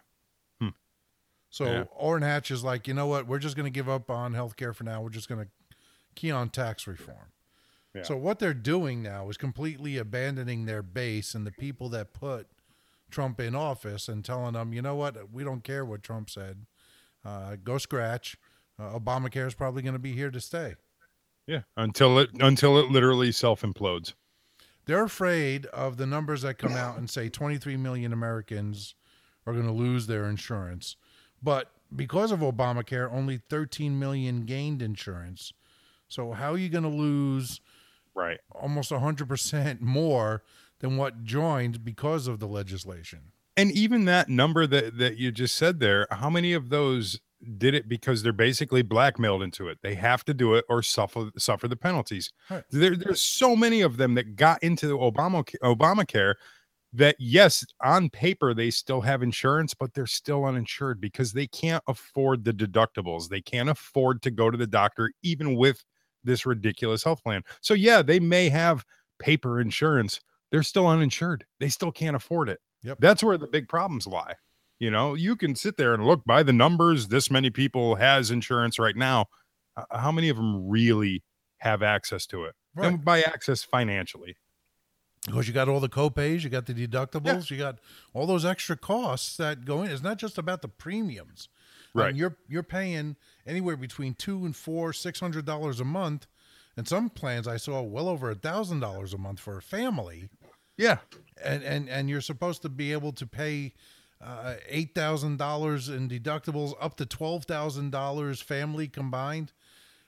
Hmm. 0.59 0.69
So 1.49 1.65
Yeah. 1.65 1.83
Orrin 1.95 2.23
Hatch 2.23 2.51
is 2.51 2.63
like, 2.63 2.87
you 2.87 2.93
know 2.93 3.07
what? 3.07 3.27
We're 3.27 3.39
just 3.39 3.55
going 3.55 3.65
to 3.65 3.69
give 3.75 3.87
up 3.87 4.09
on 4.09 4.33
health 4.33 4.57
care 4.57 4.73
for 4.73 4.83
now. 4.83 5.01
We're 5.01 5.09
just 5.09 5.29
going 5.29 5.45
to 5.45 5.51
key 6.15 6.31
on 6.31 6.49
tax 6.49 6.87
reform. 6.87 7.31
Yeah. 7.93 8.03
So 8.03 8.15
what 8.15 8.39
they're 8.39 8.53
doing 8.53 9.01
now 9.01 9.29
is 9.29 9.37
completely 9.37 9.97
abandoning 9.97 10.65
their 10.65 10.83
base 10.83 11.33
and 11.33 11.45
the 11.45 11.51
people 11.51 11.89
that 11.89 12.13
put 12.13 12.47
Trump 13.09 13.39
in 13.39 13.55
office 13.55 14.07
and 14.07 14.23
telling 14.23 14.53
them, 14.53 14.73
you 14.73 14.81
know 14.81 14.95
what? 14.95 15.31
We 15.31 15.43
don't 15.43 15.63
care 15.63 15.83
what 15.83 16.03
Trump 16.03 16.29
said. 16.29 16.65
Uh, 17.25 17.55
go 17.63 17.77
scratch. 17.77 18.37
Uh, 18.79 18.97
Obamacare 18.97 19.47
is 19.47 19.55
probably 19.55 19.81
going 19.81 19.93
to 19.93 19.99
be 19.99 20.13
here 20.13 20.31
to 20.31 20.39
stay. 20.39 20.75
Yeah, 21.47 21.61
until 21.75 22.19
it 22.19 22.29
until 22.39 22.77
it 22.77 22.91
literally 22.91 23.31
self 23.31 23.63
implodes. 23.63 24.13
They're 24.85 25.03
afraid 25.03 25.65
of 25.67 25.97
the 25.97 26.05
numbers 26.05 26.43
that 26.43 26.59
come 26.59 26.73
out 26.73 26.97
and 26.97 27.09
say 27.09 27.29
23 27.29 27.75
million 27.77 28.13
Americans 28.13 28.95
are 29.45 29.53
going 29.53 29.65
to 29.65 29.71
lose 29.71 30.07
their 30.07 30.27
insurance. 30.27 30.95
But 31.41 31.71
because 31.95 32.31
of 32.31 32.39
Obamacare, 32.39 33.11
only 33.11 33.37
13 33.49 33.97
million 33.97 34.45
gained 34.45 34.81
insurance. 34.81 35.53
So 36.09 36.31
how 36.33 36.53
are 36.53 36.57
you 36.57 36.69
going 36.69 36.83
to 36.83 36.89
lose 36.89 37.61
Right. 38.13 38.39
almost 38.51 38.91
100% 38.91 39.81
more 39.81 40.43
than 40.79 40.97
what 40.97 41.23
joined 41.23 41.83
because 41.85 42.27
of 42.27 42.39
the 42.39 42.47
legislation? 42.47 43.31
And 43.57 43.71
even 43.71 44.05
that 44.05 44.29
number 44.29 44.65
that 44.67 44.97
that 44.97 45.17
you 45.17 45.31
just 45.31 45.55
said 45.55 45.79
there, 45.79 46.07
how 46.11 46.29
many 46.29 46.53
of 46.53 46.69
those 46.69 47.19
did 47.57 47.73
it 47.73 47.87
because 47.87 48.21
they're 48.23 48.31
basically 48.33 48.81
blackmailed 48.81 49.43
into 49.43 49.67
it? 49.67 49.79
They 49.81 49.95
have 49.95 50.23
to 50.25 50.33
do 50.33 50.55
it 50.55 50.65
or 50.69 50.81
suffer 50.81 51.29
suffer 51.37 51.67
the 51.67 51.75
penalties. 51.75 52.31
Right. 52.49 52.63
There, 52.69 52.95
there's 52.95 53.21
so 53.21 53.55
many 53.55 53.81
of 53.81 53.97
them 53.97 54.13
that 54.15 54.35
got 54.35 54.63
into 54.63 54.87
the 54.87 54.97
Obama 54.97 55.43
Obamacare 55.61 56.35
that 56.93 57.15
yes, 57.19 57.65
on 57.83 58.09
paper 58.09 58.53
they 58.53 58.71
still 58.71 59.01
have 59.01 59.23
insurance, 59.23 59.73
but 59.73 59.93
they're 59.93 60.07
still 60.07 60.45
uninsured 60.45 61.01
because 61.01 61.33
they 61.33 61.47
can't 61.47 61.83
afford 61.87 62.45
the 62.45 62.53
deductibles. 62.53 63.29
They 63.29 63.41
can't 63.41 63.69
afford 63.69 64.21
to 64.23 64.31
go 64.31 64.49
to 64.51 64.57
the 64.57 64.67
doctor 64.67 65.11
even 65.23 65.55
with 65.55 65.83
this 66.23 66.45
ridiculous 66.45 67.03
health 67.03 67.23
plan. 67.23 67.43
So 67.61 67.73
yeah, 67.73 68.01
they 68.01 68.19
may 68.19 68.49
have 68.49 68.85
paper 69.19 69.59
insurance. 69.59 70.19
They're 70.51 70.63
still 70.63 70.87
uninsured. 70.87 71.45
They 71.59 71.69
still 71.69 71.91
can't 71.91 72.15
afford 72.15 72.49
it. 72.49 72.59
Yep. 72.83 72.97
That's 72.99 73.23
where 73.23 73.37
the 73.37 73.47
big 73.47 73.67
problems 73.67 74.07
lie. 74.07 74.35
You 74.79 74.89
know, 74.89 75.13
you 75.13 75.35
can 75.35 75.55
sit 75.55 75.75
there 75.75 75.93
and 75.93 76.05
look 76.05 76.23
by 76.25 76.41
the 76.43 76.53
numbers. 76.53 77.09
This 77.09 77.29
many 77.29 77.49
people 77.49 77.95
has 77.95 78.31
insurance 78.31 78.79
right 78.79 78.95
now. 78.95 79.25
Uh, 79.75 79.83
how 79.97 80.11
many 80.11 80.29
of 80.29 80.37
them 80.37 80.67
really 80.69 81.23
have 81.57 81.83
access 81.83 82.25
to 82.27 82.45
it? 82.45 82.55
Right. 82.75 82.87
And 82.87 83.03
by 83.03 83.21
access 83.21 83.63
financially. 83.63 84.37
Because 85.25 85.49
you 85.49 85.53
got 85.53 85.67
all 85.67 85.81
the 85.81 85.89
copays, 85.89 86.43
you 86.43 86.49
got 86.49 86.65
the 86.65 86.73
deductibles, 86.73 87.51
you 87.51 87.57
got 87.57 87.79
all 88.13 88.25
those 88.25 88.45
extra 88.45 88.77
costs 88.77 89.35
that 89.35 89.65
go 89.65 89.83
in. 89.83 89.91
It's 89.91 90.01
not 90.01 90.17
just 90.17 90.37
about 90.37 90.61
the 90.61 90.69
premiums. 90.69 91.49
Right. 91.93 92.15
you're 92.15 92.37
you're 92.47 92.63
paying 92.63 93.15
anywhere 93.47 93.75
between 93.77 94.13
two 94.13 94.45
and 94.45 94.55
four, 94.55 94.93
six 94.93 95.19
hundred 95.19 95.45
dollars 95.45 95.79
a 95.79 95.85
month. 95.85 96.27
And 96.77 96.87
some 96.87 97.09
plans 97.09 97.47
I 97.47 97.57
saw 97.57 97.81
well 97.81 98.07
over 98.07 98.29
a 98.29 98.35
thousand 98.35 98.79
dollars 98.79 99.13
a 99.13 99.17
month 99.17 99.39
for 99.39 99.57
a 99.57 99.61
family. 99.61 100.29
Yeah. 100.77 100.99
And 101.43 101.63
and 101.63 101.89
and 101.89 102.09
you're 102.09 102.21
supposed 102.21 102.61
to 102.61 102.69
be 102.69 102.91
able 102.91 103.11
to 103.13 103.27
pay 103.27 103.73
uh, 104.21 104.55
eight 104.67 104.93
thousand 104.93 105.37
dollars 105.37 105.89
in 105.89 106.09
deductibles 106.09 106.73
up 106.79 106.95
to 106.97 107.05
twelve 107.05 107.45
thousand 107.45 107.91
dollars 107.91 108.41
family 108.41 108.87
combined. 108.87 109.51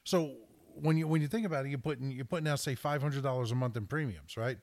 So 0.04 0.36
when 0.76 0.98
you 0.98 1.08
when 1.08 1.22
you 1.22 1.28
think 1.28 1.46
about 1.46 1.66
it, 1.66 1.70
you're 1.70 1.78
putting 1.78 2.12
you're 2.12 2.26
putting 2.26 2.48
out 2.48 2.60
say 2.60 2.76
five 2.76 3.02
hundred 3.02 3.24
dollars 3.24 3.52
a 3.52 3.56
month 3.56 3.76
in 3.76 3.86
premiums, 3.88 4.38
right? 4.38 4.58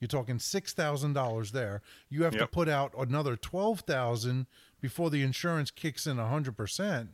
You're 0.00 0.08
talking 0.08 0.38
six 0.38 0.72
thousand 0.72 1.12
dollars 1.12 1.52
there. 1.52 1.82
You 2.08 2.24
have 2.24 2.36
to 2.38 2.46
put 2.46 2.68
out 2.68 2.94
another 2.98 3.36
twelve 3.36 3.80
thousand 3.80 4.46
before 4.80 5.10
the 5.10 5.22
insurance 5.22 5.70
kicks 5.70 6.06
in 6.06 6.16
hundred 6.18 6.56
percent. 6.56 7.10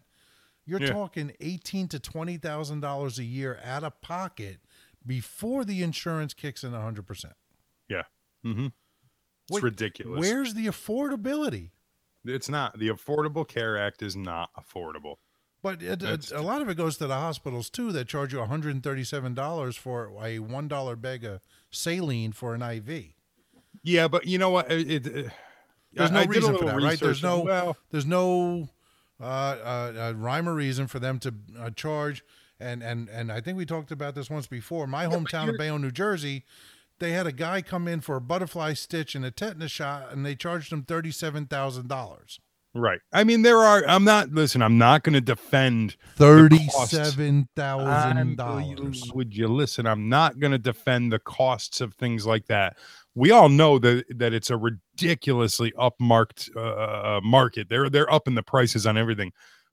You're 0.64 0.80
Yeah. 0.80 0.92
talking 0.92 1.32
eighteen 1.40 1.88
to 1.88 1.98
twenty 1.98 2.36
thousand 2.38 2.80
dollars 2.80 3.18
a 3.18 3.24
year 3.24 3.60
out 3.64 3.84
of 3.84 4.00
pocket 4.00 4.58
before 5.06 5.64
the 5.64 5.82
insurance 5.82 6.34
kicks 6.34 6.64
in 6.64 6.72
hundred 6.72 7.06
percent. 7.06 7.34
Yeah. 7.88 8.02
Mm-hmm. 8.44 8.66
It's 8.66 9.50
Wait, 9.50 9.62
ridiculous. 9.62 10.20
Where's 10.20 10.54
the 10.54 10.66
affordability? 10.66 11.70
It's 12.24 12.48
not. 12.48 12.76
The 12.80 12.88
Affordable 12.88 13.46
Care 13.46 13.78
Act 13.78 14.02
is 14.02 14.16
not 14.16 14.50
affordable. 14.54 15.18
But 15.62 15.80
it, 15.82 16.02
it, 16.02 16.32
a 16.32 16.42
lot 16.42 16.60
of 16.60 16.68
it 16.68 16.76
goes 16.76 16.96
to 16.96 17.06
the 17.06 17.14
hospitals 17.14 17.70
too 17.70 17.92
that 17.92 18.08
charge 18.08 18.32
you 18.32 18.40
$137 18.40 19.78
for 19.78 20.06
a 20.06 20.38
$1 20.38 21.00
bag 21.00 21.24
of 21.24 21.40
saline 21.70 22.32
for 22.32 22.54
an 22.54 22.62
IV. 22.62 23.12
Yeah, 23.82 24.08
but 24.08 24.26
you 24.26 24.38
know 24.38 24.50
what? 24.50 24.70
It, 24.70 25.06
it- 25.06 25.32
There's 25.96 26.10
no 26.10 26.20
I 26.20 26.24
reason 26.24 26.56
for 26.56 26.64
that, 26.66 26.76
right? 26.76 27.00
There's 27.00 27.22
no 27.22 27.40
well, 27.40 27.76
there's 27.90 28.06
no 28.06 28.68
uh, 29.20 29.24
uh, 29.24 29.92
uh, 29.98 30.12
rhyme 30.16 30.48
or 30.48 30.54
reason 30.54 30.86
for 30.86 30.98
them 30.98 31.18
to 31.20 31.34
uh, 31.58 31.70
charge. 31.70 32.22
And, 32.58 32.82
and 32.82 33.08
and 33.10 33.30
I 33.30 33.40
think 33.40 33.58
we 33.58 33.66
talked 33.66 33.90
about 33.90 34.14
this 34.14 34.30
once 34.30 34.46
before. 34.46 34.86
My 34.86 35.04
hometown 35.06 35.50
of 35.50 35.58
Bayonne, 35.58 35.82
New 35.82 35.90
Jersey, 35.90 36.44
they 36.98 37.12
had 37.12 37.26
a 37.26 37.32
guy 37.32 37.60
come 37.60 37.86
in 37.86 38.00
for 38.00 38.16
a 38.16 38.20
butterfly 38.20 38.72
stitch 38.72 39.14
and 39.14 39.26
a 39.26 39.30
tetanus 39.30 39.70
shot, 39.70 40.10
and 40.10 40.24
they 40.24 40.34
charged 40.34 40.72
him 40.72 40.82
thirty-seven 40.82 41.46
thousand 41.46 41.88
dollars. 41.88 42.40
Right. 42.74 43.00
I 43.12 43.24
mean, 43.24 43.42
there 43.42 43.58
are. 43.58 43.84
I'm 43.86 44.04
not. 44.04 44.30
Listen, 44.30 44.62
I'm 44.62 44.78
not 44.78 45.02
going 45.02 45.14
to 45.14 45.20
defend. 45.20 45.96
thirty-seven 46.16 47.48
thousand 47.56 48.36
dollars. 48.36 49.10
Would 49.14 49.36
you 49.36 49.48
listen? 49.48 49.86
I'm 49.86 50.08
not 50.08 50.38
going 50.38 50.52
to 50.52 50.58
defend 50.58 51.12
the 51.12 51.18
costs 51.18 51.80
of 51.80 51.94
things 51.94 52.26
like 52.26 52.46
that. 52.46 52.76
We 53.16 53.30
all 53.32 53.48
know 53.48 53.78
that 53.80 54.04
that 54.18 54.32
it's 54.34 54.50
a 54.50 54.58
ridiculously 54.58 55.72
upmarked 55.72 56.54
uh, 56.56 57.20
market. 57.22 57.68
They're 57.68 57.90
they're 57.90 58.12
up 58.12 58.28
in 58.28 58.36
the 58.36 58.42
prices 58.44 58.86
on 58.86 58.98
everything. 58.98 59.32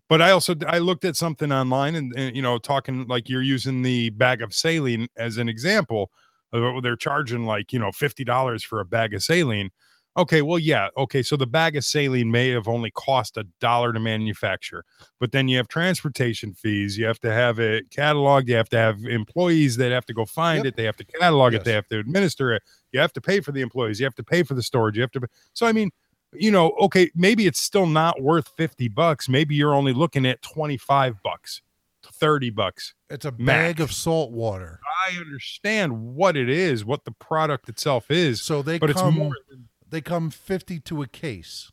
But 0.10 0.22
I 0.22 0.32
also 0.32 0.56
I 0.68 0.80
looked 0.80 1.06
at 1.06 1.16
something 1.18 1.52
online 1.52 1.96
and, 1.96 2.14
and 2.16 2.36
you 2.36 2.42
know 2.42 2.58
talking 2.58 3.06
like 3.08 3.30
you're 3.30 3.42
using 3.44 3.82
the 3.84 4.12
bag 4.12 4.42
of 4.42 4.54
saline 4.54 5.08
as 5.18 5.38
an 5.38 5.50
example. 5.50 6.10
Uh, 6.54 6.80
They're 6.82 6.96
charging 6.96 7.46
like 7.46 7.74
you 7.74 7.80
know 7.80 7.92
fifty 7.92 8.24
dollars 8.24 8.64
for 8.64 8.80
a 8.80 8.86
bag 8.86 9.14
of 9.14 9.24
saline. 9.24 9.72
Okay, 10.16 10.44
well, 10.44 10.60
yeah, 10.60 10.90
okay. 10.96 11.24
So 11.24 11.36
the 11.36 11.48
bag 11.48 11.76
of 11.76 11.84
saline 11.84 12.30
may 12.30 12.50
have 12.50 12.68
only 12.68 12.92
cost 12.92 13.36
a 13.36 13.46
dollar 13.60 13.92
to 13.94 14.00
manufacture, 14.00 14.84
but 15.20 15.32
then 15.32 15.48
you 15.48 15.58
have 15.58 15.68
transportation 15.68 16.54
fees. 16.54 16.98
You 17.00 17.06
have 17.06 17.20
to 17.22 17.34
have 17.34 17.58
it 17.58 17.90
cataloged. 17.90 18.48
You 18.48 18.56
have 18.56 18.70
to 18.70 18.78
have 18.78 19.04
employees 19.06 19.76
that 19.78 19.92
have 19.92 20.06
to 20.06 20.14
go 20.14 20.26
find 20.26 20.66
Yep. 20.66 20.66
it. 20.66 20.76
They 20.76 20.84
have 20.84 20.98
to 20.98 21.04
catalog 21.06 21.56
it. 21.56 21.64
They 21.64 21.72
have 21.74 21.88
to 21.88 21.98
administer 21.98 22.54
it. 22.54 22.62
You 22.92 23.00
have 23.00 23.12
to 23.14 23.22
pay 23.22 23.40
for 23.40 23.52
the 23.52 23.62
employees. 23.62 24.00
You 24.00 24.06
have 24.06 24.14
to 24.16 24.24
pay 24.24 24.44
for 24.44 24.54
the 24.54 24.62
storage. 24.62 24.96
You 24.98 25.02
have 25.02 25.12
to. 25.14 25.22
So 25.54 25.66
I 25.66 25.72
mean, 25.72 25.90
you 26.32 26.52
know, 26.52 26.74
okay, 26.82 27.10
maybe 27.16 27.48
it's 27.48 27.60
still 27.60 27.88
not 27.88 28.22
worth 28.22 28.50
fifty 28.56 28.88
bucks. 28.90 29.28
Maybe 29.28 29.56
you're 29.56 29.74
only 29.74 29.94
looking 29.94 30.28
at 30.28 30.44
twenty 30.44 30.78
five 30.78 31.16
bucks, 31.24 31.64
thirty 32.04 32.52
bucks. 32.52 32.94
It's 33.10 33.26
a 33.26 33.32
bag 33.32 33.80
Max. 33.80 33.82
of 33.82 33.92
salt 33.92 34.32
water. 34.32 34.80
I 35.08 35.18
understand 35.18 35.92
what 36.16 36.38
it 36.38 36.50
is, 36.50 36.86
what 36.86 37.04
the 37.04 37.12
product 37.14 37.68
itself 37.68 38.12
is. 38.12 38.44
So 38.44 38.62
they 38.62 38.78
but 38.78 38.92
come. 38.94 39.08
it's 39.08 39.18
more. 39.18 39.36
Than, 39.50 39.68
They 39.94 40.02
come 40.02 40.32
fifty 40.32 40.80
to 40.82 41.04
a 41.04 41.08
case, 41.08 41.72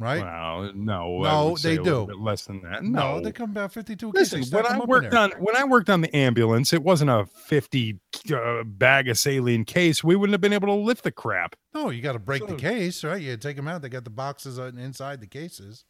right? 0.00 0.20
Well, 0.20 0.72
no, 0.74 1.22
No, 1.22 1.56
they 1.56 1.76
do. 1.76 2.06
less 2.18 2.44
than 2.46 2.60
that. 2.62 2.82
No, 2.82 3.18
No, 3.18 3.20
they 3.20 3.30
come 3.30 3.50
about 3.50 3.72
fifty 3.72 3.94
to 3.94 4.08
a 4.08 4.12
case. 4.12 4.32
Listen, 4.32 4.56
when 4.56 4.66
I 4.66 4.70
them 4.72 4.80
up 4.80 4.82
in 4.84 4.88
worked 4.90 5.14
on 5.14 5.30
when 5.38 5.54
I 5.56 5.62
worked 5.62 5.88
on 5.88 6.00
the 6.00 6.14
ambulance, 6.14 6.72
it 6.72 6.82
wasn't 6.82 7.10
a 7.10 7.24
fifty 7.26 8.00
uh, 8.34 8.64
bag 8.64 9.08
of 9.08 9.16
saline 9.16 9.64
case. 9.64 10.02
We 10.02 10.16
wouldn't 10.16 10.34
have 10.34 10.40
been 10.40 10.52
able 10.52 10.66
to 10.66 10.74
lift 10.74 11.04
the 11.04 11.12
crap. 11.12 11.54
No, 11.72 11.90
you 11.90 12.02
got 12.02 12.14
to 12.14 12.18
break 12.18 12.44
the 12.48 12.56
case, 12.56 13.04
right? 13.04 13.22
You 13.22 13.36
take 13.36 13.54
them 13.54 13.68
out. 13.68 13.80
They 13.80 13.88
got 13.90 14.02
the 14.02 14.10
boxes 14.10 14.58
inside 14.58 15.20
the 15.20 15.28
cases. 15.28 15.84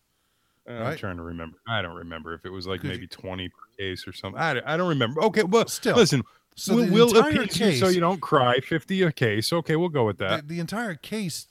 Uh, 0.68 0.72
I'm 0.72 0.80
Right. 0.82 0.98
trying 0.98 1.16
to 1.16 1.22
remember. 1.22 1.56
I 1.66 1.80
don't 1.80 1.96
remember 1.96 2.34
if 2.34 2.44
it 2.44 2.50
was 2.50 2.66
like 2.66 2.84
maybe 2.84 3.06
twenty 3.06 3.48
per 3.48 3.64
case 3.78 4.06
or 4.06 4.12
something. 4.12 4.38
I, 4.38 4.52
don't- 4.54 4.66
I 4.66 4.76
don't 4.76 4.88
remember. 4.90 5.22
Okay, 5.22 5.42
well, 5.44 5.66
Still, 5.68 5.96
listen. 5.96 6.22
So 6.56 6.74
we'll, 6.74 6.86
the 6.86 6.92
we'll 6.92 7.16
entire 7.16 7.42
appease 7.42 7.60
you 7.60 7.72
so 7.76 7.88
you 7.88 8.00
don't 8.00 8.20
cry. 8.20 8.58
Fifty 8.60 9.02
a 9.02 9.12
case. 9.12 9.52
Okay, 9.52 9.76
we'll 9.76 9.88
go 9.88 10.04
with 10.04 10.18
that. 10.18 10.48
the 10.48 10.58
entire 10.58 10.94
case, 10.94 11.46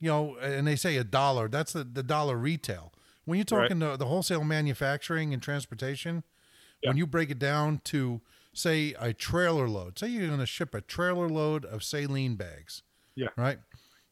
you 0.00 0.08
know, 0.08 0.36
and 0.40 0.66
they 0.66 0.76
say 0.76 0.96
a 0.96 1.04
dollar. 1.04 1.48
That's 1.48 1.72
the, 1.72 1.84
the 1.84 2.02
dollar 2.02 2.36
retail. 2.36 2.92
When 3.24 3.38
you're 3.38 3.44
Right. 3.52 3.68
talking 3.68 3.78
the, 3.78 3.96
the 3.96 4.06
wholesale 4.06 4.42
manufacturing 4.44 5.32
and 5.32 5.42
transportation, 5.42 6.24
when 6.82 6.96
you 6.96 7.06
break 7.06 7.30
it 7.30 7.38
down 7.38 7.80
to 7.84 8.22
say 8.52 8.94
a 8.98 9.12
trailer 9.12 9.68
load, 9.68 9.98
say 9.98 10.08
you're 10.08 10.26
going 10.26 10.40
to 10.40 10.46
ship 10.46 10.74
a 10.74 10.80
trailer 10.80 11.28
load 11.28 11.64
of 11.64 11.84
saline 11.84 12.34
bags. 12.36 12.82
Yeah. 13.14 13.28
Right. 13.36 13.58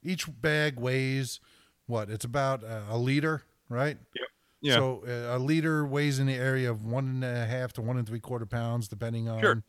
Each 0.02 0.26
bag 0.40 0.78
weighs 0.78 1.40
what? 1.86 2.10
It's 2.10 2.24
about 2.24 2.62
uh, 2.62 2.82
a 2.90 2.98
liter, 2.98 3.44
right? 3.70 3.96
Yeah. 4.14 4.22
Yeah. 4.60 4.74
So 4.74 5.04
uh, 5.08 5.36
a 5.36 5.38
liter 5.38 5.86
weighs 5.86 6.18
in 6.18 6.26
the 6.26 6.34
area 6.34 6.70
of 6.70 6.84
one 6.84 7.06
and 7.06 7.24
a 7.24 7.46
half 7.46 7.72
to 7.74 7.80
one 7.80 7.96
and 7.96 8.06
three 8.06 8.20
quarter 8.20 8.44
pounds, 8.46 8.88
depending 8.88 9.28
on. 9.28 9.40
Sure. 9.40 9.62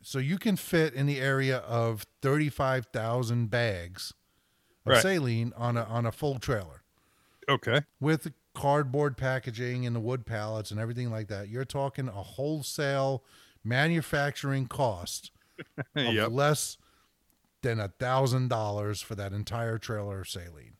So 0.00 0.18
you 0.18 0.38
can 0.38 0.56
fit 0.56 0.94
in 0.94 1.06
the 1.06 1.20
area 1.20 1.58
of 1.58 2.06
thirty-five 2.22 2.86
thousand 2.86 3.50
bags 3.50 4.12
of 4.86 4.92
Right. 4.92 5.02
saline 5.02 5.52
on 5.56 5.76
a 5.76 5.82
on 5.84 6.06
a 6.06 6.12
full 6.12 6.38
trailer 6.38 6.82
Okay. 7.48 7.82
with 8.00 8.32
cardboard 8.54 9.16
packaging 9.16 9.86
and 9.86 9.94
the 9.94 10.00
wood 10.00 10.24
pallets 10.26 10.70
and 10.70 10.80
everything 10.80 11.10
like 11.10 11.28
that. 11.28 11.48
You're 11.48 11.64
talking 11.64 12.08
a 12.08 12.12
wholesale 12.22 13.24
manufacturing 13.64 14.66
cost 14.66 15.30
of 15.96 16.14
yep. 16.14 16.30
less 16.30 16.76
than 17.62 17.80
a 17.80 17.88
thousand 17.88 18.48
dollars 18.48 19.00
for 19.02 19.14
that 19.16 19.32
entire 19.32 19.78
trailer 19.78 20.20
of 20.20 20.28
saline. 20.28 20.76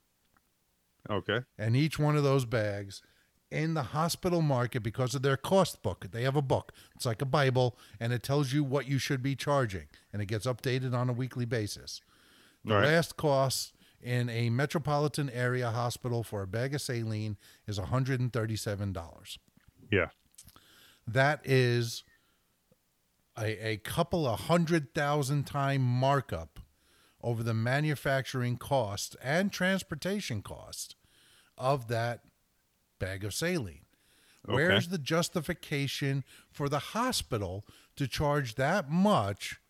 Okay. 1.11 1.41
and 1.57 1.75
each 1.75 1.99
one 1.99 2.17
of 2.17 2.23
those 2.23 2.45
bags 2.45 3.03
in 3.51 3.75
the 3.75 3.83
hospital 3.83 4.43
market 4.43 4.83
because 4.83 5.15
of 5.15 5.23
their 5.23 5.37
cost 5.37 5.83
book. 5.83 6.07
They 6.11 6.23
have 6.23 6.37
a 6.37 6.43
book. 6.43 6.73
It's 6.95 7.07
like 7.07 7.23
a 7.23 7.27
Bible 7.27 7.79
and 7.99 8.13
it 8.13 8.23
tells 8.23 8.53
you 8.53 8.63
what 8.63 8.87
you 8.87 8.99
should 8.99 9.23
be 9.23 9.35
charging 9.35 9.87
and 10.13 10.21
it 10.21 10.27
gets 10.27 10.47
updated 10.47 10.95
on 10.95 11.09
a 11.09 11.13
weekly 11.13 11.45
basis. 11.45 12.01
The 12.65 12.75
right. 12.75 12.85
last 12.85 13.17
cost 13.17 13.73
in 14.03 14.29
a 14.29 14.51
metropolitan 14.51 15.31
area 15.31 15.71
hospital 15.71 16.23
for 16.23 16.43
a 16.43 16.47
bag 16.47 16.75
of 16.75 16.81
saline 16.81 17.37
is 17.67 17.79
$137. 17.79 19.39
Yeah. 19.91 20.09
That 21.07 21.41
is 21.45 22.05
a, 23.39 23.69
a 23.69 23.77
couple 23.79 24.27
of 24.27 24.41
hundred 24.41 24.95
thousand 24.95 25.45
time 25.45 25.83
markup 25.83 26.61
over 27.23 27.43
the 27.43 27.55
manufacturing 27.55 28.57
cost 28.57 29.17
and 29.23 29.51
transportation 29.51 30.43
cost 30.43 30.97
of 31.57 31.89
that 31.89 32.21
bag 32.99 33.25
of 33.25 33.35
saline. 33.35 33.85
Okay. 34.49 34.55
Where's 34.55 34.89
the 34.89 34.99
justification 34.99 36.25
for 36.51 36.69
the 36.69 36.79
hospital 36.79 37.65
to 37.97 38.07
charge 38.07 38.55
that 38.55 38.91
much? 38.91 39.61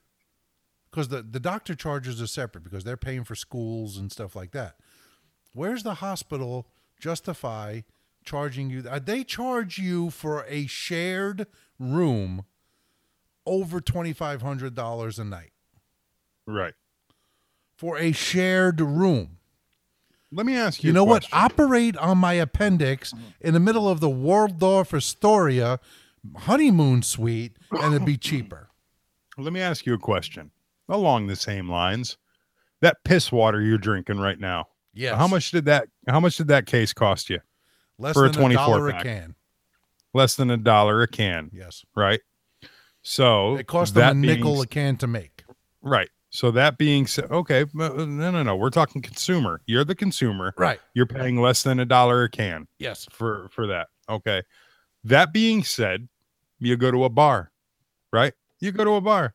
Because 0.90 1.08
the, 1.08 1.22
the 1.22 1.40
doctor 1.40 1.74
charges 1.74 2.20
are 2.22 2.26
separate 2.26 2.64
because 2.64 2.84
they're 2.84 2.96
paying 2.96 3.24
for 3.24 3.34
schools 3.34 3.96
and 3.96 4.10
stuff 4.12 4.34
like 4.36 4.52
that. 4.52 4.76
Where's 5.54 5.82
the 5.82 5.94
hospital 5.94 6.68
justify 7.00 7.80
charging 8.24 8.70
you? 8.70 8.84
uh, 8.88 8.98
They 8.98 9.24
charge 9.24 9.78
you 9.78 10.10
for 10.10 10.44
a 10.48 10.66
shared 10.66 11.46
room 11.78 12.44
over 13.46 13.80
$2,500 13.80 15.18
a 15.18 15.24
night 15.24 15.52
Right. 16.46 16.74
for 17.76 17.98
a 17.98 18.12
shared 18.12 18.80
room. 18.80 19.37
Let 20.30 20.46
me 20.46 20.56
ask 20.56 20.82
you. 20.82 20.88
You 20.88 20.92
a 20.92 20.94
know 20.94 21.04
what? 21.04 21.26
Operate 21.32 21.96
on 21.96 22.18
my 22.18 22.34
appendix 22.34 23.12
mm-hmm. 23.12 23.24
in 23.40 23.54
the 23.54 23.60
middle 23.60 23.88
of 23.88 24.00
the 24.00 24.10
Waldorf 24.10 24.92
Astoria 24.92 25.80
honeymoon 26.36 27.02
suite, 27.02 27.56
and 27.70 27.94
it'd 27.94 28.06
be 28.06 28.16
cheaper. 28.18 28.68
Let 29.36 29.52
me 29.52 29.60
ask 29.60 29.86
you 29.86 29.94
a 29.94 29.98
question 29.98 30.50
along 30.88 31.26
the 31.26 31.36
same 31.36 31.70
lines. 31.70 32.18
That 32.80 32.98
piss 33.04 33.32
water 33.32 33.60
you're 33.60 33.78
drinking 33.78 34.18
right 34.18 34.38
now. 34.38 34.66
Yeah. 34.94 35.16
How 35.16 35.28
much 35.28 35.50
did 35.50 35.64
that? 35.66 35.88
How 36.08 36.20
much 36.20 36.36
did 36.36 36.48
that 36.48 36.66
case 36.66 36.92
cost 36.92 37.30
you? 37.30 37.40
Less 37.98 38.14
for 38.14 38.26
a 38.26 38.28
than 38.28 38.38
a 38.38 38.40
24 38.40 38.66
dollar 38.66 38.88
a 38.88 38.92
pack? 38.92 39.02
can. 39.02 39.34
Less 40.14 40.36
than 40.36 40.50
a 40.50 40.56
dollar 40.56 41.02
a 41.02 41.08
can, 41.08 41.50
Yes. 41.52 41.84
right? 41.94 42.20
So 43.02 43.56
It 43.56 43.66
cost 43.66 43.94
them 43.94 44.00
that 44.00 44.12
a 44.12 44.18
nickel 44.18 44.52
being 44.54 44.64
a 44.64 44.66
can 44.66 44.96
to 44.98 45.06
make. 45.06 45.44
Right. 45.82 46.10
So 46.30 46.50
that 46.50 46.76
being 46.76 47.06
said, 47.06 47.30
okay, 47.30 47.62
uh, 47.62 47.66
no, 47.74 48.30
no, 48.30 48.42
no, 48.42 48.54
we're 48.56 48.68
talking 48.70 49.00
consumer. 49.00 49.62
You're 49.66 49.84
the 49.84 49.94
consumer. 49.94 50.52
Right. 50.58 50.78
You're 50.94 51.06
paying 51.06 51.40
less 51.40 51.62
than 51.62 51.80
a 51.80 51.86
dollar 51.86 52.24
a 52.24 52.28
can 52.30 52.68
Yes. 52.78 53.06
for 53.10 53.48
for 53.50 53.66
that. 53.68 53.88
Okay. 54.10 54.42
That 55.04 55.32
being 55.32 55.64
said, 55.64 56.08
you 56.58 56.76
go 56.76 56.90
to 56.90 57.04
a 57.04 57.08
bar, 57.08 57.50
right? 58.12 58.34
You 58.60 58.72
go 58.72 58.84
to 58.84 58.90
a 58.92 59.00
bar. 59.00 59.32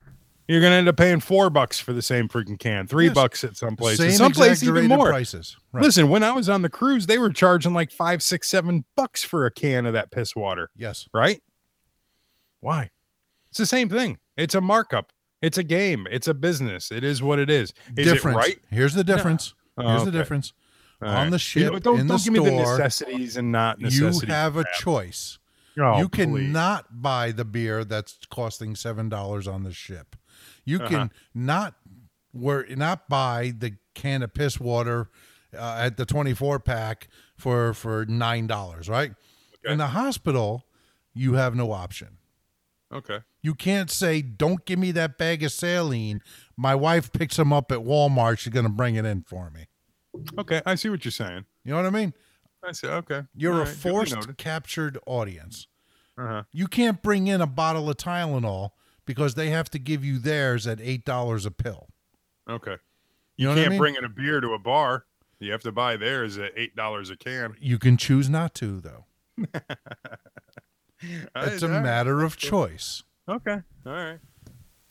You're 0.48 0.60
gonna 0.62 0.76
end 0.76 0.90
up 0.90 0.98
paying 0.98 1.22
four 1.22 1.50
bucks 1.50 1.80
for 1.80 1.94
the 1.94 2.02
same 2.02 2.28
freaking 2.28 2.60
can, 2.60 2.86
three 2.86 3.06
Yes. 3.06 3.16
bucks 3.16 3.44
at 3.46 3.56
some 3.56 3.76
places, 3.78 4.00
Same 4.00 4.12
some 4.18 4.32
place 4.34 4.62
even 4.62 4.88
more. 4.88 5.08
prices. 5.10 5.56
Right. 5.72 5.84
Listen, 5.84 6.10
when 6.10 6.22
I 6.22 6.34
was 6.34 6.50
on 6.50 6.62
the 6.64 6.70
cruise, 6.70 7.06
they 7.08 7.18
were 7.18 7.32
charging 7.32 7.74
like 7.74 7.92
five, 7.92 8.22
six, 8.22 8.50
seven 8.50 8.84
bucks 8.98 9.24
for 9.24 9.46
a 9.46 9.52
can 9.52 9.86
of 9.86 9.94
that 9.94 10.12
piss 10.12 10.36
water, 10.36 10.70
Yes. 10.76 11.08
right? 11.14 11.42
Why? 12.60 12.92
It's 13.50 13.58
the 13.58 13.66
same 13.66 13.88
thing. 13.88 14.18
It's 14.36 14.54
a 14.54 14.60
markup. 14.62 15.13
It's 15.44 15.58
a 15.58 15.64
game. 15.64 16.08
It's 16.10 16.28
a 16.28 16.34
business. 16.34 16.92
It 16.92 17.04
is 17.04 17.22
what 17.22 17.38
it 17.38 17.50
is. 17.50 17.74
Is 17.98 18.08
difference. 18.08 18.36
it 18.38 18.40
right? 18.40 18.60
Here's 18.72 18.94
the 18.94 19.04
difference. 19.04 19.54
Oh, 19.78 19.88
Here's 19.88 20.04
the 20.04 20.10
okay. 20.10 20.18
difference. 20.18 20.54
All 21.02 21.10
On 21.10 21.14
right. 21.16 21.24
the 21.26 21.60
You 21.60 21.66
know, 21.66 21.74
ship, 21.74 21.84
don't 21.84 22.00
in 22.00 22.08
don't 22.08 22.18
the 22.18 22.24
give 22.24 22.34
me 22.34 22.40
the 22.50 22.64
store, 22.64 22.78
necessities 22.78 23.36
and 23.38 23.52
not 23.52 23.80
You 23.82 23.86
necessities. 23.88 24.30
have 24.30 24.56
a 24.58 24.64
choice. 24.80 25.38
Oh, 25.78 25.98
you 25.98 26.08
please. 26.08 26.26
cannot 26.26 27.02
buy 27.02 27.32
the 27.32 27.44
beer 27.44 27.84
that's 27.84 28.18
costing 28.32 28.76
seven 28.76 29.10
dollars 29.10 29.48
on 29.48 29.64
the 29.64 29.74
ship. 29.74 30.16
You 30.66 30.78
Uh-huh. 30.80 30.88
can 30.88 31.12
not 31.34 31.76
were 32.34 32.66
not 32.70 33.10
buy 33.10 33.54
the 33.58 33.74
can 33.96 34.24
of 34.24 34.34
piss 34.34 34.60
water 34.60 35.10
uh, 35.58 35.76
at 35.80 35.98
the 35.98 36.06
twenty 36.06 36.34
four 36.34 36.60
pack 36.60 37.10
for 37.38 37.74
for 37.74 38.06
nine 38.06 38.48
dollars. 38.48 38.88
Right 38.88 39.12
in 39.66 39.80
the 39.80 39.88
hospital, 39.88 40.66
you 41.14 41.34
have 41.34 41.54
no 41.56 41.72
option. 41.74 42.18
Okay. 42.94 43.20
You 43.42 43.56
can't 43.56 43.90
say, 43.90 44.22
"Don't 44.22 44.66
give 44.66 44.78
me 44.80 44.92
that 44.92 45.18
bag 45.18 45.44
of 45.44 45.52
saline." 45.52 46.22
My 46.56 46.76
wife 46.76 47.12
picks 47.12 47.38
them 47.38 47.52
up 47.52 47.72
at 47.72 47.80
Walmart. 47.80 48.38
She's 48.40 48.54
going 48.54 48.66
to 48.66 48.72
bring 48.72 48.96
it 48.96 49.06
in 49.06 49.24
for 49.24 49.50
me. 49.50 49.66
Okay. 50.38 50.62
I 50.66 50.76
see 50.76 50.90
what 50.90 51.04
you're 51.04 51.12
saying. 51.12 51.46
You 51.66 51.72
know 51.72 51.78
what 51.78 51.86
I 51.88 51.90
mean? 51.90 52.14
I 52.64 52.72
see. 52.72 52.88
Okay. 52.88 53.24
You're 53.36 53.54
All 53.56 53.62
a 53.62 53.66
right, 53.66 53.74
forced 53.74 54.38
captured 54.38 54.98
audience. 55.08 55.68
Uh-huh. 56.18 56.44
You 56.52 56.68
can't 56.68 57.02
bring 57.02 57.28
in 57.28 57.42
a 57.42 57.48
bottle 57.48 57.90
of 57.90 57.98
Tylenol 57.98 58.70
because 59.06 59.34
they 59.34 59.50
have 59.50 59.70
to 59.72 59.80
give 59.80 60.06
you 60.06 60.20
theirs 60.20 60.68
at 60.68 60.80
eight 60.80 61.04
dollars 61.04 61.46
a 61.46 61.52
pill. 61.52 61.88
Okay. 62.48 62.78
You 63.36 63.38
You, 63.38 63.46
know 63.48 63.52
what 63.52 63.58
I 63.58 63.62
can't 63.64 63.72
mean? 63.72 63.80
bring 63.80 63.96
in 63.96 64.04
a 64.06 64.10
beer 64.10 64.40
to 64.40 64.50
a 64.54 64.60
bar. 64.60 65.06
You 65.40 65.52
have 65.52 65.64
to 65.64 65.72
buy 65.72 65.98
theirs 65.98 66.38
at 66.38 66.52
eight 66.56 66.76
dollars 66.76 67.10
a 67.10 67.18
can. 67.18 67.56
You 67.60 67.80
can 67.80 67.98
choose 67.98 68.30
not 68.30 68.54
to, 68.56 68.80
though. 68.80 69.06
It's 71.36 71.64
a 71.64 71.70
right. 71.70 71.82
matter 71.84 72.22
of 72.24 72.38
choice. 72.38 73.04
Okay. 73.28 73.60
All 73.86 73.92
right. 73.92 74.20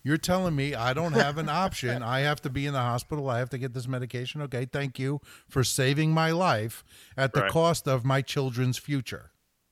You're 0.04 0.16
telling 0.18 0.56
me 0.56 0.74
I 0.74 0.94
don't 0.94 1.12
have 1.12 1.38
an 1.38 1.48
option. 1.64 2.02
I 2.02 2.20
have 2.20 2.40
to 2.42 2.50
be 2.50 2.66
in 2.66 2.72
the 2.72 2.80
hospital. 2.80 3.30
I 3.30 3.38
have 3.38 3.50
to 3.50 3.58
get 3.58 3.72
this 3.72 3.86
medication. 3.86 4.42
Okay, 4.42 4.64
thank 4.64 4.98
you 4.98 5.20
for 5.48 5.62
saving 5.62 6.10
my 6.12 6.30
life 6.32 6.82
at 7.16 7.32
the 7.34 7.42
Right. 7.42 7.50
cost 7.50 7.86
of 7.86 8.04
my 8.04 8.20
children's 8.20 8.78
future. 8.78 9.30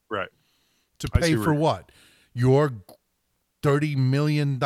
Right. 0.09 0.29
To 1.01 1.09
pay 1.09 1.35
for 1.35 1.53
what? 1.55 1.91
Your 2.33 2.73
$30 3.63 3.97
million 3.97 4.63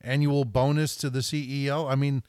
annual 0.00 0.44
bonus 0.44 0.96
to 0.96 1.10
the 1.10 1.18
CEO? 1.20 1.90
I 1.90 1.94
mean, 1.94 2.22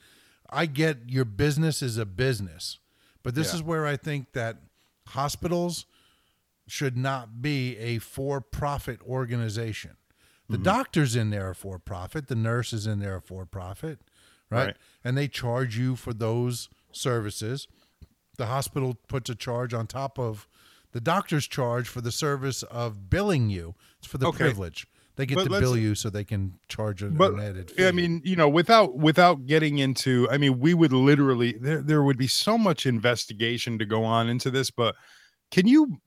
I 0.50 0.66
get 0.66 0.98
your 1.08 1.24
business 1.24 1.80
is 1.80 1.96
a 1.96 2.04
business, 2.04 2.78
but 3.22 3.34
this 3.34 3.48
Yeah. 3.52 3.56
is 3.56 3.62
where 3.62 3.86
I 3.86 3.96
think 3.96 4.32
that 4.32 4.58
hospitals 5.08 5.86
should 6.74 6.96
not 6.96 7.40
be 7.40 7.78
a 7.78 7.98
for 8.00 8.40
profit 8.40 9.00
organization. 9.06 9.92
The 10.48 10.56
Mm-hmm. 10.56 10.64
doctors 10.64 11.14
in 11.14 11.30
there 11.30 11.48
are 11.50 11.54
for 11.54 11.78
profit, 11.78 12.26
the 12.26 12.34
nurses 12.34 12.86
in 12.86 12.98
there 12.98 13.14
are 13.14 13.20
for 13.20 13.46
profit, 13.46 14.00
right? 14.50 14.66
Right. 14.66 14.76
And 15.04 15.16
they 15.16 15.28
charge 15.28 15.78
you 15.78 15.94
for 15.94 16.12
those 16.12 16.68
services. 16.90 17.68
The 18.38 18.46
hospital 18.46 18.98
puts 19.08 19.30
a 19.30 19.36
charge 19.36 19.72
on 19.72 19.86
top 19.86 20.18
of 20.18 20.48
the 20.90 21.00
doctor's 21.00 21.46
charge 21.46 21.86
for 21.88 22.00
the 22.00 22.10
service 22.12 22.64
of 22.64 23.08
billing 23.08 23.50
you. 23.50 23.74
It's 23.98 24.08
for 24.08 24.18
the 24.18 24.26
Okay. 24.26 24.38
privilege. 24.38 24.86
They 25.16 25.26
get 25.26 25.36
But 25.36 25.44
to 25.44 25.60
bill 25.60 25.76
you 25.76 25.94
so 25.94 26.10
they 26.10 26.24
can 26.24 26.58
charge 26.68 27.00
a, 27.04 27.06
But 27.06 27.34
an 27.34 27.40
added 27.40 27.70
fee. 27.70 27.86
I 27.86 27.92
mean, 27.92 28.20
you 28.24 28.34
know, 28.34 28.48
without 28.48 28.98
without 28.98 29.46
getting 29.46 29.78
into, 29.78 30.28
I 30.28 30.38
mean, 30.38 30.58
we 30.58 30.74
would 30.74 30.92
literally 30.92 31.52
there 31.52 31.80
there 31.80 32.02
would 32.02 32.18
be 32.18 32.26
so 32.26 32.58
much 32.58 32.84
investigation 32.84 33.78
to 33.78 33.86
go 33.86 34.02
on 34.02 34.28
into 34.28 34.50
this, 34.50 34.72
but 34.72 34.96
can 35.52 35.68
you 35.68 36.00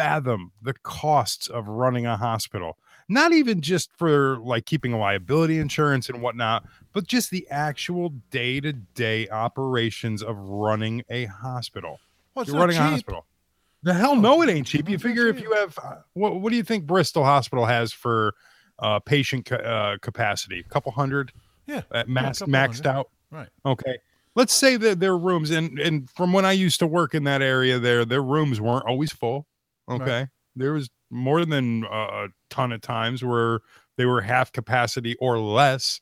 fathom 0.00 0.52
the 0.62 0.74
costs 0.82 1.48
of 1.48 1.68
running 1.68 2.06
a 2.06 2.16
hospital? 2.16 2.76
Not 3.08 3.32
even 3.32 3.60
just 3.60 3.90
for 3.98 4.38
like 4.38 4.66
keeping 4.66 4.92
a 4.92 4.98
liability 4.98 5.58
insurance 5.58 6.08
and 6.08 6.22
whatnot, 6.22 6.64
but 6.92 7.06
just 7.06 7.30
the 7.30 7.46
actual 7.50 8.10
day 8.30 8.60
to 8.60 8.72
day 8.72 9.28
operations 9.28 10.22
of 10.22 10.36
running 10.38 11.02
a 11.10 11.24
hospital. 11.24 11.98
well, 12.34 12.44
You're 12.46 12.56
running 12.56 12.76
a 12.76 12.82
hospital. 12.82 13.26
The 13.82 13.94
hell 13.94 14.14
no, 14.14 14.42
it 14.42 14.48
ain't 14.50 14.66
cheap. 14.66 14.88
You 14.88 14.98
figure 14.98 15.26
if 15.26 15.40
you 15.40 15.52
have 15.54 15.76
uh, 15.82 15.96
what? 16.12 16.40
What 16.40 16.50
do 16.50 16.56
you 16.56 16.62
think 16.62 16.86
Bristol 16.86 17.24
Hospital 17.24 17.64
has 17.66 17.92
for 17.92 18.34
uh, 18.78 19.00
patient 19.00 19.46
ca- 19.46 19.56
uh, 19.56 19.98
capacity? 20.02 20.60
A 20.60 20.68
couple 20.72 20.92
hundred 20.92 21.32
Yeah. 21.66 21.82
at 21.90 22.08
max, 22.08 22.38
couple 22.40 22.52
maxed 22.52 22.84
hundred. 22.84 22.86
out. 22.86 23.08
Right. 23.32 23.48
Okay. 23.66 23.98
Let's 24.36 24.52
say 24.52 24.76
that 24.76 25.00
their 25.00 25.16
rooms 25.18 25.50
and 25.50 25.78
and 25.80 26.08
from 26.10 26.32
when 26.32 26.44
I 26.44 26.52
used 26.52 26.78
to 26.80 26.86
work 26.86 27.14
in 27.14 27.24
that 27.24 27.42
area, 27.42 27.78
there 27.80 28.04
their 28.04 28.22
rooms 28.22 28.60
weren't 28.60 28.84
always 28.86 29.10
full. 29.12 29.46
Right. 29.90 30.02
Okay. 30.02 30.26
There 30.56 30.72
was 30.72 30.88
more 31.10 31.44
than 31.44 31.84
uh, 31.84 31.88
a 31.88 32.28
ton 32.48 32.72
of 32.72 32.80
times 32.80 33.24
where 33.24 33.60
they 33.96 34.06
were 34.06 34.20
half 34.20 34.52
capacity 34.52 35.16
or 35.20 35.38
less. 35.38 36.00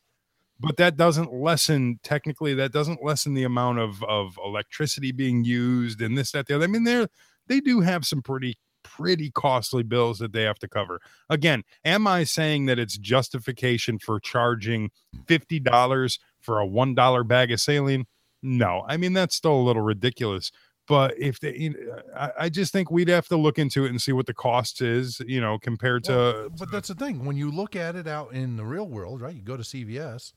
But 0.61 0.76
that 0.78 0.97
doesn't 0.97 1.32
lessen 1.32 2.01
technically 2.03 2.53
that 2.55 2.72
doesn't 2.72 3.05
lessen 3.05 3.34
the 3.34 3.45
amount 3.45 3.78
of 3.78 4.03
of 4.05 4.36
electricity 4.45 5.12
being 5.12 5.45
used 5.45 6.01
and 6.01 6.18
this, 6.18 6.32
that, 6.32 6.47
the 6.47 6.57
other. 6.57 6.64
I 6.64 6.68
mean, 6.68 6.84
they're 6.84 7.09
they 7.47 7.61
do 7.61 7.80
have 7.80 8.05
some 8.05 8.22
pretty 8.22 8.59
pretty 8.82 9.30
costly 9.30 9.82
bills 9.84 10.18
that 10.18 10.32
they 10.32 10.43
have 10.43 10.59
to 10.59 10.68
cover. 10.68 11.01
Again, 11.30 11.62
am 11.84 12.07
I 12.07 12.24
saying 12.24 12.66
that 12.66 12.78
it's 12.78 12.99
justification 12.99 13.99
for 13.99 14.18
charging 14.18 14.91
fifty 15.26 15.61
dollars 15.61 16.18
for 16.41 16.59
a 16.59 16.66
one 16.66 16.95
dollar 16.95 17.22
bag 17.22 17.53
of 17.53 17.61
saline? 17.61 18.07
No, 18.43 18.84
I 18.89 18.97
mean 18.97 19.12
that's 19.12 19.36
still 19.36 19.55
a 19.55 19.62
little 19.62 19.82
ridiculous. 19.82 20.51
But 20.89 21.18
if 21.18 21.39
they, 21.39 21.55
you 21.57 21.70
know, 21.70 22.01
I, 22.16 22.30
I 22.41 22.49
just 22.49 22.72
think 22.72 22.91
we'd 22.91 23.09
have 23.09 23.28
to 23.28 23.36
look 23.36 23.59
into 23.59 23.84
it 23.84 23.91
and 23.91 24.01
see 24.01 24.12
what 24.12 24.26
the 24.26 24.32
cost 24.34 24.80
is, 24.80 25.20
you 25.26 25.41
know, 25.41 25.59
compared 25.59 26.05
to. 26.05 26.12
Well, 26.12 26.49
but 26.59 26.70
that's 26.70 26.89
the 26.89 26.95
thing. 26.95 27.24
When 27.26 27.36
you 27.36 27.51
look 27.51 27.76
at 27.76 27.95
it 27.95 28.07
out 28.07 28.32
in 28.32 28.57
the 28.57 28.64
real 28.64 28.86
world, 28.89 29.20
right? 29.20 29.34
You 29.34 29.43
go 29.43 29.57
to 29.59 29.62
CVS, 29.62 30.32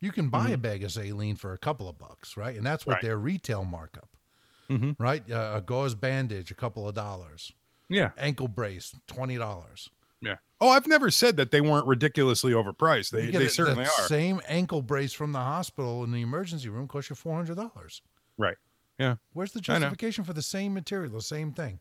you 0.00 0.10
can 0.10 0.28
buy 0.28 0.48
a 0.50 0.56
bag 0.58 0.82
of 0.82 0.90
saline 0.92 1.36
for 1.36 1.52
a 1.52 1.58
couple 1.58 1.88
of 1.88 1.98
bucks, 1.98 2.36
right? 2.36 2.56
And 2.56 2.66
that's 2.66 2.84
what 2.84 2.94
Mm-hmm. 2.94 2.96
Right. 2.96 3.02
their 3.08 3.18
retail 3.18 3.64
markup, 3.64 4.08
Mhm. 4.68 4.96
right? 4.98 5.22
Uh, 5.30 5.52
a 5.56 5.60
gauze 5.60 5.94
bandage, 5.94 6.50
a 6.50 6.54
couple 6.54 6.88
of 6.88 6.94
dollars. 6.96 7.52
yeah, 7.88 8.10
Ankle 8.18 8.48
brace, 8.48 8.94
twenty 9.06 9.36
dollars. 9.36 9.88
yeah. 10.20 10.36
Oh, 10.60 10.68
I've 10.68 10.86
never 10.86 11.10
said 11.10 11.36
that 11.36 11.50
they 11.52 11.60
weren't 11.60 11.86
ridiculously 11.86 12.52
overpriced. 12.52 13.10
They, 13.10 13.30
they 13.30 13.48
certainly 13.48 13.84
are. 13.84 14.06
Same 14.08 14.40
ankle 14.48 14.80
brace 14.82 15.12
from 15.12 15.32
the 15.32 15.40
hospital 15.40 16.02
in 16.04 16.10
the 16.12 16.22
emergency 16.22 16.68
room 16.68 16.86
costs 16.88 17.10
you 17.10 17.16
four 17.16 17.34
hundred 17.36 17.56
dollars. 17.56 18.02
Right. 18.38 18.56
Yeah. 19.02 19.16
Where's 19.32 19.52
the 19.52 19.60
justification 19.60 20.24
for 20.24 20.32
the 20.32 20.42
same 20.42 20.72
material, 20.74 21.12
the 21.12 21.22
same 21.22 21.52
thing? 21.52 21.78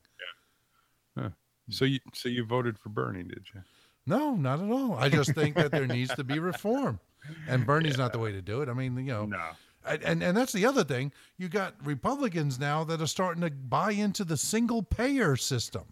Yeah. 1.17 1.29
So 1.69 1.85
you 1.85 1.99
so 2.13 2.27
you 2.29 2.43
voted 2.43 2.77
for 2.79 2.89
Bernie, 2.89 3.23
did 3.23 3.45
you? 3.53 3.61
No, 4.07 4.35
not 4.35 4.59
at 4.59 4.69
all. 4.71 4.95
I 4.95 5.09
just 5.09 5.33
think 5.35 5.55
that 5.55 5.71
there 5.71 5.85
needs 5.87 6.13
to 6.15 6.23
be 6.23 6.39
reform, 6.39 6.99
and 7.47 7.65
Bernie's 7.65 7.97
not 7.97 8.11
the 8.11 8.19
way 8.19 8.31
to 8.31 8.41
do 8.41 8.61
it. 8.61 8.67
I 8.69 8.73
mean, 8.73 8.97
you 8.97 9.03
know, 9.13 9.25
No. 9.25 9.49
And, 9.85 10.21
and 10.21 10.35
that's 10.37 10.51
the 10.53 10.65
other 10.65 10.83
thing. 10.83 11.11
You 11.37 11.49
got 11.49 11.73
Republicans 11.83 12.59
now 12.59 12.83
that 12.83 13.01
are 13.01 13.07
starting 13.07 13.41
to 13.41 13.49
buy 13.49 13.91
into 13.91 14.23
the 14.23 14.37
single 14.37 14.83
payer 14.83 15.35
system. 15.35 15.83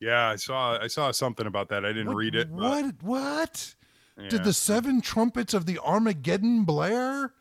Yeah, 0.00 0.28
I 0.30 0.36
saw 0.36 0.78
I 0.80 0.86
saw 0.86 1.10
something 1.10 1.46
about 1.46 1.68
that. 1.70 1.84
I 1.84 1.88
didn't 1.88 2.08
What- 2.08 2.16
read 2.16 2.34
it. 2.34 2.48
but- 2.50 2.60
What? 2.62 3.02
What? 3.02 3.74
Did 4.28 4.44
the 4.44 4.52
seven 4.52 5.00
trumpets 5.00 5.54
of 5.54 5.64
the 5.66 5.78
Armageddon 5.78 6.64
blare? 6.64 7.32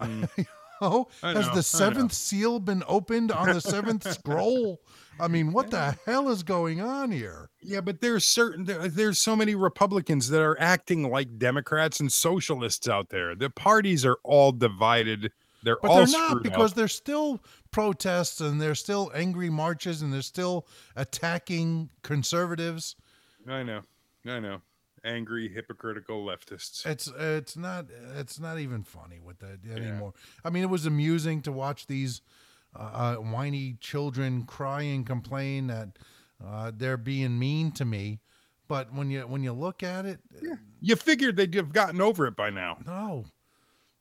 Mm. 0.00 0.28
oh, 0.80 1.08
I 1.22 1.32
has 1.32 1.46
know, 1.48 1.54
the 1.54 1.62
seventh 1.62 2.12
seal 2.12 2.60
been 2.60 2.82
opened 2.86 3.32
on 3.32 3.48
the 3.48 3.60
seventh 3.60 4.10
scroll? 4.12 4.80
I 5.20 5.26
mean, 5.28 5.52
what 5.52 5.70
the 5.70 5.96
hell 6.06 6.28
is 6.28 6.42
going 6.42 6.80
on 6.80 7.10
here? 7.10 7.50
Yeah, 7.60 7.80
but 7.80 8.00
there's 8.00 8.24
certain 8.24 8.64
there, 8.64 8.88
there's 8.88 9.18
so 9.18 9.34
many 9.34 9.54
Republicans 9.54 10.28
that 10.30 10.40
are 10.40 10.58
acting 10.60 11.10
like 11.10 11.38
Democrats 11.38 12.00
and 12.00 12.12
socialists 12.12 12.88
out 12.88 13.08
there. 13.10 13.34
The 13.34 13.50
parties 13.50 14.06
are 14.06 14.18
all 14.22 14.52
divided. 14.52 15.32
They're 15.64 15.76
But 15.82 15.90
all 15.90 15.96
they're 15.96 16.06
not 16.06 16.42
because 16.42 16.70
up. 16.72 16.76
there's 16.76 16.94
still 16.94 17.40
protests 17.72 18.40
and 18.40 18.60
there's 18.60 18.78
still 18.78 19.10
angry 19.12 19.50
marches 19.50 20.02
and 20.02 20.12
they're 20.12 20.22
still 20.22 20.68
attacking 20.94 21.90
conservatives. 22.02 22.94
I 23.48 23.64
know, 23.64 23.80
I 24.24 24.38
know. 24.38 24.62
Angry, 25.04 25.48
hypocritical 25.48 26.24
leftists. 26.24 26.86
It's 26.86 27.10
it's 27.18 27.56
not 27.56 27.86
it's 28.16 28.38
not 28.40 28.58
even 28.58 28.82
funny 28.82 29.20
with 29.20 29.38
that 29.40 29.58
anymore. 29.70 30.14
I 30.44 30.50
mean, 30.50 30.62
it 30.62 30.70
was 30.70 30.86
amusing 30.86 31.42
to 31.42 31.52
watch 31.52 31.86
these 31.86 32.20
uh, 32.76 32.82
uh, 32.82 33.14
whiny 33.16 33.76
children 33.80 34.44
cry 34.44 34.82
and 34.82 35.06
complain 35.06 35.68
that 35.68 35.88
uh, 36.44 36.70
they're 36.74 36.96
being 36.96 37.38
mean 37.38 37.72
to 37.72 37.84
me, 37.84 38.20
but 38.68 38.92
when 38.92 39.10
you 39.10 39.22
when 39.22 39.42
you 39.42 39.52
look 39.52 39.82
at 39.82 40.04
it, 40.06 40.20
You 40.80 40.96
figured 40.96 41.36
they'd 41.36 41.54
have 41.54 41.72
gotten 41.72 42.00
over 42.00 42.26
it 42.26 42.36
by 42.36 42.50
now. 42.50 42.78
no. 42.86 43.24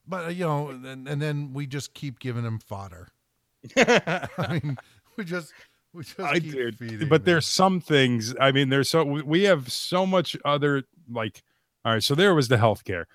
But 0.09 0.25
uh, 0.25 0.29
you 0.29 0.45
know, 0.45 0.69
and, 0.69 1.07
and 1.07 1.21
then 1.21 1.51
we 1.53 1.67
just 1.67 1.93
keep 1.93 2.19
giving 2.19 2.43
them 2.43 2.59
fodder. 2.59 3.09
I 3.77 4.59
mean, 4.63 4.77
we 5.17 5.25
just 5.25 5.51
I 6.19 6.39
did, 6.39 6.77
feeding 6.77 7.09
but 7.09 7.23
them. 7.23 7.33
there's 7.33 7.45
some 7.45 7.79
things. 7.81 8.33
I 8.39 8.51
mean, 8.51 8.69
there's 8.69 8.89
so 8.89 9.03
we- 9.03 9.43
have 9.43 9.71
so 9.71 10.05
much 10.05 10.35
other 10.45 10.83
like. 11.09 11.43
All 11.85 11.93
right, 11.93 12.03
so 12.03 12.15
there 12.15 12.35
was 12.35 12.47
the 12.49 12.57
healthcare. 12.57 13.05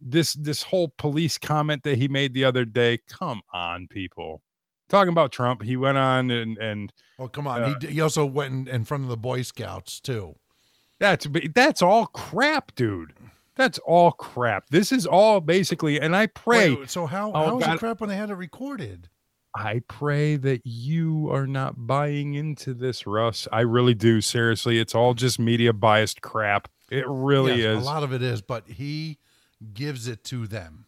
This 0.00 0.32
this 0.34 0.62
whole 0.64 0.92
police 0.96 1.38
comment 1.38 1.82
that 1.84 1.98
he 1.98 2.08
made 2.08 2.34
the 2.34 2.44
other 2.44 2.64
day. 2.64 2.98
Come 3.08 3.42
on, 3.52 3.88
people. 3.88 4.42
Talking 4.88 5.12
about 5.12 5.32
Trump, 5.32 5.62
he 5.62 5.76
went 5.76 5.98
on 5.98 6.30
and 6.30 6.58
and 6.58 6.92
Oh 7.18 7.28
come 7.28 7.46
on! 7.46 7.62
uh, 7.62 7.78
he, 7.80 7.86
he 7.88 8.00
also 8.00 8.24
went 8.26 8.68
in, 8.68 8.74
in 8.74 8.84
front 8.84 9.04
of 9.04 9.10
the 9.10 9.16
Boy 9.16 9.42
Scouts 9.42 10.00
too. 10.00 10.34
that's 10.98 11.26
that's 11.54 11.82
all 11.82 12.06
crap, 12.06 12.74
dude. 12.74 13.12
That's 13.54 13.78
all 13.80 14.12
crap. 14.12 14.68
This 14.70 14.92
is 14.92 15.06
all 15.06 15.40
basically, 15.40 16.00
and 16.00 16.16
I 16.16 16.26
pray. 16.26 16.74
Wait, 16.74 16.90
so 16.90 17.04
how 17.06 17.30
Oh, 17.32 17.44
how 17.46 17.58
is 17.58 17.64
God. 17.66 17.76
it 17.76 17.78
crap 17.78 18.00
when 18.00 18.08
they 18.08 18.16
had 18.16 18.30
it 18.30 18.34
recorded? 18.34 19.08
I 19.54 19.82
pray 19.88 20.36
that 20.36 20.62
you 20.64 21.30
are 21.30 21.46
not 21.46 21.86
buying 21.86 22.34
into 22.34 22.72
this, 22.74 23.06
Russ. 23.06 23.46
I 23.52 23.60
really 23.60 23.94
do. 23.94 24.20
Seriously, 24.20 24.78
it's 24.78 24.94
all 24.94 25.14
just 25.14 25.38
media 25.38 25.72
biased 25.72 26.22
crap. 26.22 26.68
It 26.90 27.04
really 27.06 27.62
Yes, 27.62 27.78
is. 27.78 27.82
A 27.82 27.86
lot 27.86 28.02
of 28.02 28.12
it 28.12 28.22
is, 28.22 28.40
but 28.42 28.66
he 28.68 29.18
gives 29.74 30.08
it 30.08 30.24
to 30.24 30.46
them. 30.46 30.86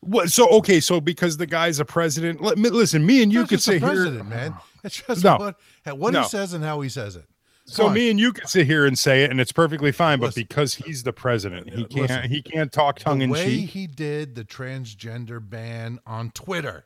What? 0.00 0.30
So 0.30 0.48
okay, 0.58 0.80
so 0.80 1.00
because 1.00 1.36
the 1.36 1.46
guy's 1.46 1.80
a 1.80 1.84
president, 1.84 2.40
let 2.40 2.58
me 2.58 2.70
listen. 2.70 3.04
Me 3.04 3.22
and 3.22 3.32
you 3.32 3.46
could 3.46 3.60
sit 3.62 3.80
here. 3.80 3.88
president, 3.90 4.28
man. 4.28 4.54
It's 4.84 5.02
just 5.02 5.24
No. 5.24 5.36
what 5.36 5.56
what 5.98 6.12
No. 6.12 6.22
he 6.22 6.28
says 6.28 6.52
and 6.52 6.62
how 6.62 6.80
he 6.80 6.88
says 6.88 7.16
it. 7.16 7.24
So 7.64 7.86
on. 7.88 7.94
me 7.94 8.08
and 8.10 8.20
you 8.20 8.32
could 8.32 8.48
sit 8.48 8.66
here 8.66 8.86
and 8.86 8.96
say 8.96 9.24
it, 9.24 9.32
and 9.32 9.40
it's 9.40 9.50
perfectly 9.50 9.90
fine. 9.90 10.20
But 10.20 10.34
because 10.36 10.74
he's 10.74 11.02
the 11.02 11.12
president, 11.12 11.68
he 11.74 11.84
can't. 11.84 12.26
He 12.26 12.40
can't 12.40 12.70
talk 12.70 13.00
tongue 13.00 13.18
the 13.18 13.24
in 13.24 13.30
way 13.30 13.44
cheek. 13.46 13.70
he 13.70 13.86
did 13.88 14.36
the 14.36 14.44
transgender 14.44 15.40
ban 15.46 15.98
on 16.06 16.30
Twitter. 16.30 16.84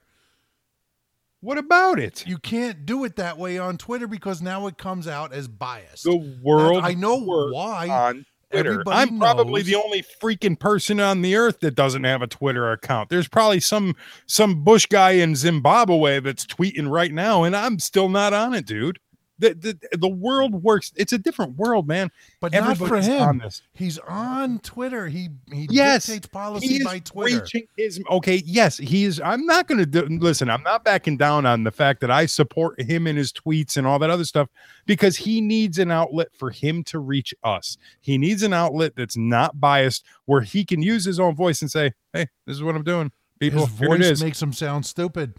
What 1.42 1.56
about 1.56 1.98
it? 1.98 2.26
You 2.26 2.36
can't 2.38 2.84
do 2.84 3.04
it 3.04 3.16
that 3.16 3.38
way 3.38 3.58
on 3.58 3.78
Twitter 3.78 4.06
because 4.06 4.42
now 4.42 4.66
it 4.66 4.76
comes 4.76 5.08
out 5.08 5.32
as 5.32 5.48
biased. 5.48 6.04
The 6.04 6.38
world. 6.42 6.84
I 6.84 6.92
know 6.92 7.16
why. 7.16 7.88
on 7.88 8.26
Twitter. 8.50 8.72
everybody 8.72 8.96
I'm 8.96 9.18
probably 9.18 9.62
the 9.62 9.76
only 9.76 10.02
freaking 10.02 10.58
person 10.58 11.00
on 11.00 11.22
the 11.22 11.36
earth 11.36 11.60
that 11.60 11.74
doesn't 11.74 12.04
have 12.04 12.20
a 12.20 12.26
Twitter 12.26 12.70
account. 12.72 13.08
There's 13.08 13.28
probably 13.28 13.60
some 13.60 13.96
some 14.26 14.64
Bush 14.64 14.86
guy 14.86 15.12
in 15.12 15.34
Zimbabwe 15.34 16.20
that's 16.20 16.44
tweeting 16.44 16.90
right 16.90 17.12
now, 17.12 17.44
and 17.44 17.56
I'm 17.56 17.78
still 17.78 18.10
not 18.10 18.34
on 18.34 18.52
it, 18.52 18.66
dude. 18.66 18.98
The, 19.40 19.54
the, 19.54 19.96
the 19.96 20.08
world 20.08 20.62
works. 20.62 20.92
It's 20.96 21.12
a 21.12 21.18
different 21.18 21.56
world, 21.56 21.88
man. 21.88 22.10
But 22.40 22.52
not 22.52 22.76
for 22.76 22.98
him. 23.00 23.22
on 23.22 23.38
this. 23.38 23.62
He's 23.72 23.98
on 23.98 24.58
Twitter. 24.60 25.08
He 25.08 25.30
he 25.50 25.66
Yes, 25.70 26.06
dictates 26.06 26.26
policy 26.28 26.84
by 26.84 26.98
Twitter. 27.00 27.40
reaching 27.40 27.66
his 27.76 28.00
okay. 28.10 28.42
Yes, 28.44 28.76
he 28.76 29.04
is. 29.04 29.20
I'm 29.24 29.46
not 29.46 29.66
going 29.66 29.78
to 29.78 29.86
do. 29.86 30.02
Listen, 30.20 30.48
I'm 30.50 30.62
not 30.62 30.84
backing 30.84 31.16
down 31.16 31.46
on 31.46 31.64
the 31.64 31.70
fact 31.70 32.00
that 32.02 32.10
I 32.10 32.26
support 32.26 32.80
him 32.80 33.06
and 33.06 33.16
his 33.18 33.32
tweets 33.32 33.76
and 33.76 33.86
all 33.86 33.98
that 33.98 34.10
other 34.10 34.24
stuff 34.24 34.48
because 34.86 35.16
he 35.16 35.40
needs 35.40 35.78
an 35.78 35.90
outlet 35.90 36.28
for 36.36 36.50
him 36.50 36.84
to 36.84 36.98
reach 36.98 37.34
us. 37.42 37.78
He 38.00 38.18
needs 38.18 38.42
an 38.42 38.52
outlet 38.52 38.92
that's 38.94 39.16
not 39.16 39.58
biased, 39.58 40.04
where 40.26 40.42
he 40.42 40.64
can 40.64 40.82
use 40.82 41.04
his 41.04 41.18
own 41.18 41.34
voice 41.34 41.62
and 41.62 41.70
say, 41.70 41.92
"Hey, 42.12 42.26
this 42.46 42.56
is 42.56 42.62
what 42.62 42.76
I'm 42.76 42.84
doing." 42.84 43.10
People, 43.38 43.64
His 43.66 43.74
voice 43.74 44.22
makes 44.22 44.42
him 44.42 44.52
sound 44.52 44.84
stupid. 44.84 45.32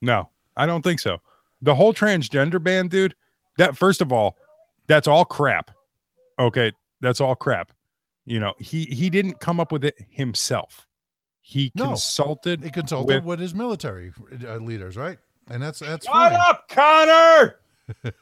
No, 0.00 0.30
I 0.56 0.64
don't 0.64 0.80
think 0.82 1.00
so. 1.00 1.20
The 1.62 1.74
whole 1.74 1.92
transgender 1.92 2.62
ban, 2.62 2.88
dude, 2.88 3.14
that 3.58 3.76
first 3.76 4.00
of 4.00 4.12
all, 4.12 4.36
that's 4.86 5.06
all 5.06 5.24
crap. 5.24 5.70
Okay, 6.38 6.72
that's 7.00 7.20
all 7.20 7.34
crap. 7.34 7.72
You 8.24 8.40
know, 8.40 8.54
he 8.58 8.84
he 8.84 9.10
didn't 9.10 9.40
come 9.40 9.60
up 9.60 9.72
with 9.72 9.84
it 9.84 9.94
himself. 10.08 10.86
He 11.42 11.72
No, 11.74 11.88
consulted. 11.88 12.62
He 12.62 12.70
consulted 12.70 13.16
with- 13.16 13.24
with, 13.24 13.40
his 13.40 13.54
military 13.54 14.12
uh, 14.46 14.56
leaders, 14.56 14.96
right? 14.96 15.18
And 15.50 15.62
that's 15.62 15.80
that's 15.80 16.06
Shut 16.06 16.14
fine. 16.14 16.38
up, 16.40 16.68
Connor. 16.68 17.56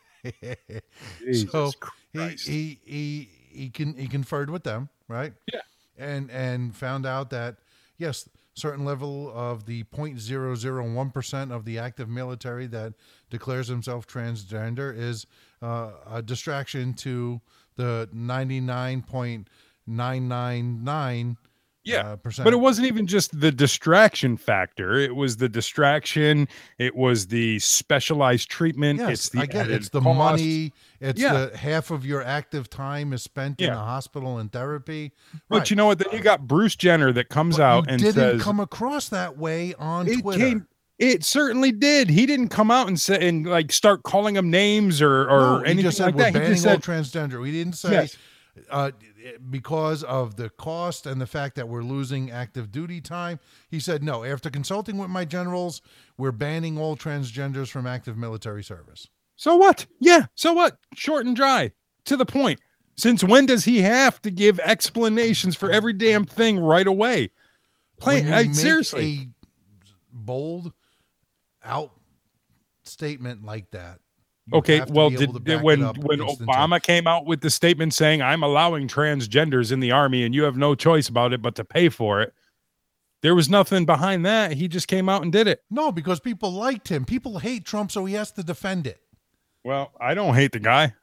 So 1.32 1.70
he, 2.12 2.18
Christ. 2.18 2.48
he 2.48 2.80
he 2.84 3.28
he 3.50 3.70
can 3.70 3.94
he 3.96 4.08
conferred 4.08 4.50
with 4.50 4.64
them, 4.64 4.88
right? 5.06 5.32
Yeah. 5.52 5.60
And 5.96 6.30
and 6.30 6.74
found 6.74 7.06
out 7.06 7.30
that 7.30 7.56
yes, 7.98 8.28
certain 8.54 8.84
level 8.84 9.30
of 9.34 9.64
the 9.66 9.84
0.001% 9.84 11.52
of 11.52 11.64
the 11.64 11.78
active 11.78 12.08
military 12.08 12.66
that 12.68 12.94
declares 13.30 13.68
himself 13.68 14.06
transgender 14.06 14.96
is 14.96 15.26
uh, 15.62 15.90
a 16.10 16.22
distraction 16.22 16.94
to 16.94 17.40
the 17.76 18.08
99.999 19.88 21.36
Yeah, 21.84 22.00
uh, 22.00 22.16
percent. 22.16 22.44
But 22.44 22.52
it 22.52 22.58
wasn't 22.58 22.86
even 22.88 23.06
just 23.06 23.40
the 23.40 23.50
distraction 23.52 24.36
factor. 24.36 24.94
It 24.96 25.14
was 25.16 25.36
the 25.38 25.48
distraction. 25.48 26.48
It 26.78 26.94
was 26.96 27.28
the 27.28 27.58
specialized 27.60 28.50
treatment. 28.50 28.98
Yes, 28.98 29.10
it's 29.10 29.28
the 29.30 29.40
I 29.40 29.46
get 29.46 29.70
it. 29.70 29.74
It's 29.74 29.88
the 29.90 30.00
cost. 30.00 30.18
money. 30.18 30.72
It's 31.00 31.20
Yeah. 31.20 31.46
the 31.46 31.56
half 31.56 31.90
of 31.90 32.04
your 32.04 32.22
active 32.22 32.68
time 32.68 33.12
is 33.12 33.22
spent 33.22 33.60
in 33.60 33.70
a 33.70 33.76
hospital 33.76 34.38
and 34.38 34.52
therapy. 34.52 35.12
But 35.48 35.58
Right. 35.58 35.70
you 35.70 35.76
know 35.76 35.86
what? 35.86 35.98
Then 36.00 36.08
you 36.12 36.20
got 36.20 36.46
Bruce 36.46 36.76
Jenner 36.76 37.12
that 37.12 37.28
comes 37.30 37.56
But 37.56 37.62
out 37.62 37.86
you 37.86 37.92
and 37.92 38.02
didn't 38.02 38.14
says 38.14 38.42
come 38.42 38.60
across 38.60 39.08
that 39.10 39.38
way 39.38 39.74
on 39.74 40.08
it 40.08 40.20
Twitter. 40.20 40.38
came. 40.40 40.66
It 40.98 41.24
certainly 41.24 41.70
did. 41.70 42.10
He 42.10 42.26
didn't 42.26 42.48
come 42.48 42.70
out 42.70 42.88
and 42.88 42.98
say 43.00 43.28
and 43.28 43.46
like 43.46 43.70
start 43.70 44.02
calling 44.02 44.34
them 44.34 44.50
names 44.50 45.00
or 45.00 45.22
or 45.30 45.40
no, 45.40 45.58
he 45.60 45.64
anything 45.66 45.82
just 45.84 45.98
said 45.98 46.06
like 46.06 46.14
we're 46.16 46.22
that. 46.24 46.32
He 46.32 46.38
banning 46.40 46.54
just 46.54 46.66
all 46.66 46.72
said, 46.74 46.82
transgender. 46.82 47.40
We 47.40 47.52
didn't 47.52 47.74
say 47.74 47.92
Yes. 47.92 48.16
uh, 48.70 48.90
because 49.50 50.02
of 50.04 50.36
the 50.36 50.48
cost 50.50 51.06
and 51.06 51.20
the 51.20 51.26
fact 51.26 51.54
that 51.56 51.68
we're 51.68 51.82
losing 51.82 52.30
active 52.32 52.72
duty 52.72 53.00
time. 53.00 53.38
He 53.70 53.78
said 53.78 54.02
no. 54.02 54.24
After 54.24 54.50
consulting 54.50 54.98
with 54.98 55.10
my 55.10 55.24
generals, 55.24 55.82
we're 56.16 56.32
banning 56.32 56.78
all 56.78 56.96
transgenders 56.96 57.68
from 57.68 57.86
active 57.86 58.16
military 58.16 58.64
service. 58.64 59.06
"So 59.36 59.54
what? 59.56 59.86
Yeah, 60.00 60.26
so 60.34 60.52
what? 60.52 60.78
Short 60.94 61.26
and 61.26 61.36
dry, 61.36 61.72
to 62.06 62.16
the 62.16 62.26
point." 62.26 62.60
Since 62.96 63.22
when 63.22 63.46
does 63.46 63.64
he 63.64 63.82
have 63.82 64.20
to 64.22 64.30
give 64.32 64.58
explanations 64.58 65.54
for 65.54 65.70
every 65.70 65.92
damn 65.92 66.24
thing 66.24 66.58
right 66.58 66.86
away? 66.88 67.30
Plain, 68.00 68.32
I, 68.32 68.50
seriously. 68.50 69.28
bold 70.12 70.72
out 71.68 71.92
statement 72.84 73.44
like 73.44 73.70
that. 73.72 74.00
you 74.46 74.58
Okay, 74.58 74.82
well, 74.88 75.10
did, 75.10 75.44
did- 75.44 75.62
when 75.62 75.82
when. 75.82 76.18
Obama 76.20 76.82
came 76.82 77.06
out 77.06 77.26
with 77.26 77.40
the 77.42 77.50
statement 77.50 77.92
saying 77.94 78.22
I'm 78.22 78.42
allowing 78.42 78.88
transgenders 78.88 79.70
in 79.72 79.80
the 79.80 79.90
army 79.92 80.24
and 80.24 80.34
you 80.34 80.42
have 80.44 80.56
no 80.56 80.74
choice 80.74 81.08
about 81.08 81.32
it 81.32 81.42
but 81.42 81.54
to 81.56 81.64
pay 81.64 81.88
for 81.90 82.22
it, 82.22 82.32
there 83.20 83.34
was 83.34 83.48
nothing 83.50 83.84
behind 83.84 84.24
that. 84.26 84.52
He 84.52 84.68
just 84.68 84.88
came 84.88 85.08
out 85.08 85.22
and 85.22 85.30
did 85.32 85.46
it. 85.48 85.62
No, 85.70 85.92
because 85.92 86.20
people 86.20 86.50
liked 86.52 86.88
him. 86.88 87.04
People 87.04 87.38
hate 87.40 87.64
Trump, 87.66 87.90
so 87.90 88.04
he 88.04 88.14
has 88.14 88.30
to 88.32 88.42
defend 88.42 88.86
it. 88.86 89.00
Well, 89.64 89.92
I 90.00 90.14
don't 90.14 90.34
hate 90.34 90.52
the 90.52 90.60
guy. 90.60 90.94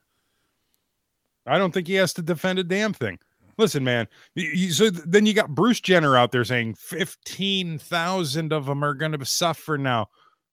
I 1.45 1.57
don't 1.57 1.72
think 1.74 1.88
he 1.88 1.95
has 1.95 2.13
to 2.13 2.22
defend 2.22 2.57
a 2.57 2.63
damn 2.63 2.93
thing. 2.93 3.20
Listen, 3.57 3.84
man. 3.84 4.07
you- 4.34 4.72
so 4.72 4.89
th- 4.89 5.03
then 5.05 5.26
you 5.26 5.34
got 5.34 5.49
Bruce 5.53 5.80
Jenner 5.80 6.18
out 6.18 6.32
there 6.32 6.43
saying 6.43 6.76
fifteen 6.76 7.78
thousand 7.78 8.51
of 8.51 8.66
them 8.66 8.84
are 8.84 8.93
going 8.93 9.11
to 9.11 9.24
suffer 9.26 9.78
now, 9.78 10.07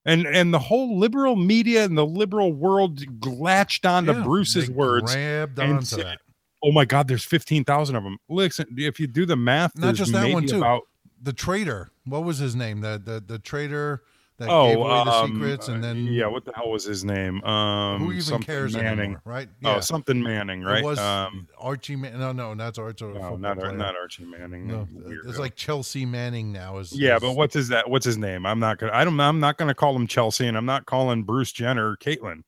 and 0.05 0.27
and 0.27 0.53
the 0.53 0.59
whole 0.59 0.99
liberal 0.99 1.37
media 1.37 1.85
and 1.85 1.97
the 1.97 2.07
liberal 2.07 2.53
world 2.53 3.03
latched 3.27 3.87
onto 3.87 4.13
Yeah, 4.13 4.23
Bruce's 4.23 4.71
words 4.71 5.15
grabbed 5.15 5.59
and 5.59 5.75
onto 5.75 5.87
said, 5.87 6.05
that. 6.05 6.19
"Oh 6.63 6.73
my 6.73 6.85
God, 6.85 7.09
there's 7.09 7.25
fifteen 7.25 7.65
thousand 7.65 7.97
of 7.97 8.05
them." 8.05 8.19
Listen, 8.29 8.67
if 8.77 8.99
you 8.99 9.07
do 9.07 9.27
the 9.27 9.37
math, 9.37 9.77
Not 9.77 9.95
just 9.95 10.13
that 10.13 10.33
one 10.33 10.47
too. 10.47 10.59
About, 10.59 10.83
the 11.21 11.33
traitor. 11.33 11.91
What 12.05 12.25
was 12.25 12.39
his 12.39 12.57
name? 12.57 12.81
The 12.81 13.01
the 13.03 13.23
the 13.25 13.39
traitor 13.39 14.03
that 14.39 14.49
oh, 14.49 14.69
gave 14.69 14.79
away 14.79 15.05
the 15.05 15.11
um, 15.11 15.33
secrets, 15.33 15.69
and 15.69 15.85
uh, 15.85 15.89
then 15.89 16.05
yeah, 16.07 16.27
what 16.27 16.45
the 16.45 16.53
hell 16.55 16.71
was 16.71 16.85
his 16.85 17.05
name? 17.05 17.43
Um, 17.45 18.01
who 18.01 18.13
even 18.13 18.43
cares 18.43 18.75
Manning. 18.75 18.99
anymore, 18.99 19.23
right? 19.25 19.49
Oh, 19.65 19.81
something 19.81 20.23
Manning, 20.23 20.63
right? 20.63 20.79
It 20.79 20.85
was 20.85 20.99
um, 20.99 21.49
Archie. 21.59 21.97
Man- 21.97 22.19
no, 22.19 22.33
no, 22.33 22.55
that's 22.55 22.79
Archie. 22.79 23.07
no, 23.07 23.37
not 23.37 23.59
not 23.59 23.97
Archie 23.97 24.25
Manning. 24.25 24.67
No, 24.67 24.89
weirdo. 24.93 25.29
it's 25.29 25.39
like 25.39 25.55
Chelsea 25.55 26.07
Manning 26.07 26.53
now. 26.53 26.79
Is 26.79 26.93
yeah, 26.93 27.17
is- 27.17 27.21
but 27.23 27.33
what's 27.33 27.55
his 27.55 27.69
that? 27.69 27.89
What's 27.89 28.07
his 28.07 28.19
name? 28.19 28.47
I'm 28.47 28.59
not 28.59 28.79
gonna. 28.79 28.93
I 28.93 29.05
don't. 29.05 29.19
I'm 29.21 29.41
not 29.41 29.59
gonna 29.59 29.75
call 29.75 29.95
him 29.95 30.07
Chelsea, 30.07 30.47
and 30.47 30.57
I'm 30.57 30.67
not 30.67 30.87
calling 30.87 31.23
Bruce 31.23 31.53
Jenner 31.53 31.97
Caitlyn. 31.97 32.43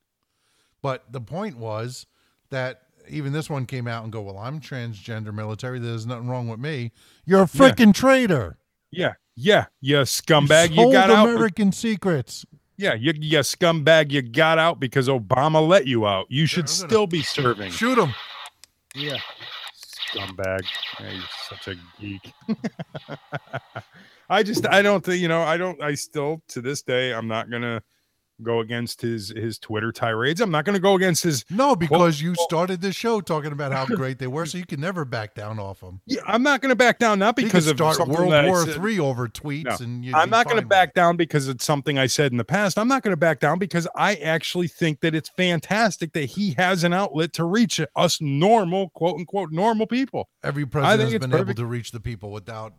But 0.81 1.11
the 1.11 1.21
point 1.21 1.57
was 1.57 2.05
that 2.49 2.81
even 3.09 3.33
this 3.33 3.49
one 3.49 3.65
came 3.65 3.87
out 3.87 4.03
and 4.03 4.11
go, 4.11 4.21
"Well, 4.21 4.37
I'm 4.37 4.59
transgender 4.59 5.33
military. 5.33 5.79
There's 5.79 6.05
nothing 6.05 6.27
wrong 6.27 6.47
with 6.47 6.59
me. 6.59 6.91
You're 7.25 7.43
a 7.43 7.47
freaking 7.47 7.93
traitor. 7.93 8.57
Yeah, 8.91 9.13
yeah, 9.35 9.65
you 9.81 9.97
scumbag. 9.97 10.69
You, 10.69 10.75
sold 10.75 10.93
got 10.93 11.09
out. 11.09 11.29
American 11.29 11.71
secrets. 11.71 12.45
Yeah, 12.77 12.93
you, 12.93 13.13
you 13.15 13.39
scumbag. 13.39 14.11
You 14.11 14.21
got 14.21 14.57
out 14.57 14.79
because 14.79 15.07
Obama 15.07 15.65
let 15.65 15.87
you 15.87 16.05
out. 16.05 16.27
You 16.29 16.45
should 16.45 16.65
I'm 16.65 16.67
still 16.67 17.07
be 17.07 17.21
serving. 17.21 17.71
Shoot 17.71 17.97
him. 17.97 18.13
Yeah. 18.93 19.17
Scumbag. 20.13 20.61
Yeah, 20.99 21.11
you're 21.11 21.23
such 21.49 21.67
a 21.67 21.75
geek. 21.99 22.33
I 24.29 24.43
just 24.43 24.67
I 24.67 24.81
don't 24.81 25.03
think 25.03 25.21
you 25.21 25.27
know, 25.27 25.41
I 25.41 25.57
don't 25.57 25.81
I 25.81 25.93
still 25.95 26.41
to 26.49 26.61
this 26.61 26.81
day 26.81 27.13
I'm 27.13 27.27
not 27.27 27.49
gonna 27.49 27.83
go 28.41 28.59
against 28.59 29.01
his 29.01 29.29
his 29.29 29.57
Twitter 29.59 29.91
tirades. 29.91 30.41
I'm 30.41 30.51
not 30.51 30.65
gonna 30.65 30.79
go 30.79 30.95
against 30.95 31.23
his 31.23 31.45
No, 31.49 31.75
because 31.75 32.21
you 32.21 32.35
started 32.35 32.81
this 32.81 32.95
show 32.95 33.21
talking 33.21 33.51
about 33.51 33.71
how 33.71 33.85
great 33.95 34.19
they 34.19 34.27
were, 34.27 34.45
so 34.45 34.57
you 34.57 34.65
can 34.65 34.79
never 34.79 35.05
back 35.05 35.35
down 35.35 35.59
off 35.59 35.81
them. 35.81 36.01
yeah, 36.05 36.21
I'm 36.25 36.43
not 36.43 36.61
gonna 36.61 36.75
back 36.75 36.99
down 36.99 37.19
not 37.19 37.35
because 37.35 37.67
of 37.67 37.77
start 37.77 38.07
World 38.07 38.45
War 38.45 38.65
Three 38.65 38.99
over 38.99 39.27
tweets, 39.27 39.79
No, 39.79 39.85
and 39.85 40.05
you'd 40.05 40.15
I'm 40.15 40.29
not 40.29 40.45
going 40.45 40.61
to 40.61 40.67
back 40.67 40.93
down 40.93 41.17
because 41.17 41.47
it's 41.47 41.65
something 41.65 41.97
I 41.97 42.07
said 42.07 42.31
in 42.31 42.37
the 42.37 42.45
past. 42.45 42.77
I'm 42.77 42.87
not 42.87 43.03
going 43.03 43.11
to 43.11 43.17
back 43.17 43.39
down 43.39 43.59
because 43.59 43.87
I 43.95 44.15
actually 44.15 44.67
think 44.67 45.01
that 45.01 45.15
it's 45.15 45.29
fantastic 45.29 46.13
that 46.13 46.25
he 46.25 46.53
has 46.57 46.83
an 46.83 46.93
outlet 46.93 47.33
to 47.33 47.43
reach 47.43 47.79
us 47.95 48.21
normal, 48.21 48.89
quote 48.89 49.17
unquote, 49.17 49.51
normal 49.51 49.87
people. 49.87 50.29
Every 50.43 50.65
president 50.65 51.11
has 51.11 51.19
been 51.19 51.33
able 51.33 51.53
to 51.53 51.65
reach 51.65 51.91
the 51.91 51.99
people 51.99 52.31
without 52.31 52.73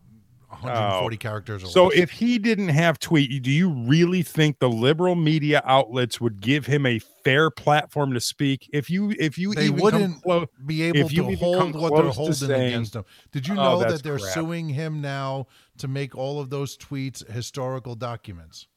140 0.48 1.16
Oh. 1.16 1.18
characters. 1.18 1.64
Or 1.64 1.66
So 1.66 1.86
less. 1.86 1.98
if 1.98 2.10
he 2.10 2.38
didn't 2.38 2.68
have 2.68 2.98
tweet, 2.98 3.42
do 3.42 3.50
you 3.50 3.68
really 3.68 4.22
think 4.22 4.58
the 4.58 4.68
liberal 4.68 5.14
media 5.14 5.60
outlets 5.64 6.20
would 6.20 6.40
give 6.40 6.66
him 6.66 6.86
a 6.86 6.98
fair 7.24 7.50
platform 7.50 8.12
to 8.14 8.20
speak? 8.20 8.68
If 8.72 8.88
you 8.88 9.12
if 9.18 9.38
you 9.38 9.52
they 9.54 9.64
even 9.66 9.80
wouldn't 9.80 10.24
be 10.66 10.82
able 10.82 11.08
to 11.08 11.34
hold 11.36 11.74
what 11.74 11.94
they're 11.94 12.10
holding 12.10 12.34
saying, 12.34 12.68
against 12.68 12.94
him. 12.96 13.04
Did 13.32 13.48
you 13.48 13.54
"Oh, 13.54 13.62
know 13.62 13.78
that's 13.80 13.94
that 13.94 14.02
they're 14.04 14.18
crap." 14.18 14.34
suing 14.34 14.68
him 14.68 15.00
now 15.00 15.46
to 15.78 15.88
make 15.88 16.14
all 16.16 16.40
of 16.40 16.50
those 16.50 16.76
tweets 16.76 17.28
historical 17.30 17.94
documents? 17.94 18.68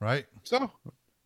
Right? 0.00 0.26
so 0.44 0.70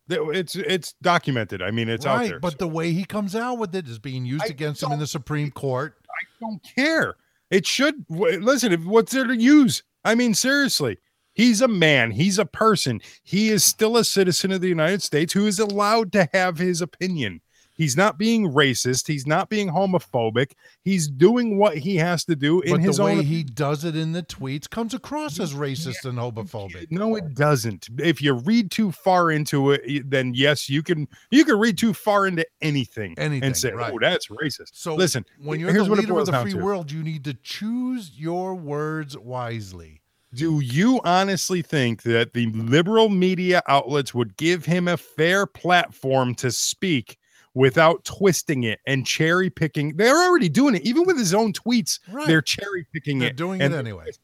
it's 0.09 0.55
it's 0.55 0.93
documented. 1.01 1.61
I 1.61 1.71
mean, 1.71 1.89
it's 1.89 2.05
out 2.05 2.25
there. 2.25 2.39
but 2.39 2.51
so 2.53 2.57
the 2.59 2.67
way 2.67 2.91
he 2.93 3.05
comes 3.05 3.35
out 3.35 3.57
with 3.57 3.75
it 3.75 3.87
is 3.87 3.99
being 3.99 4.25
used 4.25 4.43
I 4.45 4.47
against 4.47 4.81
him 4.81 4.91
in 4.91 4.99
the 4.99 5.07
Supreme 5.07 5.51
Court. 5.51 5.95
I 6.09 6.25
don't 6.39 6.61
care. 6.75 7.15
It 7.53 7.67
should 7.67 8.03
listen. 8.09 8.73
What's 8.87 9.11
there 9.11 9.27
to 9.27 9.37
use? 9.37 9.83
I 10.03 10.15
mean, 10.15 10.33
seriously, 10.33 10.97
he's 11.35 11.61
a 11.61 11.67
man. 11.67 12.09
He's 12.09 12.39
a 12.39 12.47
person. 12.47 12.99
He 13.21 13.49
is 13.49 13.63
still 13.63 13.95
a 13.95 14.03
citizen 14.03 14.51
of 14.51 14.61
the 14.61 14.69
United 14.69 15.03
States 15.03 15.33
who 15.33 15.45
is 15.45 15.59
allowed 15.59 16.11
to 16.13 16.27
have 16.33 16.57
his 16.57 16.81
opinion. 16.81 17.41
He's 17.75 17.97
not 17.97 18.17
being 18.17 18.51
racist. 18.51 19.07
He's 19.07 19.25
not 19.25 19.49
being 19.49 19.69
homophobic. 19.69 20.51
He's 20.83 21.07
doing 21.07 21.57
what 21.57 21.77
he 21.77 21.95
has 21.97 22.23
to 22.25 22.35
do 22.35 22.61
in 22.61 22.71
but 22.73 22.81
his 22.81 22.97
the 22.97 23.03
way 23.05 23.17
own. 23.17 23.23
he 23.23 23.43
does 23.43 23.83
it 23.83 23.95
in 23.95 24.11
the 24.11 24.23
tweets 24.23 24.69
comes 24.69 24.93
across 24.93 25.39
as 25.39 25.53
racist 25.53 26.05
and 26.05 26.17
homophobic. 26.17 26.91
no, 26.91 27.15
it 27.15 27.33
doesn't. 27.33 27.89
If 27.99 28.21
you 28.21 28.33
read 28.33 28.71
too 28.71 28.91
far 28.91 29.31
into 29.31 29.71
it, 29.71 30.09
then 30.09 30.33
yes, 30.35 30.69
you 30.69 30.83
can. 30.83 31.07
You 31.31 31.45
can 31.45 31.57
read 31.57 31.77
too 31.77 31.93
far 31.93 32.27
into 32.27 32.45
anything, 32.61 33.15
Anything, 33.17 33.43
and 33.43 33.57
say, 33.57 33.71
right. 33.71 33.91
"Oh, 33.93 33.99
that's 33.99 34.27
racist." 34.27 34.71
So 34.73 34.95
listen, 34.95 35.25
when 35.41 35.59
you're 35.59 35.71
here's 35.71 35.87
the 35.87 35.95
leader 35.95 36.19
of 36.19 36.27
the 36.27 36.41
free 36.41 36.53
world, 36.53 36.91
you 36.91 37.03
need 37.03 37.23
to 37.25 37.33
choose 37.33 38.11
your 38.15 38.55
words 38.55 39.17
wisely. 39.17 40.01
Do 40.33 40.61
you 40.61 40.99
honestly 41.03 41.61
think 41.61 42.01
that 42.03 42.33
the 42.33 42.47
liberal 42.47 43.09
media 43.09 43.61
outlets 43.67 44.15
would 44.15 44.35
give 44.37 44.65
him 44.65 44.87
a 44.87 44.97
fair 44.97 45.45
platform 45.45 46.33
to 46.35 46.51
speak 46.51 47.17
without 47.53 48.03
twisting 48.05 48.63
it 48.63 48.79
and 48.87 49.05
cherry 49.05 49.49
picking? 49.49 49.95
They're 49.97 50.17
already 50.17 50.49
doing 50.49 50.75
it, 50.75 50.83
even 50.83 51.05
with 51.05 51.17
his 51.17 51.33
own 51.33 51.53
tweets. 51.53 51.99
Right. 52.11 52.27
They're 52.27 52.41
cherry 52.41 52.85
picking 52.93 53.19
They're 53.19 53.29
it. 53.29 53.35
doing 53.35 53.61
it 53.61 53.71
anyway. 53.71 54.05
it. 54.09 54.17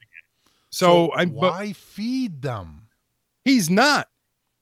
So, 0.71 1.11
I, 1.13 1.25
but 1.25 1.33
why 1.51 1.73
feed 1.73 2.41
them? 2.41 2.83
he's 3.43 3.69
not. 3.69 4.07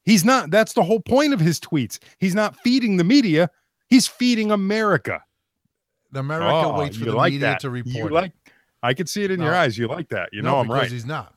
He's 0.04 0.24
not. 0.24 0.52
That's 0.52 0.72
the 0.74 0.84
whole 0.84 1.02
point 1.02 1.34
of 1.34 1.40
his 1.42 1.60
tweets. 1.60 2.00
He's 2.20 2.34
not 2.36 2.56
feeding 2.58 2.96
the 2.98 3.04
media. 3.04 3.50
He's 3.90 4.08
feeding 4.08 4.52
America. 4.52 5.22
The 6.14 6.20
America 6.22 6.50
Oh, 6.68 6.80
waits 6.80 6.96
for 6.98 7.06
the 7.06 7.12
like 7.16 7.34
media 7.34 7.48
that. 7.50 7.60
to 7.62 7.70
report. 7.70 8.12
it. 8.12 8.16
like. 8.16 8.32
I 8.84 8.94
could 8.94 9.10
see 9.10 9.24
it 9.24 9.32
in 9.32 9.42
your 9.42 9.54
eyes. 9.56 9.78
You 9.78 9.88
like 9.88 10.08
that. 10.10 10.30
You 10.32 10.42
No, 10.44 10.52
know 10.52 10.58
I'm 10.60 10.72
right. 10.72 10.90
He's 10.90 11.06
not. 11.06 11.34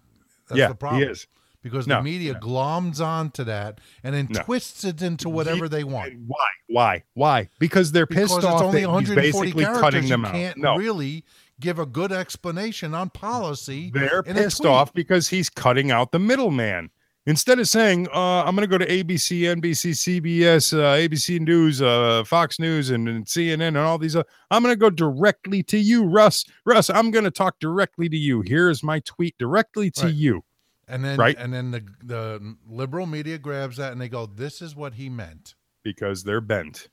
That's 0.48 0.58
yeah, 0.58 0.68
the 0.68 0.74
problem. 0.74 1.02
he 1.02 1.08
is. 1.08 1.26
Because 1.62 1.86
No, 1.86 1.96
the 1.96 2.02
media 2.02 2.32
no. 2.34 2.40
gloms 2.40 3.04
onto 3.04 3.44
that 3.44 3.80
and 4.02 4.14
then 4.14 4.28
No. 4.30 4.40
twists 4.42 4.82
it 4.84 5.02
into 5.02 5.28
whatever 5.28 5.68
they 5.68 5.84
want. 5.84 6.14
Why? 6.26 6.46
Why? 6.68 7.02
Why? 7.14 7.48
Because 7.58 7.92
they're 7.92 8.06
pissed 8.06 8.34
Because 8.36 8.44
off 8.44 8.52
it's 8.54 8.62
only 8.62 8.80
that 8.82 8.88
he's 9.00 9.08
140 9.10 9.20
basically 9.48 9.64
characters. 9.64 9.80
cutting 9.82 10.06
you 10.06 10.14
out. 10.26 10.32
can't 10.32 10.56
No, 10.56 10.76
really 10.76 11.24
give 11.60 11.78
a 11.78 11.84
good 11.86 12.12
explanation 12.12 12.94
on 12.94 13.10
policy. 13.10 13.90
they're 13.92 14.22
pissed 14.22 14.64
off 14.64 14.92
because 14.94 15.28
he's 15.28 15.50
cutting 15.50 15.90
out 15.90 16.12
the 16.12 16.18
middleman. 16.18 16.90
Instead 17.26 17.58
of 17.60 17.68
saying, 17.68 18.08
uh, 18.14 18.42
"I'm 18.44 18.56
going 18.56 18.66
to 18.66 18.78
go 18.78 18.78
to 18.78 18.86
ABC, 18.90 19.42
NBC, 19.42 19.90
CBS, 19.92 20.72
uh, 20.72 20.96
ABC 20.96 21.38
News, 21.38 21.82
uh, 21.82 22.24
Fox 22.24 22.58
News, 22.58 22.88
and, 22.88 23.06
and 23.06 23.26
CNN, 23.26 23.68
and 23.68 23.76
all 23.76 23.98
these," 23.98 24.16
uh, 24.16 24.22
I'm 24.50 24.62
going 24.62 24.72
to 24.72 24.78
go 24.78 24.88
directly 24.88 25.62
to 25.64 25.76
you, 25.78 26.04
Russ. 26.06 26.46
Russ, 26.64 26.88
I'm 26.88 27.10
going 27.10 27.26
to 27.26 27.30
talk 27.30 27.56
directly 27.60 28.08
to 28.08 28.16
you. 28.16 28.40
Here's 28.40 28.82
my 28.82 29.00
tweet 29.00 29.36
directly 29.38 29.90
to 29.92 30.06
Right. 30.06 30.14
you. 30.14 30.44
And 30.90 31.04
then 31.04 31.18
Right. 31.18 31.36
and 31.38 31.52
then 31.52 31.70
the 31.70 31.84
the 32.02 32.56
liberal 32.68 33.06
media 33.06 33.38
grabs 33.38 33.76
that 33.78 33.92
and 33.92 34.00
they 34.00 34.08
go, 34.08 34.26
"This 34.26 34.60
is 34.60 34.74
what 34.76 34.94
he 34.94 35.08
meant." 35.08 35.54
because 35.82 36.24
they're 36.24 36.42
bent. 36.42 36.88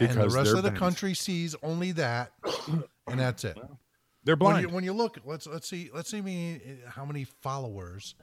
And 0.00 0.10
the 0.20 0.28
rest 0.28 0.50
of 0.52 0.62
the 0.64 0.70
bent. 0.70 0.76
country 0.78 1.14
sees 1.14 1.54
only 1.62 1.92
that, 1.92 2.32
and 3.06 3.20
that's 3.20 3.44
it. 3.44 3.56
They're 4.24 4.34
When 4.34 4.38
blind. 4.54 4.68
you, 4.68 4.74
when 4.74 4.82
you 4.84 4.92
look, 4.92 5.18
let's 5.24 5.46
let's 5.46 5.68
see 5.68 5.90
let's 5.94 6.10
see 6.10 6.20
me 6.22 6.60
how 6.88 7.04
many 7.04 7.22
followers 7.24 8.14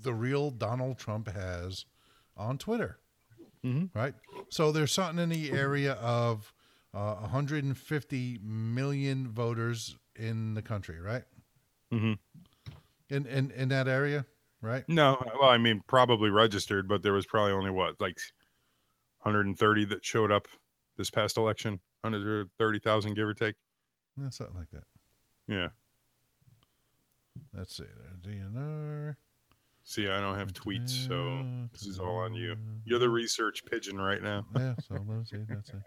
the 0.00 0.12
real 0.14 0.50
Donald 0.50 0.98
Trump 0.98 1.28
has 1.28 1.84
on 2.36 2.58
Twitter. 2.58 2.98
Mhm. 3.64 3.90
Right. 3.94 4.14
So 4.48 4.72
there's 4.72 4.90
something 4.92 5.22
in 5.22 5.28
the 5.28 5.52
area 5.52 5.92
of 5.94 6.52
uh, 6.94 7.14
150 7.16 8.38
million 8.42 9.28
voters 9.28 9.96
in 10.16 10.54
the 10.54 10.62
country, 10.62 10.98
right? 11.00 11.24
Mhm. 11.92 12.18
In 13.12 13.26
in 13.26 13.50
in 13.50 13.68
that 13.68 13.88
area, 13.88 14.24
right? 14.62 14.84
No, 14.88 15.22
well, 15.38 15.50
I 15.50 15.58
mean, 15.58 15.82
probably 15.86 16.30
registered, 16.30 16.88
but 16.88 17.02
there 17.02 17.12
was 17.12 17.26
probably 17.26 17.52
only 17.52 17.70
what, 17.70 18.00
like 18.00 18.16
130 19.18 19.84
that 19.84 20.02
showed 20.02 20.32
up 20.32 20.48
this 20.96 21.10
past 21.10 21.36
election, 21.36 21.72
130,000, 22.00 23.14
give 23.14 23.28
or 23.28 23.34
take. 23.34 23.54
Yeah, 24.18 24.30
something 24.30 24.56
like 24.56 24.70
that. 24.70 24.84
Yeah. 25.46 25.68
Let's 27.54 27.76
see. 27.76 27.84
there. 28.24 28.32
DNR. 28.34 29.16
See, 29.84 30.08
I 30.08 30.18
don't 30.18 30.38
have 30.38 30.54
tweets, 30.54 31.06
so 31.06 31.44
this 31.72 31.86
is 31.86 31.98
all 31.98 32.16
on 32.16 32.32
you. 32.32 32.56
You're 32.86 32.98
the 32.98 33.10
research 33.10 33.62
pigeon 33.66 33.98
right 33.98 34.22
now. 34.22 34.46
Yeah. 34.56 34.74
So 34.88 34.96
let's 35.06 35.30
see. 35.30 35.44
That's 35.46 35.68
it. 35.68 35.82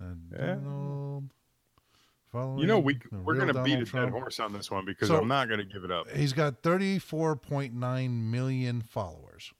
And 0.00 0.20
Yeah. 0.32 0.54
Donald. 0.56 1.30
You 2.34 2.66
know, 2.66 2.78
we 2.78 2.98
we're 3.10 3.34
gonna 3.36 3.54
beat 3.62 3.72
a 3.72 3.84
Donald 3.84 3.84
dead 3.84 3.86
Trump. 3.90 4.12
horse 4.12 4.40
on 4.40 4.52
this 4.52 4.70
one 4.70 4.84
because 4.84 5.08
So- 5.08 5.18
I'm 5.20 5.28
not 5.28 5.48
gonna 5.48 5.64
give 5.64 5.84
it 5.84 5.90
up. 5.90 6.10
He's 6.10 6.32
got 6.34 6.62
34.9 6.62 8.30
million 8.30 8.82
followers. 8.82 9.52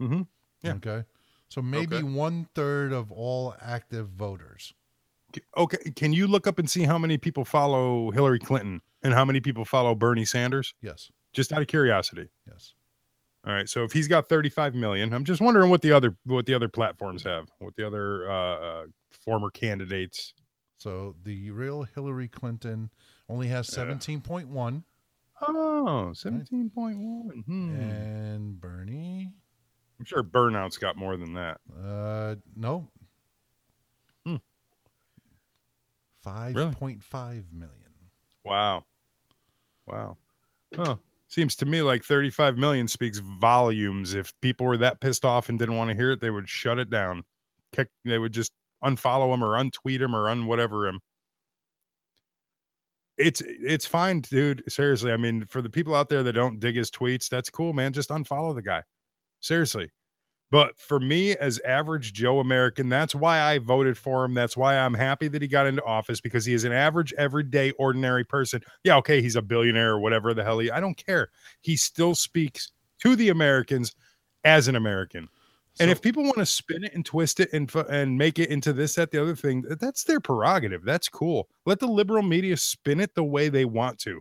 Mhm. 0.00 0.26
Yeah. 0.62 0.74
Okay. 0.74 1.04
So 1.48 1.60
maybe 1.60 1.96
Okay. 1.96 2.02
one 2.04 2.46
third 2.54 2.92
of 2.92 3.12
all 3.12 3.54
active 3.60 4.08
voters. 4.08 4.72
Okay, 5.56 5.90
can 5.92 6.12
you 6.12 6.26
look 6.26 6.46
up 6.46 6.58
and 6.58 6.68
see 6.70 6.82
how 6.84 6.98
many 6.98 7.18
people 7.18 7.44
follow 7.44 8.10
Hillary 8.10 8.38
Clinton 8.38 8.80
and 9.02 9.12
how 9.14 9.24
many 9.24 9.40
people 9.40 9.64
follow 9.64 9.94
Bernie 9.94 10.24
Sanders? 10.24 10.74
Yes. 10.82 11.10
Just 11.32 11.52
out 11.52 11.60
of 11.62 11.68
curiosity. 11.68 12.28
Yes. 12.46 12.74
All 13.46 13.52
right. 13.52 13.68
So 13.68 13.82
if 13.84 13.92
he's 13.92 14.08
got 14.08 14.28
35 14.28 14.74
million, 14.74 15.12
I'm 15.12 15.24
just 15.24 15.40
wondering 15.40 15.68
what 15.70 15.82
the 15.82 15.92
other 15.92 16.16
what 16.24 16.46
the 16.46 16.54
other 16.54 16.68
platforms 16.68 17.24
have, 17.24 17.50
what 17.58 17.76
the 17.76 17.86
other 17.86 18.30
uh, 18.30 18.34
uh 18.34 18.86
former 19.10 19.50
candidates. 19.50 20.32
So 20.82 21.14
the 21.22 21.52
real 21.52 21.84
Hillary 21.84 22.26
Clinton 22.26 22.90
only 23.28 23.46
has 23.46 23.68
17.1 23.70 24.82
Oh, 25.40 26.10
17.1. 26.12 27.44
Hmm. 27.44 27.70
and 27.76 28.60
Bernie 28.60 29.32
I'm 30.00 30.04
sure 30.04 30.24
Burnout's 30.24 30.78
got 30.78 30.96
more 30.96 31.16
than 31.16 31.34
that. 31.34 31.60
uh 31.84 32.34
no. 32.56 32.88
Hmm. 34.26 34.36
5.5 36.26 37.44
million. 37.52 37.70
Wow. 38.44 38.84
Wow. 39.86 40.16
Huh. 40.74 40.96
Seems 41.28 41.54
to 41.56 41.66
me 41.66 41.82
like 41.82 42.02
35 42.02 42.58
million 42.58 42.88
speaks 42.88 43.18
volumes. 43.18 44.14
If 44.14 44.32
people 44.40 44.66
were 44.66 44.78
that 44.78 45.00
pissed 45.00 45.24
off 45.24 45.48
and 45.48 45.60
didn't 45.60 45.76
want 45.76 45.90
to 45.90 45.96
hear 45.96 46.10
it, 46.10 46.20
they 46.20 46.30
would 46.30 46.48
shut 46.48 46.80
it 46.80 46.90
down. 46.90 47.22
Kick, 47.72 47.88
they 48.04 48.18
would 48.18 48.32
just 48.32 48.50
unfollow 48.84 49.32
him 49.34 49.44
or 49.44 49.56
untweet 49.58 50.00
him 50.00 50.14
or 50.14 50.28
un 50.28 50.46
whatever 50.46 50.86
him. 50.86 51.00
It's 53.18 53.42
it's 53.46 53.86
fine, 53.86 54.20
dude. 54.20 54.62
Seriously. 54.68 55.12
I 55.12 55.16
mean, 55.16 55.44
for 55.46 55.62
the 55.62 55.70
people 55.70 55.94
out 55.94 56.08
there 56.08 56.22
that 56.22 56.32
don't 56.32 56.60
dig 56.60 56.76
his 56.76 56.90
tweets, 56.90 57.28
that's 57.28 57.50
cool, 57.50 57.72
man. 57.72 57.92
Just 57.92 58.08
unfollow 58.10 58.54
the 58.54 58.62
guy. 58.62 58.82
Seriously. 59.40 59.90
But 60.50 60.78
for 60.78 61.00
me, 61.00 61.34
as 61.36 61.58
average 61.60 62.12
Joe 62.12 62.38
American, 62.40 62.90
that's 62.90 63.14
why 63.14 63.40
I 63.40 63.58
voted 63.58 63.96
for 63.96 64.22
him. 64.22 64.34
That's 64.34 64.54
why 64.54 64.76
I'm 64.76 64.92
happy 64.92 65.26
that 65.28 65.40
he 65.40 65.48
got 65.48 65.66
into 65.66 65.82
office 65.84 66.20
because 66.20 66.44
he 66.44 66.52
is 66.52 66.64
an 66.64 66.72
average, 66.72 67.14
everyday, 67.16 67.70
ordinary 67.72 68.22
person. 68.22 68.60
Yeah, 68.84 68.96
okay, 68.98 69.22
he's 69.22 69.36
a 69.36 69.40
billionaire 69.40 69.92
or 69.92 70.00
whatever 70.00 70.34
the 70.34 70.44
hell 70.44 70.58
he. 70.58 70.70
I 70.70 70.78
don't 70.78 70.96
care. 70.96 71.30
He 71.62 71.74
still 71.74 72.14
speaks 72.14 72.70
to 73.00 73.16
the 73.16 73.30
Americans 73.30 73.94
as 74.44 74.68
an 74.68 74.76
American. 74.76 75.28
And 75.80 75.90
if 75.90 76.02
people 76.02 76.22
want 76.22 76.36
to 76.36 76.46
spin 76.46 76.84
it 76.84 76.94
and 76.94 77.04
twist 77.04 77.40
it 77.40 77.50
and 77.52 77.72
and 77.88 78.16
make 78.16 78.38
it 78.38 78.50
into 78.50 78.72
this, 78.72 78.94
that, 78.96 79.10
the 79.10 79.20
other 79.20 79.34
thing, 79.34 79.64
that's 79.80 80.04
their 80.04 80.20
prerogative. 80.20 80.84
That's 80.84 81.08
cool. 81.08 81.48
Let 81.64 81.80
the 81.80 81.86
liberal 81.86 82.22
media 82.22 82.56
spin 82.56 83.00
it 83.00 83.14
the 83.14 83.24
way 83.24 83.48
they 83.48 83.64
want 83.64 83.98
to, 84.00 84.20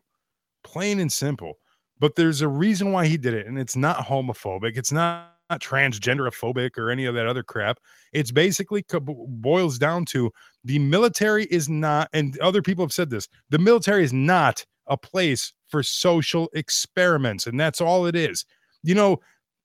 plain 0.63 0.99
and 0.99 1.11
simple. 1.11 1.55
But 1.99 2.15
there's 2.15 2.41
a 2.41 2.47
reason 2.47 2.91
why 2.91 3.05
he 3.05 3.17
did 3.17 3.33
it, 3.33 3.47
and 3.47 3.59
it's 3.59 3.75
not 3.75 3.97
homophobic. 3.97 4.77
It's 4.77 4.91
not, 4.91 5.35
not 5.49 5.61
transgenderophobic 5.61 6.77
or 6.77 6.89
any 6.89 7.05
of 7.05 7.13
that 7.15 7.27
other 7.27 7.43
crap. 7.43 7.79
It's 8.13 8.31
basically 8.31 8.83
co- 8.83 9.01
boils 9.01 9.77
down 9.77 10.05
to 10.05 10.31
the 10.63 10.79
military 10.79 11.45
is 11.45 11.67
not, 11.67 12.09
and 12.13 12.39
other 12.39 12.61
people 12.61 12.85
have 12.85 12.93
said 12.93 13.09
this. 13.09 13.27
The 13.49 13.59
military 13.59 14.03
is 14.03 14.13
not 14.13 14.65
a 14.87 14.97
place 14.97 15.53
for 15.67 15.83
social 15.83 16.49
experiments, 16.53 17.45
and 17.45 17.59
that's 17.59 17.81
all 17.81 18.05
it 18.05 18.15
is. 18.15 18.45
You 18.83 18.95
know, 18.95 19.19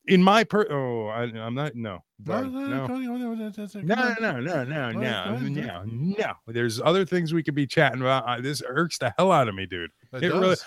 in 0.08 0.22
my 0.22 0.44
per, 0.44 0.66
oh, 0.70 1.08
I, 1.08 1.22
I'm 1.24 1.54
not 1.54 1.74
no, 1.74 2.02
no. 2.24 2.40
No, 2.42 2.42
no, 2.42 2.86
no, 2.86 4.40
no, 4.40 4.64
no, 4.64 4.64
no, 4.64 4.92
no, 4.92 5.38
no, 5.38 5.82
no. 5.84 6.32
There's 6.46 6.80
other 6.80 7.04
things 7.04 7.34
we 7.34 7.42
could 7.42 7.54
be 7.54 7.66
chatting 7.66 8.00
about. 8.00 8.26
I, 8.26 8.40
this 8.40 8.62
irks 8.66 8.98
the 8.98 9.12
hell 9.18 9.32
out 9.32 9.48
of 9.48 9.54
me, 9.54 9.66
dude. 9.66 9.90
It 10.12 10.24
It 10.24 10.28
really, 10.28 10.48
does. 10.50 10.64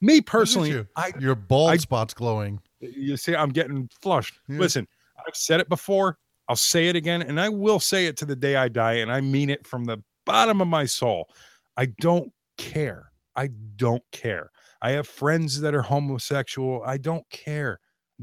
me 0.00 0.20
personally, 0.20 0.70
you. 0.70 0.86
I 0.96 1.12
Your 1.18 1.34
bald 1.34 1.70
I- 1.70 1.76
spot's 1.78 2.14
glowing. 2.14 2.60
you 2.80 3.16
see, 3.16 3.34
I'm 3.34 3.50
getting 3.50 3.88
flushed. 4.00 4.38
Yeah. 4.48 4.58
Listen, 4.58 4.86
I've 5.26 5.36
said 5.36 5.60
it 5.60 5.68
before. 5.68 6.18
I'll 6.48 6.54
say 6.56 6.88
it 6.88 6.94
again, 6.96 7.22
and 7.22 7.40
I 7.40 7.48
will 7.48 7.80
say 7.80 8.06
it 8.06 8.16
to 8.18 8.24
the 8.24 8.36
day 8.36 8.54
I 8.56 8.68
die, 8.68 8.94
and 8.94 9.10
I 9.10 9.20
mean 9.20 9.50
it 9.50 9.66
from 9.66 9.84
the 9.84 9.98
bottom 10.24 10.60
of 10.60 10.68
my 10.68 10.84
soul. 10.86 11.28
I 11.76 11.86
don't 12.00 12.32
care. 12.56 13.10
I 13.34 13.48
don't 13.76 14.02
care. 14.12 14.50
I 14.80 14.92
have 14.92 15.08
friends 15.08 15.60
that 15.60 15.74
are 15.74 15.82
homosexual. 15.82 16.82
I 16.86 16.98
don't 16.98 17.28
care. 17.30 17.80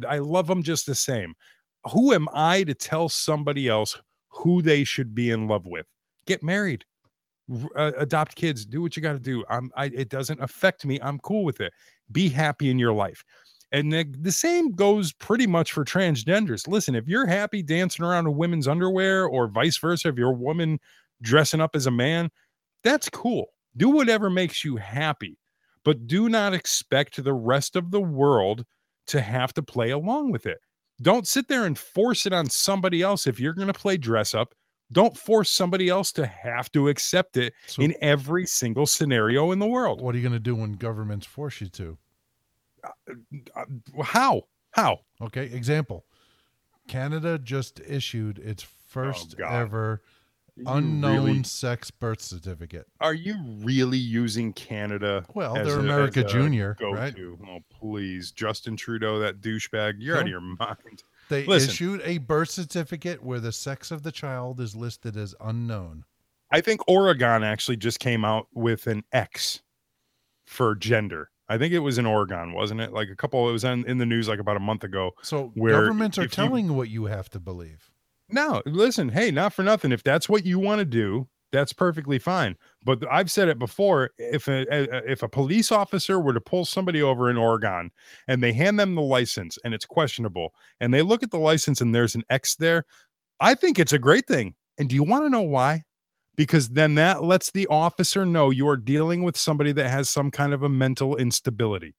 I 0.07 0.19
love 0.19 0.47
them 0.47 0.63
just 0.63 0.85
the 0.85 0.95
same. 0.95 1.33
Who 1.91 2.13
am 2.13 2.27
I 2.33 2.63
to 2.63 2.73
tell 2.73 3.09
somebody 3.09 3.67
else 3.67 3.99
who 4.29 4.61
they 4.61 4.83
should 4.83 5.13
be 5.13 5.31
in 5.31 5.47
love 5.47 5.65
with? 5.65 5.85
Get 6.25 6.41
married, 6.41 6.85
uh, 7.75 7.91
adopt 7.97 8.35
kids, 8.35 8.65
do 8.65 8.81
what 8.81 8.95
you 8.95 9.03
got 9.03 9.13
to 9.13 9.19
do. 9.19 9.43
I'm. 9.49 9.69
I, 9.75 9.85
it 9.85 10.09
doesn't 10.09 10.41
affect 10.41 10.85
me. 10.85 10.99
I'm 11.01 11.19
cool 11.19 11.43
with 11.43 11.59
it. 11.59 11.73
Be 12.11 12.29
happy 12.29 12.69
in 12.69 12.79
your 12.79 12.93
life. 12.93 13.23
And 13.73 13.91
the, 13.91 14.05
the 14.21 14.31
same 14.31 14.71
goes 14.71 15.11
pretty 15.13 15.47
much 15.47 15.71
for 15.71 15.83
transgenders. 15.83 16.67
Listen, 16.67 16.93
if 16.93 17.07
you're 17.07 17.25
happy 17.25 17.63
dancing 17.63 18.05
around 18.05 18.27
in 18.27 18.37
women's 18.37 18.67
underwear 18.67 19.25
or 19.25 19.47
vice 19.47 19.77
versa, 19.79 20.09
if 20.09 20.15
you're 20.15 20.29
a 20.29 20.33
woman 20.33 20.79
dressing 21.23 21.59
up 21.59 21.75
as 21.75 21.87
a 21.87 21.91
man, 21.91 22.29
that's 22.83 23.09
cool. 23.09 23.47
Do 23.75 23.89
whatever 23.89 24.29
makes 24.29 24.63
you 24.63 24.75
happy, 24.75 25.39
but 25.83 26.05
do 26.05 26.29
not 26.29 26.53
expect 26.53 27.23
the 27.23 27.33
rest 27.33 27.75
of 27.75 27.89
the 27.89 28.01
world 28.01 28.63
to 29.07 29.21
have 29.21 29.53
to 29.53 29.63
play 29.63 29.91
along 29.91 30.31
with 30.31 30.45
it. 30.45 30.59
Don't 31.01 31.27
sit 31.27 31.47
there 31.47 31.65
and 31.65 31.77
force 31.77 32.25
it 32.25 32.33
on 32.33 32.49
somebody 32.49 33.01
else 33.01 33.27
if 33.27 33.39
you're 33.39 33.53
going 33.53 33.67
to 33.67 33.73
play 33.73 33.97
dress 33.97 34.33
up. 34.33 34.53
Don't 34.91 35.17
force 35.17 35.49
somebody 35.51 35.89
else 35.89 36.11
to 36.13 36.25
have 36.25 36.71
to 36.73 36.87
accept 36.89 37.35
it 37.37 37.53
So- 37.67 37.81
in 37.81 37.95
every 38.01 38.45
single 38.45 38.85
scenario 38.85 39.51
in 39.51 39.59
the 39.59 39.65
world. 39.67 40.01
What 40.01 40.13
are 40.13 40.17
you 40.17 40.23
going 40.23 40.33
to 40.33 40.39
do 40.39 40.55
when 40.55 40.73
governments 40.73 41.25
force 41.25 41.59
you 41.61 41.67
to? 41.69 41.97
Uh, 42.83 43.65
How? 44.03 44.43
How? 44.71 44.99
Okay, 45.21 45.45
example. 45.45 46.05
Canada 46.87 47.39
just 47.39 47.79
issued 47.87 48.39
its 48.39 48.61
first 48.87 49.35
Oh, 49.39 49.45
ever 49.45 50.01
unknown 50.65 51.25
really- 51.25 51.43
sex 51.43 51.89
birth 51.91 52.21
certificate. 52.21 52.87
Are 52.99 53.13
you 53.13 53.35
really 53.63 53.97
using 53.97 54.53
Canada? 54.53 55.25
Well, 55.33 55.53
they're 55.55 55.77
a- 55.77 55.79
America 55.79 56.23
Junior, 56.23 56.75
go-to? 56.79 56.95
right? 56.95 57.15
Oh, 57.47 57.59
please, 57.69 58.31
Justin 58.31 58.75
Trudeau, 58.77 59.19
that 59.19 59.41
douchebag. 59.41 59.95
You're 59.99 60.17
out 60.17 60.23
of 60.23 60.27
your 60.29 60.41
mind. 60.41 61.03
They 61.29 61.45
Listen. 61.45 61.69
issued 61.69 62.01
a 62.03 62.17
birth 62.19 62.49
certificate 62.49 63.23
where 63.23 63.39
the 63.39 63.51
sex 63.51 63.91
of 63.91 64.03
the 64.03 64.11
child 64.11 64.59
is 64.59 64.75
listed 64.75 65.15
as 65.17 65.33
unknown. 65.41 66.03
I 66.51 66.61
think 66.61 66.81
Oregon 66.87 67.43
actually 67.43 67.77
just 67.77 67.99
came 67.99 68.23
out 68.23 68.47
with 68.53 68.85
an 68.87 69.03
X 69.11 69.61
for 70.45 70.75
gender. 70.75 71.29
I 71.49 71.57
think 71.57 71.73
it 71.73 71.79
was 71.79 71.97
in 71.97 72.05
Oregon, 72.05 72.53
wasn't 72.53 72.79
it? 72.81 72.93
Like 72.93 73.09
a 73.09 73.15
couple. 73.15 73.49
It 73.49 73.53
was 73.53 73.63
in, 73.63 73.85
in 73.85 73.97
the 73.97 74.05
news 74.05 74.27
like 74.27 74.39
about 74.39 74.57
a 74.57 74.61
month 74.61 74.83
ago. 74.83 75.11
So 75.23 75.51
Where 75.55 75.73
governments 75.73 76.17
are 76.17 76.23
if 76.23 76.31
you- 76.37 76.43
telling 76.43 76.75
what 76.75 76.89
you 76.89 77.05
have 77.05 77.29
to 77.31 77.39
believe. 77.39 77.89
No, 78.29 78.61
listen, 78.65 79.09
hey, 79.09 79.31
not 79.31 79.53
for 79.53 79.63
nothing. 79.63 79.91
If 79.91 80.03
that's 80.03 80.29
what 80.29 80.45
you 80.45 80.59
want 80.59 80.79
to 80.79 80.85
do, 80.85 81.27
that's 81.53 81.71
perfectly 81.71 82.17
fine. 82.17 82.57
But 82.83 83.03
I've 83.09 83.29
said 83.29 83.47
it 83.47 83.59
before. 83.59 84.09
If 84.17 84.47
a, 84.47 84.65
a 84.71 85.11
if 85.11 85.21
a 85.21 85.29
police 85.29 85.71
officer 85.71 86.19
were 86.19 86.33
to 86.33 86.41
pull 86.41 86.65
somebody 86.65 87.01
over 87.01 87.29
in 87.29 87.37
Oregon 87.37 87.91
and 88.27 88.41
they 88.41 88.51
hand 88.51 88.79
them 88.79 88.95
the 88.95 89.01
license 89.01 89.57
and 89.63 89.73
it's 89.73 89.85
questionable, 89.85 90.53
and 90.79 90.93
they 90.93 91.03
look 91.03 91.21
at 91.21 91.31
the 91.31 91.37
license 91.37 91.79
and 91.79 91.93
there's 91.93 92.15
an 92.15 92.23
X 92.29 92.55
there, 92.55 92.85
I 93.39 93.53
think 93.53 93.77
it's 93.77 93.93
a 93.93 93.99
great 93.99 94.27
thing. 94.27 94.55
And 94.79 94.89
do 94.89 94.95
you 94.95 95.03
want 95.03 95.25
to 95.25 95.29
know 95.29 95.41
why? 95.41 95.83
Because 96.35 96.69
then 96.69 96.95
that 96.95 97.23
lets 97.23 97.51
the 97.51 97.67
officer 97.67 98.25
know 98.25 98.49
you 98.49 98.67
are 98.67 98.77
dealing 98.77 99.21
with 99.21 99.37
somebody 99.37 99.71
that 99.73 99.89
has 99.89 100.09
some 100.09 100.31
kind 100.31 100.53
of 100.53 100.63
a 100.63 100.69
mental 100.69 101.15
instability. 101.15 101.93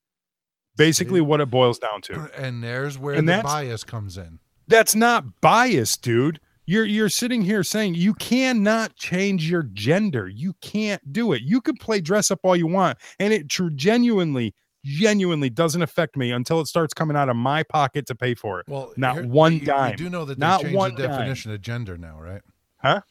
Basically, 0.77 1.21
what 1.21 1.41
it 1.41 1.51
boils 1.51 1.79
down 1.79 2.03
to. 2.03 2.31
And 2.37 2.65
there's 2.65 2.99
where 2.99 3.15
And 3.15 3.29
the 3.29 3.41
bias 3.45 3.85
comes 3.85 4.19
in. 4.19 4.41
That's 4.67 4.95
not 4.95 5.41
bias, 5.41 5.97
dude. 5.97 6.41
You're 6.67 6.87
you're 6.87 7.11
sitting 7.11 7.43
here 7.43 7.63
saying 7.63 7.95
you 7.97 8.15
cannot 8.15 8.97
change 8.97 9.51
your 9.51 9.65
gender. 9.65 10.27
You 10.29 10.55
can't 10.63 11.13
do 11.13 11.33
it. 11.35 11.43
You 11.43 11.61
could 11.61 11.79
play 11.79 12.01
dress 12.01 12.31
up 12.31 12.41
all 12.43 12.57
you 12.57 12.67
want, 12.67 12.97
and 13.19 13.35
it 13.35 13.51
true 13.51 13.69
genuinely, 13.71 14.55
genuinely 14.83 15.51
doesn't 15.51 15.83
affect 15.83 16.17
me 16.17 16.31
until 16.33 16.61
it 16.61 16.67
starts 16.67 16.95
coming 16.95 17.19
out 17.19 17.29
of 17.29 17.37
my 17.37 17.65
pocket 17.65 18.07
to 18.07 18.15
pay 18.15 18.35
for 18.35 18.61
it. 18.61 18.67
Well, 18.67 18.93
not 18.97 19.17
here- 19.17 19.27
one 19.27 19.53
you- 19.55 19.59
you 19.61 19.67
dime. 19.67 19.97
do 19.97 20.09
know 20.09 20.25
that 20.25 20.39
they 20.39 20.47
not 20.47 20.63
changed 20.63 20.75
one 20.77 20.95
the 20.95 21.03
dime. 21.03 21.11
definition 21.11 21.53
of 21.53 21.61
gender 21.61 21.99
now, 21.99 22.19
right? 22.19 22.41
Huh? 22.79 23.03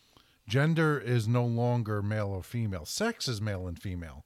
Gender 0.47 0.99
is 0.99 1.27
no 1.27 1.45
longer 1.45 2.01
male 2.01 2.27
or 2.29 2.41
female. 2.43 2.85
Sex 2.85 3.27
is 3.27 3.39
male 3.39 3.67
and 3.67 3.79
female. 3.79 4.25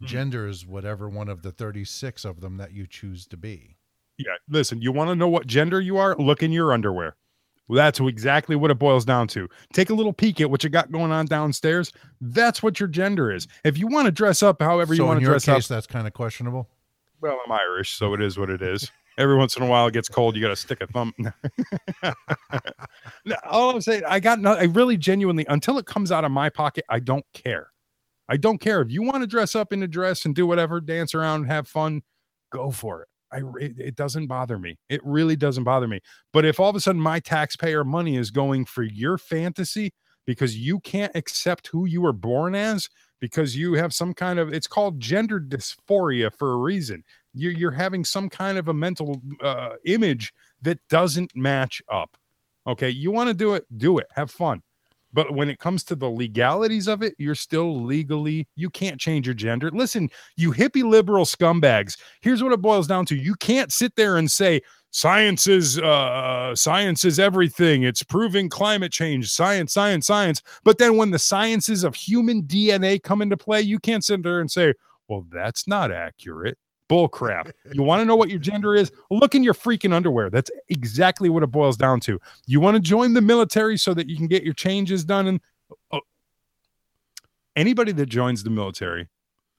Hmm. 0.00 0.06
Gender 0.06 0.46
is 0.46 0.66
whatever 0.66 1.08
one 1.08 1.28
of 1.30 1.40
the 1.42 1.50
36 1.50 2.24
of 2.26 2.40
them 2.42 2.58
that 2.58 2.72
you 2.72 2.86
choose 2.86 3.26
to 3.28 3.36
be. 3.38 3.75
Yeah, 4.18 4.34
listen, 4.48 4.80
you 4.80 4.92
want 4.92 5.10
to 5.10 5.14
know 5.16 5.28
what 5.28 5.46
gender 5.46 5.80
you 5.80 5.98
are? 5.98 6.16
Look 6.16 6.42
in 6.42 6.52
your 6.52 6.72
underwear. 6.72 7.16
Well, 7.68 7.76
that's 7.76 7.98
exactly 7.98 8.54
what 8.54 8.70
it 8.70 8.78
boils 8.78 9.04
down 9.04 9.26
to. 9.28 9.48
Take 9.72 9.90
a 9.90 9.94
little 9.94 10.12
peek 10.12 10.40
at 10.40 10.50
what 10.50 10.62
you 10.62 10.70
got 10.70 10.92
going 10.92 11.10
on 11.10 11.26
downstairs. 11.26 11.92
That's 12.20 12.62
what 12.62 12.78
your 12.78 12.88
gender 12.88 13.32
is. 13.32 13.48
If 13.64 13.76
you 13.76 13.88
want 13.88 14.06
to 14.06 14.12
dress 14.12 14.42
up 14.42 14.62
however 14.62 14.94
you 14.94 15.04
want 15.04 15.20
to 15.20 15.26
dress 15.26 15.48
up, 15.48 15.62
that's 15.64 15.86
kind 15.86 16.06
of 16.06 16.12
questionable. 16.12 16.68
Well, 17.20 17.38
I'm 17.44 17.52
Irish, 17.52 17.94
so 17.94 18.14
it 18.14 18.22
is 18.22 18.38
what 18.38 18.50
it 18.50 18.62
is. 18.62 18.90
Every 19.18 19.36
once 19.36 19.56
in 19.56 19.62
a 19.62 19.66
while, 19.66 19.86
it 19.86 19.94
gets 19.94 20.08
cold. 20.08 20.36
You 20.36 20.42
got 20.42 20.48
to 20.48 20.56
stick 20.56 20.80
a 20.82 20.86
thumb. 20.86 21.14
all 23.44 23.70
I'm 23.70 23.80
saying, 23.80 24.02
I 24.06 24.20
got 24.20 24.40
no. 24.40 24.52
I 24.52 24.64
really 24.64 24.98
genuinely, 24.98 25.46
until 25.48 25.78
it 25.78 25.86
comes 25.86 26.12
out 26.12 26.24
of 26.24 26.30
my 26.30 26.50
pocket, 26.50 26.84
I 26.90 27.00
don't 27.00 27.24
care. 27.32 27.70
I 28.28 28.36
don't 28.36 28.58
care 28.58 28.82
if 28.82 28.90
you 28.90 29.02
want 29.02 29.22
to 29.22 29.26
dress 29.26 29.54
up 29.54 29.72
in 29.72 29.82
a 29.82 29.88
dress 29.88 30.24
and 30.26 30.34
do 30.34 30.46
whatever, 30.46 30.80
dance 30.80 31.14
around, 31.14 31.44
have 31.44 31.66
fun, 31.66 32.02
go 32.50 32.70
for 32.70 33.02
it. 33.02 33.08
I 33.32 33.40
it, 33.58 33.96
doesn't 33.96 34.26
bother 34.26 34.58
me. 34.58 34.78
It 34.88 35.00
really 35.04 35.36
doesn't 35.36 35.64
bother 35.64 35.88
me. 35.88 36.00
But 36.32 36.44
if 36.44 36.60
all 36.60 36.70
of 36.70 36.76
a 36.76 36.80
sudden 36.80 37.00
my 37.00 37.20
taxpayer 37.20 37.84
money 37.84 38.16
is 38.16 38.30
going 38.30 38.64
for 38.64 38.82
your 38.82 39.18
fantasy 39.18 39.92
because 40.26 40.56
you 40.56 40.80
can't 40.80 41.14
accept 41.14 41.68
who 41.68 41.86
you 41.86 42.00
were 42.00 42.12
born 42.12 42.54
as 42.54 42.88
because 43.20 43.56
you 43.56 43.74
have 43.74 43.94
some 43.94 44.12
kind 44.12 44.38
of 44.38 44.52
it's 44.52 44.66
called 44.66 45.00
gender 45.00 45.40
dysphoria 45.40 46.32
for 46.32 46.52
a 46.52 46.56
reason. 46.56 47.02
You're 47.34 47.52
you're 47.52 47.70
having 47.70 48.04
some 48.04 48.28
kind 48.28 48.58
of 48.58 48.68
a 48.68 48.74
mental 48.74 49.22
uh, 49.42 49.74
image 49.84 50.32
that 50.62 50.78
doesn't 50.88 51.34
match 51.34 51.82
up. 51.90 52.16
Okay, 52.66 52.90
you 52.90 53.10
want 53.10 53.28
to 53.28 53.34
do 53.34 53.54
it, 53.54 53.64
do 53.76 53.98
it, 53.98 54.06
have 54.14 54.30
fun. 54.30 54.62
But 55.16 55.32
when 55.32 55.48
it 55.48 55.58
comes 55.58 55.82
to 55.84 55.96
the 55.96 56.10
legalities 56.10 56.88
of 56.88 57.02
it, 57.02 57.14
you're 57.16 57.34
still 57.34 57.82
legally, 57.82 58.46
you 58.54 58.68
can't 58.68 59.00
change 59.00 59.26
your 59.26 59.34
gender. 59.34 59.70
Listen, 59.70 60.10
you 60.36 60.52
hippie 60.52 60.84
liberal 60.84 61.24
scumbags, 61.24 61.96
here's 62.20 62.42
what 62.42 62.52
it 62.52 62.60
boils 62.60 62.86
down 62.86 63.06
to. 63.06 63.16
You 63.16 63.34
can't 63.36 63.72
sit 63.72 63.96
there 63.96 64.18
and 64.18 64.30
say, 64.30 64.60
science 64.92 65.46
is 65.46 65.78
uh 65.80 66.54
science 66.54 67.04
is 67.04 67.18
everything 67.18 67.82
it's 67.82 68.02
proving 68.04 68.48
climate 68.48 68.92
change 68.92 69.28
science 69.28 69.74
science 69.74 70.06
science 70.06 70.40
but 70.64 70.78
then 70.78 70.96
when 70.96 71.10
the 71.10 71.18
sciences 71.18 71.84
of 71.84 71.94
human 71.94 72.42
dna 72.44 73.02
come 73.02 73.20
into 73.20 73.36
play 73.36 73.60
you 73.60 73.78
can't 73.78 74.04
sit 74.04 74.22
there 74.22 74.40
and 74.40 74.50
say 74.50 74.72
well 75.08 75.26
that's 75.30 75.66
not 75.66 75.92
accurate 75.92 76.56
bull 76.88 77.08
crap 77.08 77.48
you 77.72 77.82
want 77.82 78.00
to 78.00 78.04
know 78.04 78.16
what 78.16 78.30
your 78.30 78.38
gender 78.38 78.74
is? 78.74 78.92
Look 79.10 79.34
in 79.34 79.42
your 79.42 79.54
freaking 79.54 79.92
underwear. 79.92 80.30
That's 80.30 80.50
exactly 80.68 81.28
what 81.28 81.42
it 81.42 81.48
boils 81.48 81.76
down 81.76 82.00
to. 82.00 82.20
You 82.46 82.60
want 82.60 82.76
to 82.76 82.80
join 82.80 83.14
the 83.14 83.20
military 83.20 83.76
so 83.76 83.94
that 83.94 84.08
you 84.08 84.16
can 84.16 84.26
get 84.26 84.42
your 84.42 84.54
changes 84.54 85.04
done 85.04 85.26
and 85.26 85.40
oh, 85.90 86.00
anybody 87.54 87.92
that 87.92 88.06
joins 88.06 88.42
the 88.44 88.50
military 88.50 89.08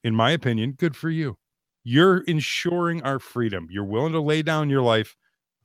in 0.04 0.14
my 0.14 0.30
opinion 0.30 0.72
good 0.72 0.96
for 0.96 1.10
you. 1.10 1.36
You're 1.84 2.18
ensuring 2.18 3.02
our 3.02 3.18
freedom. 3.18 3.68
You're 3.70 3.84
willing 3.84 4.12
to 4.12 4.20
lay 4.20 4.42
down 4.42 4.68
your 4.68 4.82
life 4.82 5.16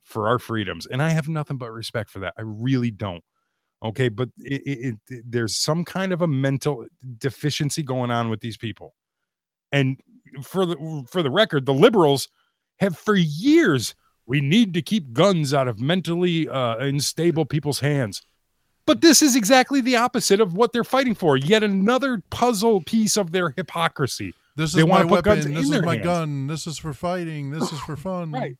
for 0.02 0.28
our 0.28 0.38
freedoms. 0.38 0.86
And 0.86 1.02
i 1.02 1.10
have 1.10 1.28
nothing 1.28 1.56
but 1.56 1.70
respect 1.72 2.10
for 2.10 2.20
that. 2.20 2.34
I 2.38 2.42
really 2.42 2.90
don't. 2.90 3.24
Okay? 3.82 4.08
But 4.08 4.30
it, 4.38 4.62
it, 4.66 4.96
it, 5.08 5.24
there's 5.26 5.56
some 5.56 5.84
kind 5.84 6.12
of 6.12 6.22
a 6.22 6.26
mental 6.26 6.86
deficiency 7.18 7.82
going 7.82 8.10
on 8.10 8.30
with 8.30 8.40
these 8.40 8.56
people. 8.56 8.94
And 9.72 10.00
for 10.42 10.66
the 10.66 11.04
for 11.08 11.22
the 11.22 11.30
record 11.30 11.66
the 11.66 11.74
liberals 11.74 12.28
have 12.80 12.96
for 12.96 13.14
years 13.14 13.94
we 14.26 14.40
need 14.40 14.72
to 14.74 14.82
keep 14.82 15.12
guns 15.12 15.52
out 15.52 15.68
of 15.68 15.78
mentally 15.80 16.48
uh, 16.48 16.76
unstable 16.78 17.44
people's 17.44 17.80
hands 17.80 18.22
but 18.86 19.00
this 19.00 19.22
is 19.22 19.34
exactly 19.36 19.80
the 19.80 19.96
opposite 19.96 20.40
of 20.40 20.54
what 20.54 20.72
they're 20.72 20.84
fighting 20.84 21.14
for 21.14 21.36
yet 21.36 21.62
another 21.62 22.22
puzzle 22.30 22.82
piece 22.82 23.16
of 23.16 23.32
their 23.32 23.50
hypocrisy 23.56 24.34
This 24.56 24.72
They 24.72 24.82
is 24.82 24.86
my 24.86 25.04
weapon. 25.04 25.52
This 25.54 25.68
is 25.70 25.82
my 25.82 25.94
hands. 25.94 26.04
gun. 26.04 26.46
This 26.46 26.66
is 26.66 26.78
for 26.78 26.92
fighting. 26.92 27.50
This 27.50 27.72
is 27.72 27.80
for 27.80 27.96
fun. 27.96 28.30
Right. 28.30 28.56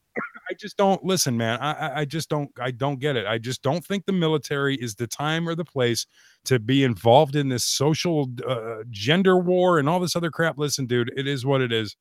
I 0.55 0.57
just 0.57 0.76
don't 0.76 1.05
listen, 1.05 1.36
man. 1.36 1.59
I, 1.61 2.00
I 2.00 2.05
just 2.05 2.28
don't 2.28 2.48
I 2.61 2.70
don't 2.70 3.00
get 3.00 3.16
it. 3.16 3.26
I 3.26 3.38
just 3.38 3.61
don't 3.62 3.84
think 3.84 4.07
the 4.07 4.12
military 4.12 4.76
is 4.76 4.94
the 4.94 5.09
time 5.09 5.48
or 5.48 5.57
the 5.57 5.64
place 5.64 6.07
to 6.44 6.61
be 6.61 6.84
involved 6.84 7.34
in 7.34 7.48
this 7.48 7.64
social 7.64 8.30
uh, 8.48 8.84
gender 8.88 9.36
war 9.36 9.80
and 9.80 9.88
all 9.88 9.98
this 9.98 10.14
other 10.14 10.30
crap. 10.30 10.57
Listen, 10.57 10.86
dude, 10.86 11.12
it 11.16 11.26
is 11.26 11.44
what 11.44 11.61
it 11.61 11.72
is. 11.72 11.96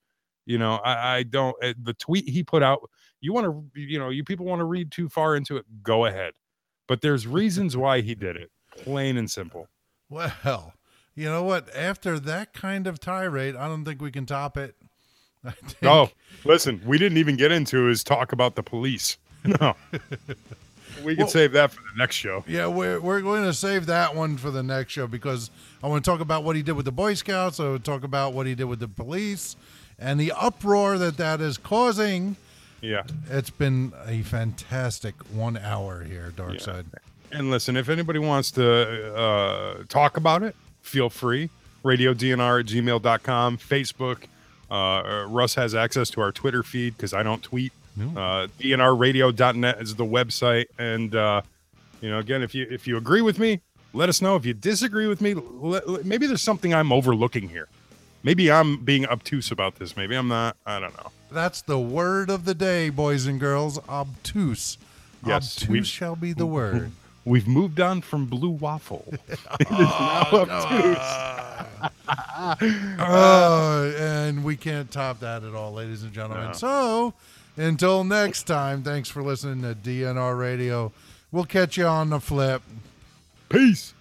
You 0.45 0.59
know, 0.59 0.75
I, 0.75 1.15
I 1.15 1.23
don't. 1.23 1.55
uh, 1.63 1.73
The 1.81 1.95
tweet 1.95 2.29
he 2.29 2.43
put 2.43 2.61
out. 2.61 2.81
You 3.21 3.33
want 3.33 3.45
to, 3.47 3.79
you 3.79 3.97
know, 3.97 4.09
you 4.09 4.23
people 4.23 4.45
want 4.45 4.59
to 4.59 4.65
read 4.65 4.91
too 4.91 5.09
far 5.09 5.35
into 5.35 5.57
it. 5.57 5.65
Go 5.81 6.05
ahead, 6.05 6.33
but 6.87 7.01
there's 7.01 7.25
reasons 7.25 7.75
why 7.75 8.01
he 8.01 8.13
did 8.13 8.35
it. 8.35 8.51
Plain 8.77 9.17
and 9.17 9.31
simple. 9.31 9.67
Well, 10.09 10.73
you 11.15 11.25
know 11.25 11.43
what? 11.43 11.75
After 11.75 12.19
that 12.19 12.53
kind 12.53 12.85
of 12.85 12.99
tirade, 12.99 13.55
I 13.55 13.67
don't 13.67 13.83
think 13.85 14.01
we 14.01 14.11
can 14.11 14.25
top 14.27 14.57
it. 14.57 14.75
Oh, 15.83 16.09
listen, 16.45 16.81
we 16.85 16.97
didn't 16.97 17.17
even 17.17 17.35
get 17.35 17.51
into 17.51 17.85
his 17.85 18.03
talk 18.03 18.31
about 18.31 18.55
the 18.55 18.63
police. 18.63 19.17
No, 19.45 19.75
we 21.03 21.15
can 21.15 21.23
Well- 21.23 21.27
save 21.27 21.51
that 21.51 21.71
for 21.73 21.81
the 21.81 21.97
next 21.97 22.15
show. 22.15 22.45
yeah, 22.47 22.67
we're 22.67 23.01
we're 23.01 23.19
going 23.19 23.43
to 23.43 23.53
save 23.53 23.87
that 23.87 24.15
one 24.15 24.37
for 24.37 24.51
the 24.51 24.63
next 24.63 24.93
show 24.93 25.05
because 25.05 25.51
I 25.83 25.87
want 25.87 26.05
to 26.05 26.09
talk 26.09 26.21
about 26.21 26.45
what 26.45 26.55
he 26.55 26.61
did 26.63 26.73
with 26.73 26.85
the 26.85 26.93
Boy 26.93 27.13
Scouts. 27.15 27.59
I 27.59 27.65
want 27.65 27.83
to 27.83 27.91
talk 27.91 28.03
about 28.05 28.31
what 28.33 28.45
he 28.47 28.55
did 28.55 28.65
with 28.65 28.79
the 28.79 28.87
police 28.87 29.57
and 29.99 30.17
the 30.17 30.31
uproar 30.31 30.97
that 30.97 31.17
that 31.17 31.41
is 31.41 31.57
causing. 31.57 32.37
Yeah. 32.79 33.03
It's 33.29 33.49
been 33.49 33.91
a 34.05 34.21
fantastic 34.21 35.15
one 35.33 35.57
hour 35.57 36.03
here, 36.05 36.31
Dark 36.35 36.61
Side. 36.61 36.85
And 37.33 37.49
listen, 37.51 37.75
if 37.75 37.89
anybody 37.89 38.19
wants 38.19 38.49
to 38.51 39.13
uh, 39.13 39.83
talk 39.89 40.15
about 40.15 40.41
it, 40.43 40.55
feel 40.81 41.09
free. 41.09 41.49
RadioDNR 41.83 42.61
at 42.61 42.65
gmail.com, 42.65 43.57
Facebook. 43.57 44.19
Uh, 44.71 45.25
Russ 45.29 45.55
has 45.55 45.75
access 45.75 46.09
to 46.11 46.21
our 46.21 46.31
Twitter 46.31 46.63
feed 46.63 46.95
because 46.97 47.13
I 47.13 47.23
don't 47.23 47.43
tweet. 47.43 47.71
Uh, 47.99 48.47
DNRradio.net 48.59 49.81
is 49.81 49.95
the 49.95 50.05
website. 50.05 50.65
And, 50.79 51.13
uh, 51.15 51.41
you 52.01 52.09
know, 52.09 52.19
again, 52.19 52.41
if 52.41 52.55
you 52.55 52.65
if 52.69 52.87
you 52.87 52.97
agree 52.97 53.21
with 53.21 53.39
me, 53.39 53.61
Let 53.95 54.09
us 54.09 54.23
know 54.23 54.35
if 54.35 54.43
you 54.43 54.55
disagree 54.55 55.05
with 55.05 55.21
me. 55.21 55.35
Let- 55.35 55.87
let- 55.87 56.03
maybe 56.03 56.25
there's 56.25 56.41
something 56.41 56.73
I'm 56.73 56.91
overlooking 56.91 57.49
here. 57.49 57.67
Maybe 58.23 58.51
I'm 58.51 58.77
being 58.83 59.05
obtuse 59.05 59.51
about 59.51 59.75
this. 59.75 59.95
Maybe 59.95 60.15
I'm 60.15 60.27
not. 60.27 60.57
I 60.65 60.79
don't 60.79 60.97
know. 60.97 61.11
That's 61.31 61.61
the 61.61 61.77
word 61.77 62.31
of 62.31 62.45
the 62.45 62.55
day, 62.55 62.89
boys 62.89 63.27
and 63.27 63.39
girls. 63.39 63.77
Obtuse. 63.87 64.79
Yes, 65.23 65.55
Obtuse 65.57 65.69
we've- 65.69 65.85
shall 65.85 66.15
be 66.15 66.33
the 66.33 66.47
word. 66.47 66.91
We've 67.25 67.47
moved 67.47 67.79
on 67.79 68.01
from 68.01 68.25
blue 68.25 68.49
waffle. 68.49 69.05
it 69.09 69.39
is 69.61 69.69
now 69.69 70.27
obtuse. 70.33 70.97
oh, 72.99 72.99
uh, 72.99 73.91
and 73.97 74.43
we 74.43 74.57
can't 74.57 74.91
top 74.91 75.21
that 75.21 75.43
at 75.43 75.55
all, 75.55 75.73
ladies 75.73 76.03
and 76.03 76.11
gentlemen. 76.11 76.47
No. 76.47 76.53
So, 76.53 77.13
until 77.55 78.03
next 78.03 78.43
time, 78.43 78.83
thanks 78.83 79.09
for 79.09 79.23
listening 79.23 79.61
to 79.61 79.73
DNR 79.73 80.37
Radio. 80.37 80.91
We'll 81.31 81.45
catch 81.45 81.77
you 81.77 81.85
on 81.85 82.09
the 82.09 82.19
flip. 82.19 82.61
Peace. 83.47 83.93